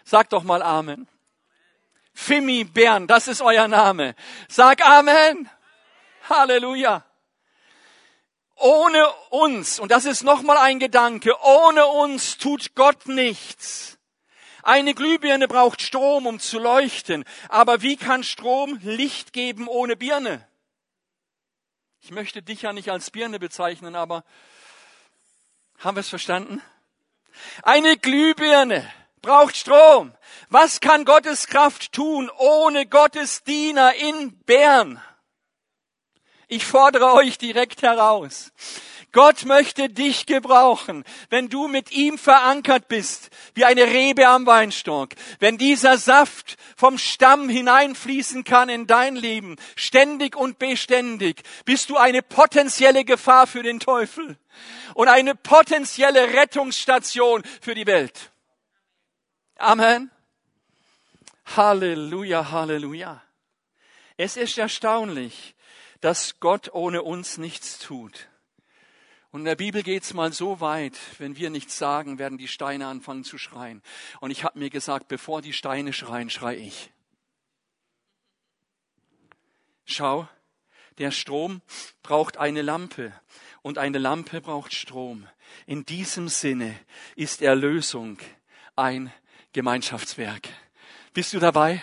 Sag 0.05 0.31
doch 0.31 0.43
mal 0.43 0.63
Amen. 0.63 1.09
Fimi 2.13 2.65
Bern, 2.65 3.07
das 3.07 3.29
ist 3.29 3.43
euer 3.43 3.69
Name. 3.69 4.15
Sag 4.49 4.85
Amen. 4.87 5.49
Halleluja. 6.29 7.05
Ohne 8.57 9.13
uns, 9.31 9.81
und 9.81 9.91
das 9.91 10.05
ist 10.05 10.23
nochmal 10.23 10.59
ein 10.59 10.79
Gedanke, 10.79 11.35
ohne 11.43 11.87
uns 11.87 12.39
tut 12.39 12.75
Gott 12.75 13.07
nichts. 13.07 13.99
Eine 14.63 14.95
Glühbirne 14.95 15.49
braucht 15.49 15.83
Strom, 15.83 16.27
um 16.27 16.41
zu 16.41 16.59
leuchten. 16.59 17.25
Aber 17.49 17.83
wie 17.83 17.97
kann 17.97 18.23
Strom 18.23 18.79
Licht 18.83 19.33
geben 19.33 19.69
ohne 19.69 19.97
Birne? 19.97 20.47
Ich 22.01 22.11
möchte 22.11 22.43
dich 22.43 22.63
ja 22.63 22.73
nicht 22.73 22.91
als 22.91 23.11
Birne 23.11 23.39
bezeichnen, 23.39 23.95
aber 23.95 24.25
haben 25.79 25.97
wir 25.97 26.01
es 26.01 26.09
verstanden? 26.09 26.63
Eine 27.63 27.97
Glühbirne 27.97 28.91
braucht 29.21 29.57
Strom. 29.57 30.15
Was 30.49 30.81
kann 30.81 31.05
Gottes 31.05 31.47
Kraft 31.47 31.93
tun 31.93 32.31
ohne 32.39 32.87
Gottes 32.87 33.43
Diener 33.43 33.95
in 33.95 34.39
Bern? 34.45 35.03
Ich 36.49 36.65
fordere 36.67 37.13
euch 37.15 37.39
direkt 37.39 37.83
heraus. 37.83 38.53
Gott 39.15 39.45
möchte 39.45 39.89
dich 39.89 40.27
gebrauchen, 40.27 41.05
wenn 41.31 41.49
du 41.49 41.69
mit 41.69 41.93
ihm 41.93 42.19
verankert 42.19 42.89
bist, 42.89 43.31
wie 43.55 43.65
eine 43.65 43.85
Rebe 43.85 44.27
am 44.27 44.45
Weinstock, 44.45 45.11
wenn 45.39 45.57
dieser 45.57 45.99
Saft 45.99 46.57
vom 46.77 46.99
Stamm 46.99 47.49
hineinfließen 47.49 48.43
kann 48.43 48.69
in 48.69 48.89
dein 48.89 49.15
Leben, 49.15 49.55
ständig 49.77 50.35
und 50.35 50.59
beständig, 50.59 51.45
bist 51.65 51.91
du 51.91 51.97
eine 51.97 52.23
potenzielle 52.23 53.05
Gefahr 53.05 53.47
für 53.47 53.63
den 53.63 53.79
Teufel 53.79 54.37
und 54.95 55.07
eine 55.07 55.37
potenzielle 55.37 56.35
Rettungsstation 56.35 57.45
für 57.61 57.77
die 57.77 57.87
Welt. 57.87 58.33
Amen. 59.57 60.11
Halleluja, 61.57 62.51
Halleluja. 62.51 63.23
Es 64.17 64.37
ist 64.37 64.59
erstaunlich, 64.59 65.54
dass 66.05 66.39
Gott 66.39 66.75
ohne 66.75 67.03
uns 67.03 67.39
nichts 67.39 67.79
tut. 67.79 68.29
Und 69.31 69.41
in 69.41 69.47
der 69.47 69.57
Bibel 69.57 69.83
geht's 69.83 70.13
mal 70.13 70.35
so 70.35 70.61
weit, 70.61 70.93
wenn 71.17 71.39
wir 71.39 71.49
nichts 71.49 71.79
sagen, 71.79 72.19
werden 72.19 72.37
die 72.37 72.47
Steine 72.47 72.89
anfangen 72.89 73.25
zu 73.25 73.39
schreien. 73.39 73.83
Und 74.21 74.31
ich 74.31 74.45
habe 74.45 74.59
mir 74.59 74.69
gesagt, 74.69 75.09
bevor 75.09 75.41
die 75.41 75.55
Steine 75.55 75.95
schreien, 75.95 76.29
schrei 76.29 76.59
ich. 76.59 76.93
Schau, 79.87 80.29
der 80.99 81.11
Strom 81.11 81.63
braucht 82.03 82.37
eine 82.37 82.61
Lampe 82.61 83.19
und 83.63 83.79
eine 83.79 83.97
Lampe 83.97 84.43
braucht 84.43 84.75
Strom. 84.75 85.27
In 85.65 85.87
diesem 85.87 86.29
Sinne 86.29 86.79
ist 87.17 87.41
Erlösung 87.41 88.19
ein 88.77 89.11
Gemeinschaftswerk. 89.55 90.51
Bist 91.15 91.33
du 91.33 91.39
dabei? 91.39 91.83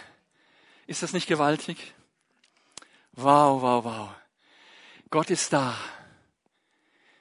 Ist 0.85 1.01
das 1.01 1.11
nicht 1.11 1.27
gewaltig? 1.27 1.95
Wow, 3.13 3.61
wow, 3.61 3.83
wow. 3.83 4.09
Gott 5.09 5.29
ist 5.31 5.51
da 5.51 5.77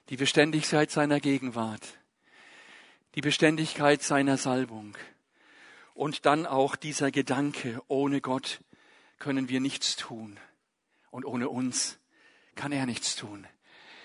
die 0.09 0.17
Beständigkeit 0.17 0.89
seiner 0.89 1.19
Gegenwart, 1.19 1.99
die 3.17 3.21
Beständigkeit 3.21 4.01
seiner 4.01 4.37
Salbung 4.37 4.97
und 5.95 6.27
dann 6.27 6.47
auch 6.47 6.77
dieser 6.77 7.11
Gedanke, 7.11 7.83
ohne 7.89 8.21
Gott 8.21 8.61
können 9.19 9.49
wir 9.49 9.59
nichts 9.59 9.97
tun 9.97 10.39
und 11.11 11.25
ohne 11.25 11.49
uns 11.49 11.99
kann 12.55 12.71
er 12.71 12.87
nichts 12.87 13.17
tun. 13.17 13.45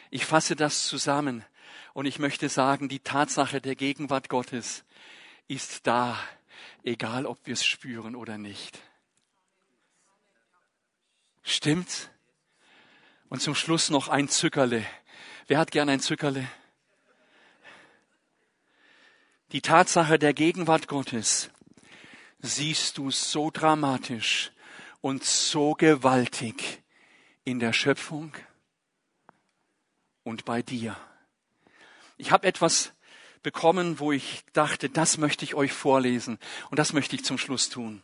Ich 0.10 0.26
fasse 0.26 0.56
das 0.56 0.88
zusammen 0.88 1.46
und 1.94 2.08
ich 2.08 2.18
möchte 2.18 2.50
sagen, 2.50 2.90
die 2.90 3.00
Tatsache 3.00 3.62
der 3.62 3.76
Gegenwart 3.76 4.28
Gottes 4.28 4.84
ist 5.48 5.86
da, 5.86 6.18
egal 6.84 7.28
ob 7.28 7.46
wir 7.46 7.54
es 7.54 7.64
spüren 7.64 8.16
oder 8.16 8.40
nicht. 8.40 8.82
Stimmt's? 11.46 12.10
Und 13.30 13.40
zum 13.40 13.56
Schluss 13.56 13.90
noch 13.90 14.08
ein 14.10 14.28
Zückerle. 14.28 14.84
Wer 15.48 15.60
hat 15.60 15.72
gern 15.72 15.90
ein 15.90 16.00
Zückerle? 16.00 16.48
Die 19.52 19.62
Tatsache 19.62 20.18
der 20.18 20.34
Gegenwart 20.34 20.88
Gottes 20.88 21.52
siehst 22.40 22.98
du 22.98 23.12
so 23.12 23.52
dramatisch 23.52 24.52
und 25.02 25.24
so 25.24 25.74
gewaltig 25.74 26.82
in 27.44 27.60
der 27.60 27.74
Schöpfung 27.74 28.34
und 30.24 30.46
bei 30.46 30.64
dir. 30.64 30.98
Ich 32.18 32.32
habe 32.32 32.48
etwas 32.48 32.92
bekommen, 33.44 34.00
wo 34.00 34.12
ich 34.12 34.44
dachte, 34.54 34.90
das 34.90 35.20
möchte 35.20 35.46
ich 35.46 35.54
euch 35.54 35.74
vorlesen 35.74 36.40
und 36.72 36.80
das 36.80 36.92
möchte 36.92 37.16
ich 37.16 37.24
zum 37.24 37.38
Schluss 37.38 37.70
tun. 37.70 38.02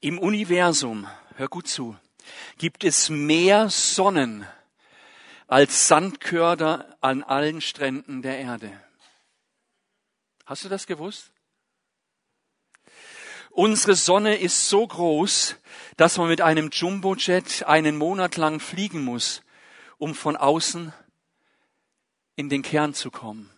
Im 0.00 0.18
Universum, 0.18 1.08
hör 1.36 1.48
gut 1.48 1.66
zu, 1.66 1.96
gibt 2.58 2.84
es 2.84 3.08
mehr 3.08 3.70
Sonnen 3.70 4.46
als 5.46 5.88
Sandkörner 5.88 6.96
an 7.00 7.22
allen 7.22 7.60
Stränden 7.60 8.22
der 8.22 8.38
Erde. 8.38 8.80
Hast 10.46 10.64
du 10.64 10.68
das 10.68 10.86
gewusst? 10.86 11.32
Unsere 13.50 13.96
Sonne 13.96 14.36
ist 14.36 14.68
so 14.68 14.86
groß, 14.86 15.56
dass 15.96 16.18
man 16.18 16.28
mit 16.28 16.40
einem 16.40 16.70
Jumbojet 16.70 17.64
einen 17.66 17.96
Monat 17.96 18.36
lang 18.36 18.60
fliegen 18.60 19.04
muss, 19.04 19.42
um 19.98 20.14
von 20.14 20.36
außen 20.36 20.92
in 22.36 22.48
den 22.48 22.62
Kern 22.62 22.94
zu 22.94 23.10
kommen. 23.10 23.50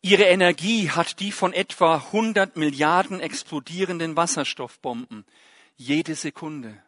Ihre 0.00 0.24
Energie 0.24 0.90
hat 0.90 1.20
die 1.20 1.32
von 1.32 1.52
etwa 1.52 1.96
100 1.96 2.56
Milliarden 2.56 3.20
explodierenden 3.20 4.16
Wasserstoffbomben 4.16 5.24
jede 5.78 6.16
Sekunde. 6.16 6.82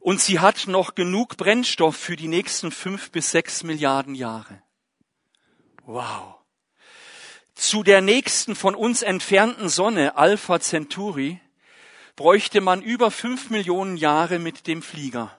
Und 0.00 0.20
sie 0.20 0.40
hat 0.40 0.66
noch 0.66 0.96
genug 0.96 1.36
Brennstoff 1.36 1.96
für 1.96 2.16
die 2.16 2.26
nächsten 2.26 2.72
fünf 2.72 3.12
bis 3.12 3.30
sechs 3.30 3.62
Milliarden 3.62 4.16
Jahre. 4.16 4.60
Wow. 5.84 6.34
Zu 7.54 7.84
der 7.84 8.00
nächsten 8.00 8.56
von 8.56 8.74
uns 8.74 9.02
entfernten 9.02 9.68
Sonne, 9.68 10.16
Alpha 10.16 10.58
Centauri, 10.58 11.40
bräuchte 12.16 12.60
man 12.60 12.82
über 12.82 13.10
fünf 13.10 13.50
Millionen 13.50 13.96
Jahre 13.96 14.38
mit 14.38 14.66
dem 14.66 14.82
Flieger. 14.82 15.38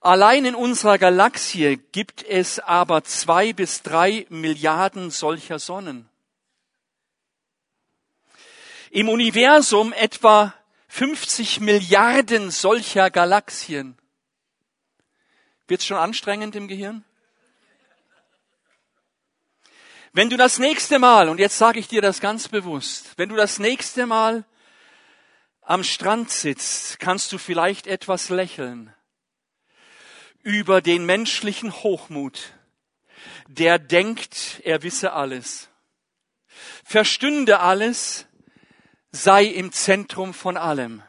Allein 0.00 0.44
in 0.44 0.54
unserer 0.54 0.98
Galaxie 0.98 1.78
gibt 1.92 2.22
es 2.22 2.58
aber 2.58 3.04
zwei 3.04 3.52
bis 3.52 3.82
drei 3.82 4.26
Milliarden 4.28 5.10
solcher 5.10 5.58
Sonnen. 5.58 6.08
Im 8.90 9.08
Universum 9.08 9.92
etwa 9.92 10.54
50 10.88 11.60
Milliarden 11.60 12.50
solcher 12.50 13.10
Galaxien. 13.10 13.98
Wird's 15.68 15.84
schon 15.84 15.96
anstrengend 15.96 16.54
im 16.54 16.68
Gehirn? 16.68 17.04
Wenn 20.12 20.30
du 20.30 20.36
das 20.36 20.58
nächste 20.58 20.98
Mal, 20.98 21.28
und 21.28 21.38
jetzt 21.38 21.58
sage 21.58 21.78
ich 21.78 21.88
dir 21.88 22.00
das 22.00 22.20
ganz 22.20 22.48
bewusst, 22.48 23.12
wenn 23.16 23.28
du 23.28 23.36
das 23.36 23.58
nächste 23.58 24.06
Mal 24.06 24.44
am 25.60 25.84
Strand 25.84 26.30
sitzt, 26.30 27.00
kannst 27.00 27.32
du 27.32 27.38
vielleicht 27.38 27.86
etwas 27.86 28.28
lächeln 28.28 28.94
über 30.42 30.80
den 30.80 31.04
menschlichen 31.04 31.72
Hochmut, 31.72 32.52
der 33.48 33.80
denkt, 33.80 34.60
er 34.62 34.84
wisse 34.84 35.12
alles, 35.12 35.68
verstünde 36.84 37.58
alles, 37.58 38.25
sei 39.12 39.44
im 39.44 39.72
Zentrum 39.72 40.34
von 40.34 40.56
allem. 40.56 41.02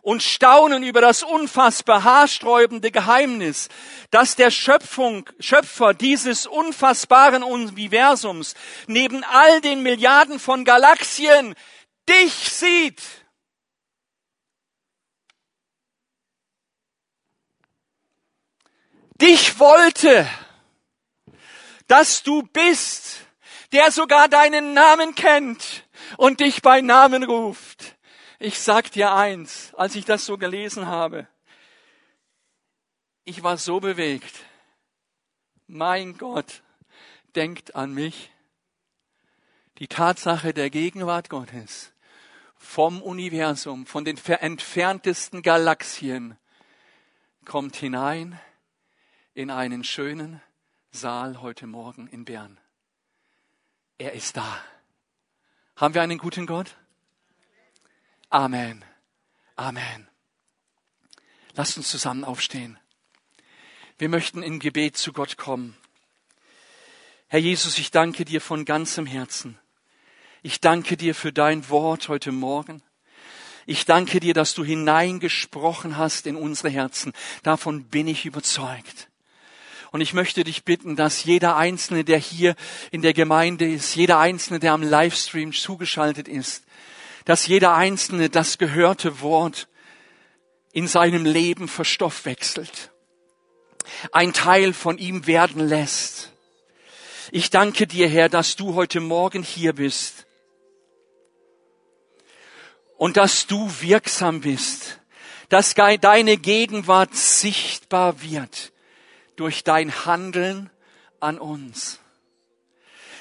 Und 0.00 0.22
staunen 0.22 0.82
über 0.82 1.00
das 1.00 1.22
unfassbar 1.22 2.02
haarsträubende 2.02 2.90
Geheimnis, 2.90 3.68
dass 4.10 4.34
der 4.34 4.50
Schöpfung, 4.50 5.30
Schöpfer 5.38 5.94
dieses 5.94 6.46
unfassbaren 6.46 7.44
Universums 7.44 8.54
neben 8.88 9.22
all 9.22 9.60
den 9.60 9.82
Milliarden 9.84 10.40
von 10.40 10.64
Galaxien 10.64 11.54
dich 12.08 12.32
sieht. 12.32 13.00
Dich 19.20 19.60
wollte, 19.60 20.28
dass 21.86 22.24
du 22.24 22.42
bist, 22.42 23.18
der 23.70 23.92
sogar 23.92 24.26
deinen 24.26 24.74
Namen 24.74 25.14
kennt 25.14 25.81
und 26.16 26.40
dich 26.40 26.62
bei 26.62 26.80
Namen 26.80 27.24
ruft. 27.24 27.96
Ich 28.38 28.58
sag 28.58 28.90
dir 28.90 29.12
eins, 29.12 29.72
als 29.74 29.94
ich 29.94 30.04
das 30.04 30.26
so 30.26 30.36
gelesen 30.36 30.86
habe, 30.86 31.28
ich 33.24 33.42
war 33.42 33.56
so 33.56 33.80
bewegt. 33.80 34.44
Mein 35.68 36.18
Gott 36.18 36.62
denkt 37.36 37.76
an 37.76 37.94
mich. 37.94 38.30
Die 39.78 39.86
Tatsache 39.88 40.52
der 40.52 40.70
Gegenwart 40.70 41.30
Gottes 41.30 41.92
vom 42.56 43.02
Universum, 43.02 43.86
von 43.86 44.04
den 44.04 44.16
entferntesten 44.16 45.42
Galaxien, 45.42 46.38
kommt 47.44 47.76
hinein 47.76 48.38
in 49.34 49.50
einen 49.50 49.82
schönen 49.82 50.40
Saal 50.90 51.40
heute 51.40 51.66
Morgen 51.66 52.06
in 52.06 52.24
Bern. 52.24 52.60
Er 53.98 54.12
ist 54.12 54.36
da. 54.36 54.60
Haben 55.82 55.94
wir 55.94 56.02
einen 56.02 56.18
guten 56.18 56.46
Gott? 56.46 56.76
Amen. 58.30 58.84
Amen. 59.56 60.06
Lasst 61.54 61.76
uns 61.76 61.90
zusammen 61.90 62.22
aufstehen. 62.22 62.78
Wir 63.98 64.08
möchten 64.08 64.44
in 64.44 64.60
Gebet 64.60 64.96
zu 64.96 65.12
Gott 65.12 65.36
kommen. 65.36 65.76
Herr 67.26 67.40
Jesus, 67.40 67.78
ich 67.78 67.90
danke 67.90 68.24
dir 68.24 68.40
von 68.40 68.64
ganzem 68.64 69.06
Herzen. 69.06 69.58
Ich 70.42 70.60
danke 70.60 70.96
dir 70.96 71.16
für 71.16 71.32
dein 71.32 71.68
Wort 71.68 72.08
heute 72.08 72.30
Morgen. 72.30 72.80
Ich 73.66 73.84
danke 73.84 74.20
dir, 74.20 74.34
dass 74.34 74.54
du 74.54 74.62
hineingesprochen 74.62 75.96
hast 75.96 76.28
in 76.28 76.36
unsere 76.36 76.70
Herzen. 76.70 77.12
Davon 77.42 77.86
bin 77.86 78.06
ich 78.06 78.24
überzeugt. 78.24 79.08
Und 79.92 80.00
ich 80.00 80.14
möchte 80.14 80.42
dich 80.42 80.64
bitten, 80.64 80.96
dass 80.96 81.24
jeder 81.24 81.56
Einzelne, 81.56 82.02
der 82.02 82.18
hier 82.18 82.56
in 82.90 83.02
der 83.02 83.12
Gemeinde 83.12 83.68
ist, 83.68 83.94
jeder 83.94 84.18
Einzelne, 84.18 84.58
der 84.58 84.72
am 84.72 84.82
Livestream 84.82 85.52
zugeschaltet 85.52 86.28
ist, 86.28 86.64
dass 87.26 87.46
jeder 87.46 87.74
Einzelne 87.74 88.30
das 88.30 88.56
gehörte 88.56 89.20
Wort 89.20 89.68
in 90.72 90.88
seinem 90.88 91.26
Leben 91.26 91.68
verstoffwechselt, 91.68 92.90
ein 94.12 94.32
Teil 94.32 94.72
von 94.72 94.96
ihm 94.96 95.26
werden 95.26 95.68
lässt. 95.68 96.32
Ich 97.30 97.50
danke 97.50 97.86
dir, 97.86 98.08
Herr, 98.08 98.30
dass 98.30 98.56
du 98.56 98.74
heute 98.74 99.00
Morgen 99.00 99.42
hier 99.42 99.74
bist 99.74 100.26
und 102.96 103.18
dass 103.18 103.46
du 103.46 103.70
wirksam 103.80 104.40
bist, 104.40 105.00
dass 105.50 105.74
deine 105.74 106.38
Gegenwart 106.38 107.14
sichtbar 107.14 108.22
wird 108.22 108.72
durch 109.36 109.64
dein 109.64 110.04
Handeln 110.04 110.70
an 111.20 111.38
uns, 111.38 112.00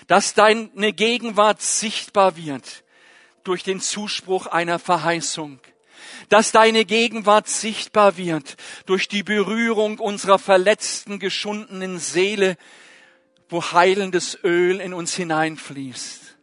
dass 0.08 0.34
deine 0.34 0.94
Gegenwart 0.94 1.62
sichtbar 1.62 2.36
wird 2.36 2.84
durch 3.44 3.64
den 3.64 3.80
Zuspruch 3.80 4.48
einer 4.48 4.80
Verheißung, 4.80 5.60
dass 6.30 6.52
deine 6.52 6.86
Gegenwart 6.86 7.48
sichtbar 7.48 8.18
wird 8.18 8.58
durch 8.86 9.08
die 9.08 9.24
Berührung 9.24 10.00
unserer 10.00 10.40
verletzten, 10.40 11.20
geschundenen 11.20 12.00
Seele, 12.00 12.58
wo 13.50 13.72
heilendes 13.72 14.38
Öl 14.44 14.80
in 14.80 14.94
uns 14.94 15.16
hineinfließt, 15.16 16.38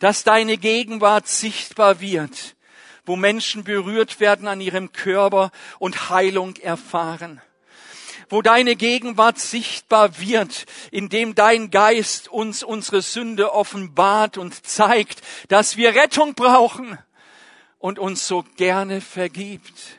dass 0.00 0.24
deine 0.24 0.56
Gegenwart 0.56 1.28
sichtbar 1.28 2.00
wird, 2.00 2.56
wo 3.04 3.16
Menschen 3.16 3.64
berührt 3.64 4.20
werden 4.20 4.48
an 4.48 4.60
ihrem 4.60 4.92
Körper 4.92 5.50
und 5.78 6.10
Heilung 6.10 6.56
erfahren 6.56 7.40
wo 8.28 8.42
deine 8.42 8.76
Gegenwart 8.76 9.38
sichtbar 9.38 10.18
wird, 10.20 10.66
indem 10.90 11.34
dein 11.34 11.70
Geist 11.70 12.28
uns 12.28 12.62
unsere 12.62 13.02
Sünde 13.02 13.52
offenbart 13.52 14.38
und 14.38 14.66
zeigt, 14.66 15.22
dass 15.48 15.76
wir 15.76 15.94
Rettung 15.94 16.34
brauchen 16.34 16.98
und 17.78 17.98
uns 17.98 18.26
so 18.26 18.44
gerne 18.56 19.00
vergibt. 19.00 19.98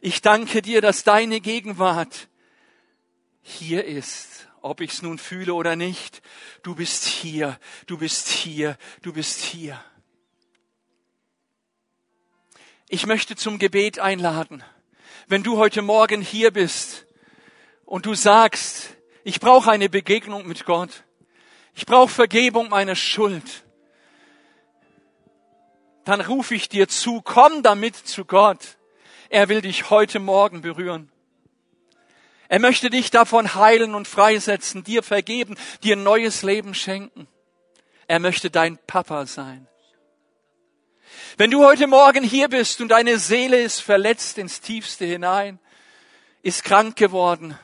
Ich 0.00 0.22
danke 0.22 0.62
dir, 0.62 0.80
dass 0.80 1.04
deine 1.04 1.40
Gegenwart 1.40 2.28
hier 3.42 3.84
ist, 3.84 4.48
ob 4.60 4.80
ich 4.80 4.92
es 4.92 5.02
nun 5.02 5.18
fühle 5.18 5.54
oder 5.54 5.76
nicht. 5.76 6.22
Du 6.62 6.74
bist 6.74 7.04
hier, 7.04 7.58
du 7.86 7.98
bist 7.98 8.28
hier, 8.28 8.76
du 9.02 9.12
bist 9.12 9.40
hier. 9.40 9.82
Ich 12.88 13.06
möchte 13.06 13.34
zum 13.34 13.58
Gebet 13.58 13.98
einladen. 13.98 14.62
Wenn 15.26 15.42
du 15.42 15.56
heute 15.56 15.82
Morgen 15.82 16.20
hier 16.20 16.52
bist 16.52 17.05
und 17.86 18.04
du 18.04 18.14
sagst, 18.14 18.90
ich 19.24 19.40
brauche 19.40 19.70
eine 19.70 19.88
Begegnung 19.88 20.46
mit 20.46 20.66
Gott, 20.66 21.04
ich 21.74 21.86
brauche 21.86 22.12
Vergebung 22.12 22.68
meiner 22.68 22.96
Schuld, 22.96 23.64
dann 26.04 26.20
rufe 26.20 26.54
ich 26.54 26.68
dir 26.68 26.88
zu, 26.88 27.20
komm 27.22 27.62
damit 27.62 27.96
zu 27.96 28.24
Gott. 28.24 28.76
Er 29.28 29.48
will 29.48 29.60
dich 29.60 29.90
heute 29.90 30.20
Morgen 30.20 30.60
berühren. 30.60 31.10
Er 32.48 32.60
möchte 32.60 32.90
dich 32.90 33.10
davon 33.10 33.56
heilen 33.56 33.96
und 33.96 34.06
freisetzen, 34.06 34.84
dir 34.84 35.02
vergeben, 35.02 35.56
dir 35.82 35.96
ein 35.96 36.04
neues 36.04 36.42
Leben 36.42 36.74
schenken. 36.74 37.26
Er 38.06 38.20
möchte 38.20 38.50
dein 38.50 38.78
Papa 38.86 39.26
sein. 39.26 39.66
Wenn 41.36 41.50
du 41.50 41.64
heute 41.64 41.88
Morgen 41.88 42.22
hier 42.22 42.48
bist 42.48 42.80
und 42.80 42.90
deine 42.90 43.18
Seele 43.18 43.60
ist 43.60 43.80
verletzt 43.80 44.38
ins 44.38 44.60
Tiefste 44.60 45.04
hinein, 45.04 45.58
ist 46.42 46.62
krank 46.62 46.94
geworden, 46.94 47.58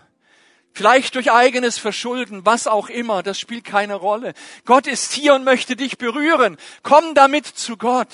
vielleicht 0.73 1.15
durch 1.15 1.31
eigenes 1.31 1.79
Verschulden, 1.79 2.45
was 2.47 2.67
auch 2.67 2.89
immer, 2.89 3.23
das 3.23 3.39
spielt 3.39 3.65
keine 3.65 3.95
Rolle. 3.95 4.35
Gott 4.65 4.87
ist 4.87 5.13
hier 5.13 5.35
und 5.35 5.45
möchte 5.45 5.77
dich 5.77 5.99
berühren. 5.99 6.57
Komm 6.83 7.15
damit 7.15 7.47
zu 7.47 7.77
Gott. 7.77 8.09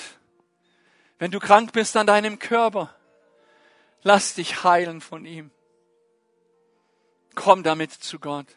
Wenn 1.17 1.31
du 1.31 1.39
krank 1.39 1.73
bist 1.73 1.97
an 1.97 2.07
deinem 2.07 2.39
Körper, 2.39 2.95
lass 4.03 4.35
dich 4.35 4.63
heilen 4.63 5.01
von 5.01 5.25
ihm. 5.25 5.51
Komm 7.35 7.63
damit 7.63 7.91
zu 7.91 8.19
Gott. 8.19 8.47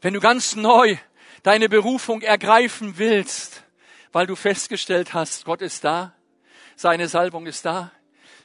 Wenn 0.00 0.14
du 0.14 0.20
ganz 0.20 0.54
neu 0.54 0.96
deine 1.42 1.68
Berufung 1.68 2.22
ergreifen 2.22 2.98
willst, 2.98 3.64
weil 4.12 4.26
du 4.26 4.36
festgestellt 4.36 5.12
hast, 5.12 5.44
Gott 5.44 5.60
ist 5.60 5.84
da, 5.84 6.14
seine 6.76 7.08
Salbung 7.08 7.46
ist 7.46 7.64
da, 7.64 7.90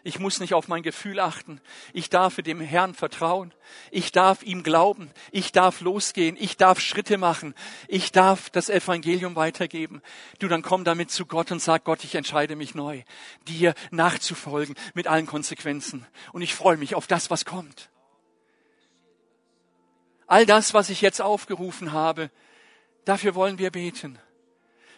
ich 0.05 0.19
muss 0.19 0.41
nicht 0.41 0.53
auf 0.53 0.67
mein 0.67 0.83
Gefühl 0.83 1.19
achten. 1.21 1.61
Ich 1.93 2.09
darf 2.09 2.35
dem 2.35 2.59
Herrn 2.59 2.93
vertrauen. 2.93 3.53
Ich 3.89 4.11
darf 4.11 4.43
ihm 4.43 4.61
glauben. 4.61 5.09
Ich 5.31 5.53
darf 5.53 5.79
losgehen. 5.79 6.35
Ich 6.37 6.57
darf 6.57 6.81
Schritte 6.81 7.17
machen. 7.17 7.55
Ich 7.87 8.11
darf 8.11 8.49
das 8.49 8.69
Evangelium 8.69 9.37
weitergeben. 9.37 10.01
Du, 10.39 10.49
dann 10.49 10.61
komm 10.61 10.83
damit 10.83 11.09
zu 11.09 11.25
Gott 11.25 11.51
und 11.53 11.61
sag, 11.61 11.85
Gott, 11.85 12.03
ich 12.03 12.15
entscheide 12.15 12.57
mich 12.57 12.75
neu, 12.75 13.03
dir 13.47 13.73
nachzufolgen 13.91 14.75
mit 14.93 15.07
allen 15.07 15.25
Konsequenzen. 15.25 16.05
Und 16.33 16.41
ich 16.41 16.53
freue 16.53 16.75
mich 16.75 16.95
auf 16.95 17.07
das, 17.07 17.29
was 17.29 17.45
kommt. 17.45 17.89
All 20.27 20.45
das, 20.45 20.73
was 20.73 20.89
ich 20.89 20.99
jetzt 20.99 21.21
aufgerufen 21.21 21.93
habe, 21.93 22.29
dafür 23.05 23.35
wollen 23.35 23.57
wir 23.57 23.71
beten. 23.71 24.19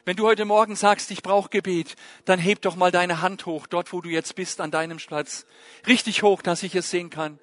Wenn 0.07 0.17
du 0.17 0.27
heute 0.27 0.45
Morgen 0.45 0.75
sagst, 0.75 1.09
ich 1.09 1.23
brauche 1.23 1.49
Gebet, 1.49 1.95
dann 2.25 2.37
heb 2.37 2.61
doch 2.61 2.75
mal 2.75 2.91
deine 2.91 3.23
Hand 3.23 3.47
hoch, 3.47 3.65
dort 3.65 3.91
wo 3.91 4.01
du 4.01 4.09
jetzt 4.09 4.35
bist, 4.35 4.61
an 4.61 4.69
deinem 4.69 4.97
Platz. 4.97 5.47
Richtig 5.87 6.21
hoch, 6.21 6.43
dass 6.43 6.61
ich 6.61 6.75
es 6.75 6.91
sehen 6.91 7.09
kann. 7.09 7.39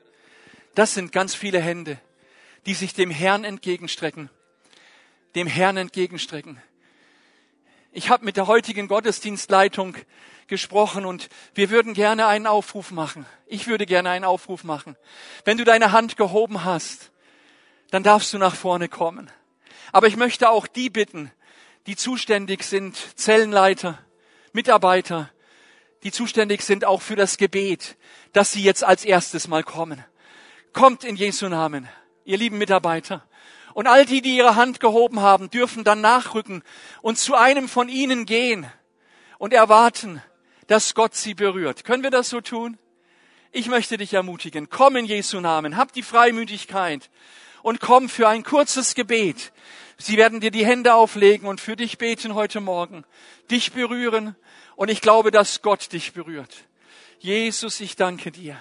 Das 0.77 0.95
sind 0.95 1.11
ganz 1.11 1.35
viele 1.35 1.61
Hände, 1.61 1.99
die 2.67 2.75
sich 2.75 2.95
dem 2.95 3.11
Herrn 3.11 3.43
entgegenstrecken. 3.43 4.31
Dem 5.35 5.49
Herrn 5.49 5.77
entgegenstrecken. 5.77 6.63
Ich 7.91 8.11
habe 8.11 8.25
mit 8.25 8.37
der 8.37 8.47
heutigen 8.47 8.87
Gottesdienstleitung 8.87 9.97
gesprochen 10.47 11.05
und 11.05 11.31
wir 11.55 11.69
würden 11.69 11.95
gerne 11.95 12.29
einen 12.29 12.47
Aufruf 12.47 12.93
machen. 12.93 13.27
Ich 13.47 13.67
würde 13.67 13.87
gerne 13.87 14.11
einen 14.11 14.25
Aufruf 14.25 14.63
machen. 14.63 14.97
Wenn 15.45 15.59
du 15.59 15.65
deine 15.65 15.91
Hand 15.91 16.17
gehoben 16.17 16.63
hast, 16.63 17.11
dann 17.91 18.05
darfst 18.05 18.33
du 18.33 18.39
nach 18.39 18.55
vorne 18.55 18.89
kommen. 18.89 19.33
Aber 19.91 20.07
ich 20.07 20.17
möchte 20.17 20.49
auch 20.49 20.69
die 20.69 20.91
bitten, 20.91 21.33
die 21.87 21.97
zuständig 21.97 22.62
sind, 22.64 22.97
Zellenleiter, 23.18 23.99
Mitarbeiter, 24.53 25.30
die 26.03 26.12
zuständig 26.12 26.62
sind 26.62 26.85
auch 26.85 27.03
für 27.03 27.16
das 27.16 27.37
Gebet, 27.37 27.97
dass 28.33 28.53
sie 28.53 28.62
jetzt 28.62 28.85
als 28.85 29.05
erstes 29.05 29.49
mal 29.49 29.62
kommen. 29.62 30.05
Kommt 30.72 31.05
in 31.05 31.16
Jesu 31.16 31.49
Namen, 31.49 31.89
ihr 32.24 32.39
lieben 32.39 32.59
Mitarbeiter. 32.59 33.26
Und 33.74 33.87
all 33.87 34.05
die, 34.05 34.20
die 34.20 34.37
ihre 34.37 34.57
Hand 34.57 34.80
gehoben 34.80 35.20
haben, 35.20 35.49
dürfen 35.51 35.85
dann 35.85 36.01
nachrücken 36.01 36.62
und 37.01 37.18
zu 37.18 37.35
einem 37.35 37.68
von 37.68 37.89
ihnen 37.89 38.26
gehen 38.26 38.66
und 39.39 39.53
erwarten, 39.53 40.22
dass 40.66 40.95
Gott 40.95 41.14
sie 41.14 41.35
berührt. 41.35 41.85
Können 41.85 42.03
wir 42.03 42.11
das 42.11 42.28
so 42.28 42.41
tun? 42.41 42.78
Ich 43.51 43.68
möchte 43.68 43.97
dich 43.97 44.14
ermutigen. 44.14 44.68
Komm 44.70 44.97
in 44.97 45.05
Jesu 45.05 45.41
Namen. 45.41 45.76
Hab 45.76 45.93
die 45.93 46.03
Freimütigkeit 46.03 47.11
und 47.62 47.80
komm 47.80 48.09
für 48.09 48.28
ein 48.28 48.45
kurzes 48.45 48.95
Gebet. 48.95 49.53
Sie 50.03 50.16
werden 50.16 50.40
dir 50.40 50.50
die 50.50 50.66
Hände 50.66 50.94
auflegen 50.94 51.46
und 51.46 51.61
für 51.61 51.76
dich 51.76 51.96
beten 51.96 52.34
heute 52.34 52.61
Morgen, 52.61 53.05
dich 53.50 53.72
berühren 53.72 54.34
und 54.74 54.90
ich 54.90 55.00
glaube, 55.00 55.30
dass 55.30 55.62
Gott 55.62 55.92
dich 55.92 56.12
berührt. 56.12 56.64
Jesus, 57.20 57.80
ich 57.80 57.94
danke 57.94 58.32
dir. 58.32 58.57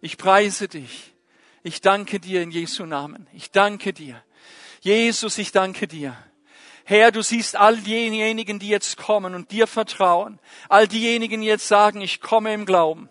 Ich 0.00 0.16
preise 0.16 0.68
dich. 0.68 1.12
Ich 1.62 1.82
danke 1.82 2.18
dir 2.18 2.40
in 2.40 2.50
Jesu 2.50 2.86
Namen. 2.86 3.26
Ich 3.34 3.50
danke 3.50 3.92
dir. 3.92 4.22
Jesus, 4.80 5.36
ich 5.36 5.52
danke 5.52 5.86
dir. 5.86 6.16
Herr, 6.84 7.12
du 7.12 7.22
siehst 7.22 7.56
all 7.56 7.76
diejenigen, 7.76 8.58
die 8.58 8.68
jetzt 8.68 8.96
kommen 8.96 9.34
und 9.34 9.50
dir 9.50 9.66
vertrauen. 9.66 10.40
All 10.70 10.88
diejenigen, 10.88 11.42
die 11.42 11.46
jetzt 11.46 11.68
sagen, 11.68 12.00
ich 12.00 12.22
komme 12.22 12.54
im 12.54 12.64
Glauben. 12.64 13.10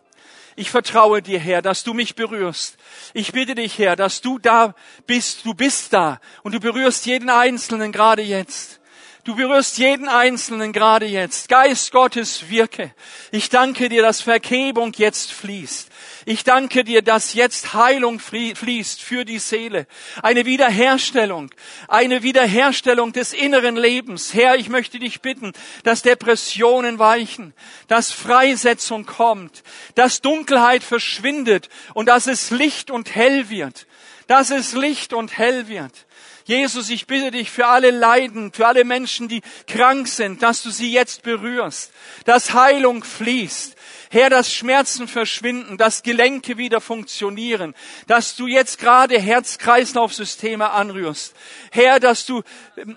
Ich 0.59 0.71
vertraue 0.71 1.21
dir, 1.21 1.39
Herr, 1.39 1.61
dass 1.61 1.85
du 1.85 1.93
mich 1.93 2.15
berührst. 2.15 2.75
Ich 3.13 3.31
bitte 3.31 3.55
dich, 3.55 3.79
Herr, 3.79 3.95
dass 3.95 4.19
du 4.19 4.39
da 4.39 4.75
bist. 5.07 5.45
Du 5.45 5.53
bist 5.53 5.93
da 5.93 6.19
und 6.43 6.51
du 6.53 6.59
berührst 6.59 7.05
jeden 7.05 7.29
Einzelnen 7.29 7.93
gerade 7.93 8.23
jetzt. 8.23 8.81
Du 9.23 9.37
berührst 9.37 9.77
jeden 9.77 10.09
Einzelnen 10.09 10.73
gerade 10.73 11.05
jetzt. 11.05 11.47
Geist 11.47 11.93
Gottes 11.93 12.49
wirke. 12.49 12.93
Ich 13.31 13.49
danke 13.49 13.87
dir, 13.87 14.01
dass 14.01 14.19
Vergebung 14.19 14.91
jetzt 14.97 15.31
fließt. 15.31 15.87
Ich 16.25 16.43
danke 16.43 16.83
dir, 16.83 17.01
dass 17.01 17.33
jetzt 17.33 17.73
Heilung 17.73 18.19
fließt 18.19 19.01
für 19.01 19.25
die 19.25 19.39
Seele. 19.39 19.87
Eine 20.21 20.45
Wiederherstellung. 20.45 21.49
Eine 21.87 22.23
Wiederherstellung 22.23 23.13
des 23.13 23.33
inneren 23.33 23.75
Lebens. 23.75 24.33
Herr, 24.33 24.55
ich 24.55 24.69
möchte 24.69 24.99
dich 24.99 25.21
bitten, 25.21 25.53
dass 25.83 26.01
Depressionen 26.01 26.99
weichen, 26.99 27.53
dass 27.87 28.11
Freisetzung 28.11 29.05
kommt, 29.05 29.63
dass 29.95 30.21
Dunkelheit 30.21 30.83
verschwindet 30.83 31.69
und 31.93 32.07
dass 32.07 32.27
es 32.27 32.51
Licht 32.51 32.91
und 32.91 33.15
hell 33.15 33.49
wird. 33.49 33.87
Dass 34.27 34.51
es 34.51 34.73
Licht 34.73 35.13
und 35.13 35.37
hell 35.37 35.67
wird. 35.67 36.05
Jesus, 36.49 36.89
ich 36.89 37.05
bitte 37.05 37.29
dich 37.29 37.51
für 37.51 37.67
alle 37.67 37.91
Leiden, 37.91 38.51
für 38.51 38.65
alle 38.65 38.83
Menschen, 38.83 39.27
die 39.27 39.43
krank 39.67 40.07
sind, 40.07 40.41
dass 40.41 40.63
du 40.63 40.71
sie 40.71 40.91
jetzt 40.91 41.21
berührst, 41.21 41.91
dass 42.25 42.55
Heilung 42.55 43.03
fließt. 43.03 43.75
Herr, 44.09 44.31
dass 44.31 44.51
Schmerzen 44.51 45.07
verschwinden, 45.07 45.77
dass 45.77 46.01
Gelenke 46.01 46.57
wieder 46.57 46.81
funktionieren, 46.81 47.75
dass 48.07 48.35
du 48.35 48.47
jetzt 48.47 48.79
gerade 48.79 49.19
Herz-Kreislauf-Systeme 49.19 50.71
anrührst. 50.71 51.35
Herr, 51.69 51.99
dass 51.99 52.25
du 52.25 52.41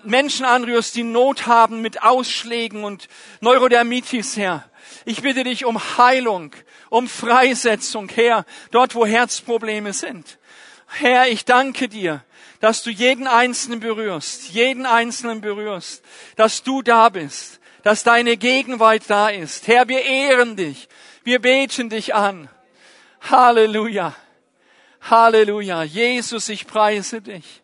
Menschen 0.03 0.45
anrührst, 0.45 0.95
die 0.95 1.03
Not 1.03 1.45
haben 1.45 1.81
mit 1.81 2.01
Ausschlägen 2.01 2.83
und 2.83 3.07
Neurodermitis, 3.39 4.35
Herr. 4.35 4.67
Ich 5.05 5.21
bitte 5.21 5.43
dich 5.43 5.65
um 5.65 5.79
Heilung, 5.99 6.55
um 6.89 7.07
Freisetzung, 7.07 8.09
Herr, 8.09 8.45
dort 8.71 8.95
wo 8.95 9.05
Herzprobleme 9.05 9.93
sind. 9.93 10.39
Herr, 10.87 11.27
ich 11.27 11.45
danke 11.45 11.87
dir, 11.87 12.23
dass 12.63 12.81
du 12.81 12.91
jeden 12.91 13.27
Einzelnen 13.27 13.81
berührst, 13.81 14.51
jeden 14.51 14.85
Einzelnen 14.85 15.41
berührst, 15.41 16.01
dass 16.37 16.63
du 16.63 16.81
da 16.81 17.09
bist, 17.09 17.59
dass 17.83 18.03
deine 18.03 18.37
Gegenwart 18.37 19.03
da 19.09 19.27
ist. 19.27 19.67
Herr, 19.67 19.89
wir 19.89 20.01
ehren 20.01 20.55
dich, 20.55 20.87
wir 21.25 21.41
beten 21.41 21.89
dich 21.89 22.15
an. 22.15 22.47
Halleluja, 23.19 24.15
Halleluja. 25.01 25.83
Jesus, 25.83 26.47
ich 26.47 26.65
preise 26.65 27.19
dich. 27.19 27.61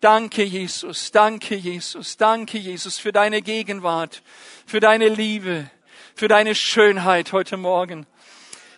Danke, 0.00 0.44
Jesus, 0.44 1.10
danke, 1.10 1.54
Jesus, 1.54 2.16
danke, 2.16 2.56
Jesus, 2.56 2.96
für 2.98 3.12
deine 3.12 3.42
Gegenwart, 3.42 4.22
für 4.64 4.80
deine 4.80 5.10
Liebe, 5.10 5.70
für 6.14 6.28
deine 6.28 6.54
Schönheit 6.54 7.32
heute 7.32 7.58
Morgen. 7.58 8.06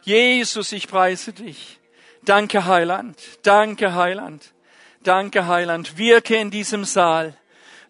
Jesus, 0.03 0.73
ich 0.73 0.89
preise 0.89 1.33
dich. 1.33 1.79
Danke, 2.23 2.65
Heiland, 2.65 3.17
danke, 3.45 3.95
Heiland. 3.95 4.54
Danke, 5.05 5.47
Heiland. 5.47 5.99
Wirke 5.99 6.35
in 6.35 6.51
diesem 6.51 6.87
Saal. 6.87 7.35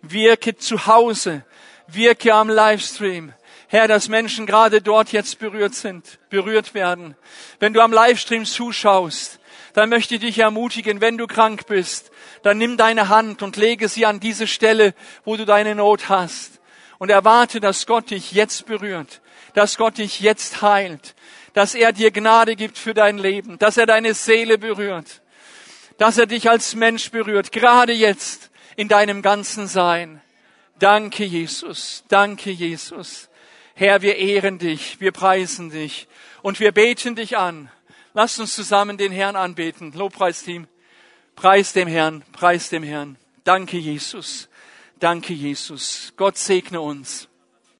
Wirke 0.03 0.57
zu 0.57 0.87
Hause. 0.87 1.45
Wirke 1.87 2.35
am 2.35 2.49
Livestream. 2.49 3.33
Herr, 3.69 3.87
dass 3.87 4.09
Menschen 4.09 4.47
gerade 4.47 4.83
dort 4.83 5.13
jetzt 5.13 5.39
berührt 5.39 5.77
sind, 5.77 6.19
berührt 6.29 6.75
werden. 6.75 7.15
Wenn 7.61 7.73
du 7.73 7.81
am 7.83 7.93
Livestream 7.93 8.45
zuschaust, 8.45 9.39
dann 9.75 9.91
möchte 9.91 10.17
ich 10.17 10.23
dich 10.23 10.39
ermutigen, 10.41 11.01
wenn 11.01 11.17
du 11.17 11.29
krank 11.29 11.67
bist, 11.67 12.11
dann 12.43 12.59
nimm 12.59 12.77
deine 12.77 13.09
Hand 13.09 13.43
und 13.43 13.57
lege 13.57 13.89
sie 13.89 14.07
an 14.07 14.19
diese 14.19 14.49
Stelle, 14.49 14.93
wo 15.25 15.37
du 15.37 15.45
deine 15.45 15.77
Not 15.77 16.09
hast. 16.09 16.61
Und 16.99 17.11
erwarte, 17.11 17.61
dass 17.61 17.87
Gott 17.87 18.11
dich 18.11 18.33
jetzt 18.33 18.67
berührt, 18.67 19.21
dass 19.53 19.77
Gott 19.77 19.99
dich 19.99 20.19
jetzt 20.19 20.63
heilt, 20.63 21.15
dass 21.53 21.77
er 21.77 21.93
dir 21.93 22.11
Gnade 22.11 22.57
gibt 22.57 22.77
für 22.77 22.95
dein 22.95 23.19
Leben, 23.19 23.57
dass 23.59 23.77
er 23.77 23.87
deine 23.87 24.15
Seele 24.15 24.59
berührt 24.59 25.21
dass 25.99 26.19
er 26.19 26.27
dich 26.27 26.51
als 26.51 26.75
Mensch 26.75 27.11
berührt, 27.11 27.53
gerade 27.53 27.93
jetzt 27.93 28.51
in 28.77 28.89
deinem 28.89 29.23
ganzen 29.23 29.67
Sein. 29.67 30.21
Danke, 30.79 31.25
Jesus. 31.25 32.05
Danke, 32.09 32.51
Jesus. 32.51 33.29
Herr, 33.75 34.03
wir 34.03 34.17
ehren 34.17 34.59
dich, 34.59 35.01
wir 35.01 35.13
preisen 35.13 35.71
dich 35.71 36.09
und 36.43 36.61
wir 36.61 36.73
beten 36.73 37.17
dich 37.17 37.37
an. 37.37 37.71
Lass 38.13 38.39
uns 38.39 38.55
zusammen 38.55 38.97
den 38.97 39.13
Herrn 39.13 39.37
anbeten. 39.37 39.93
Lobpreisteam. 39.93 40.69
Preis 41.35 41.73
dem 41.73 41.89
Herrn, 41.89 42.23
preis 42.33 42.69
dem 42.69 42.85
Herrn. 42.85 43.17
Danke, 43.43 43.77
Jesus. 43.77 44.49
Danke, 45.01 45.33
Jesus. 45.35 46.13
Gott 46.17 46.39
segne 46.39 46.81
uns. 46.81 47.29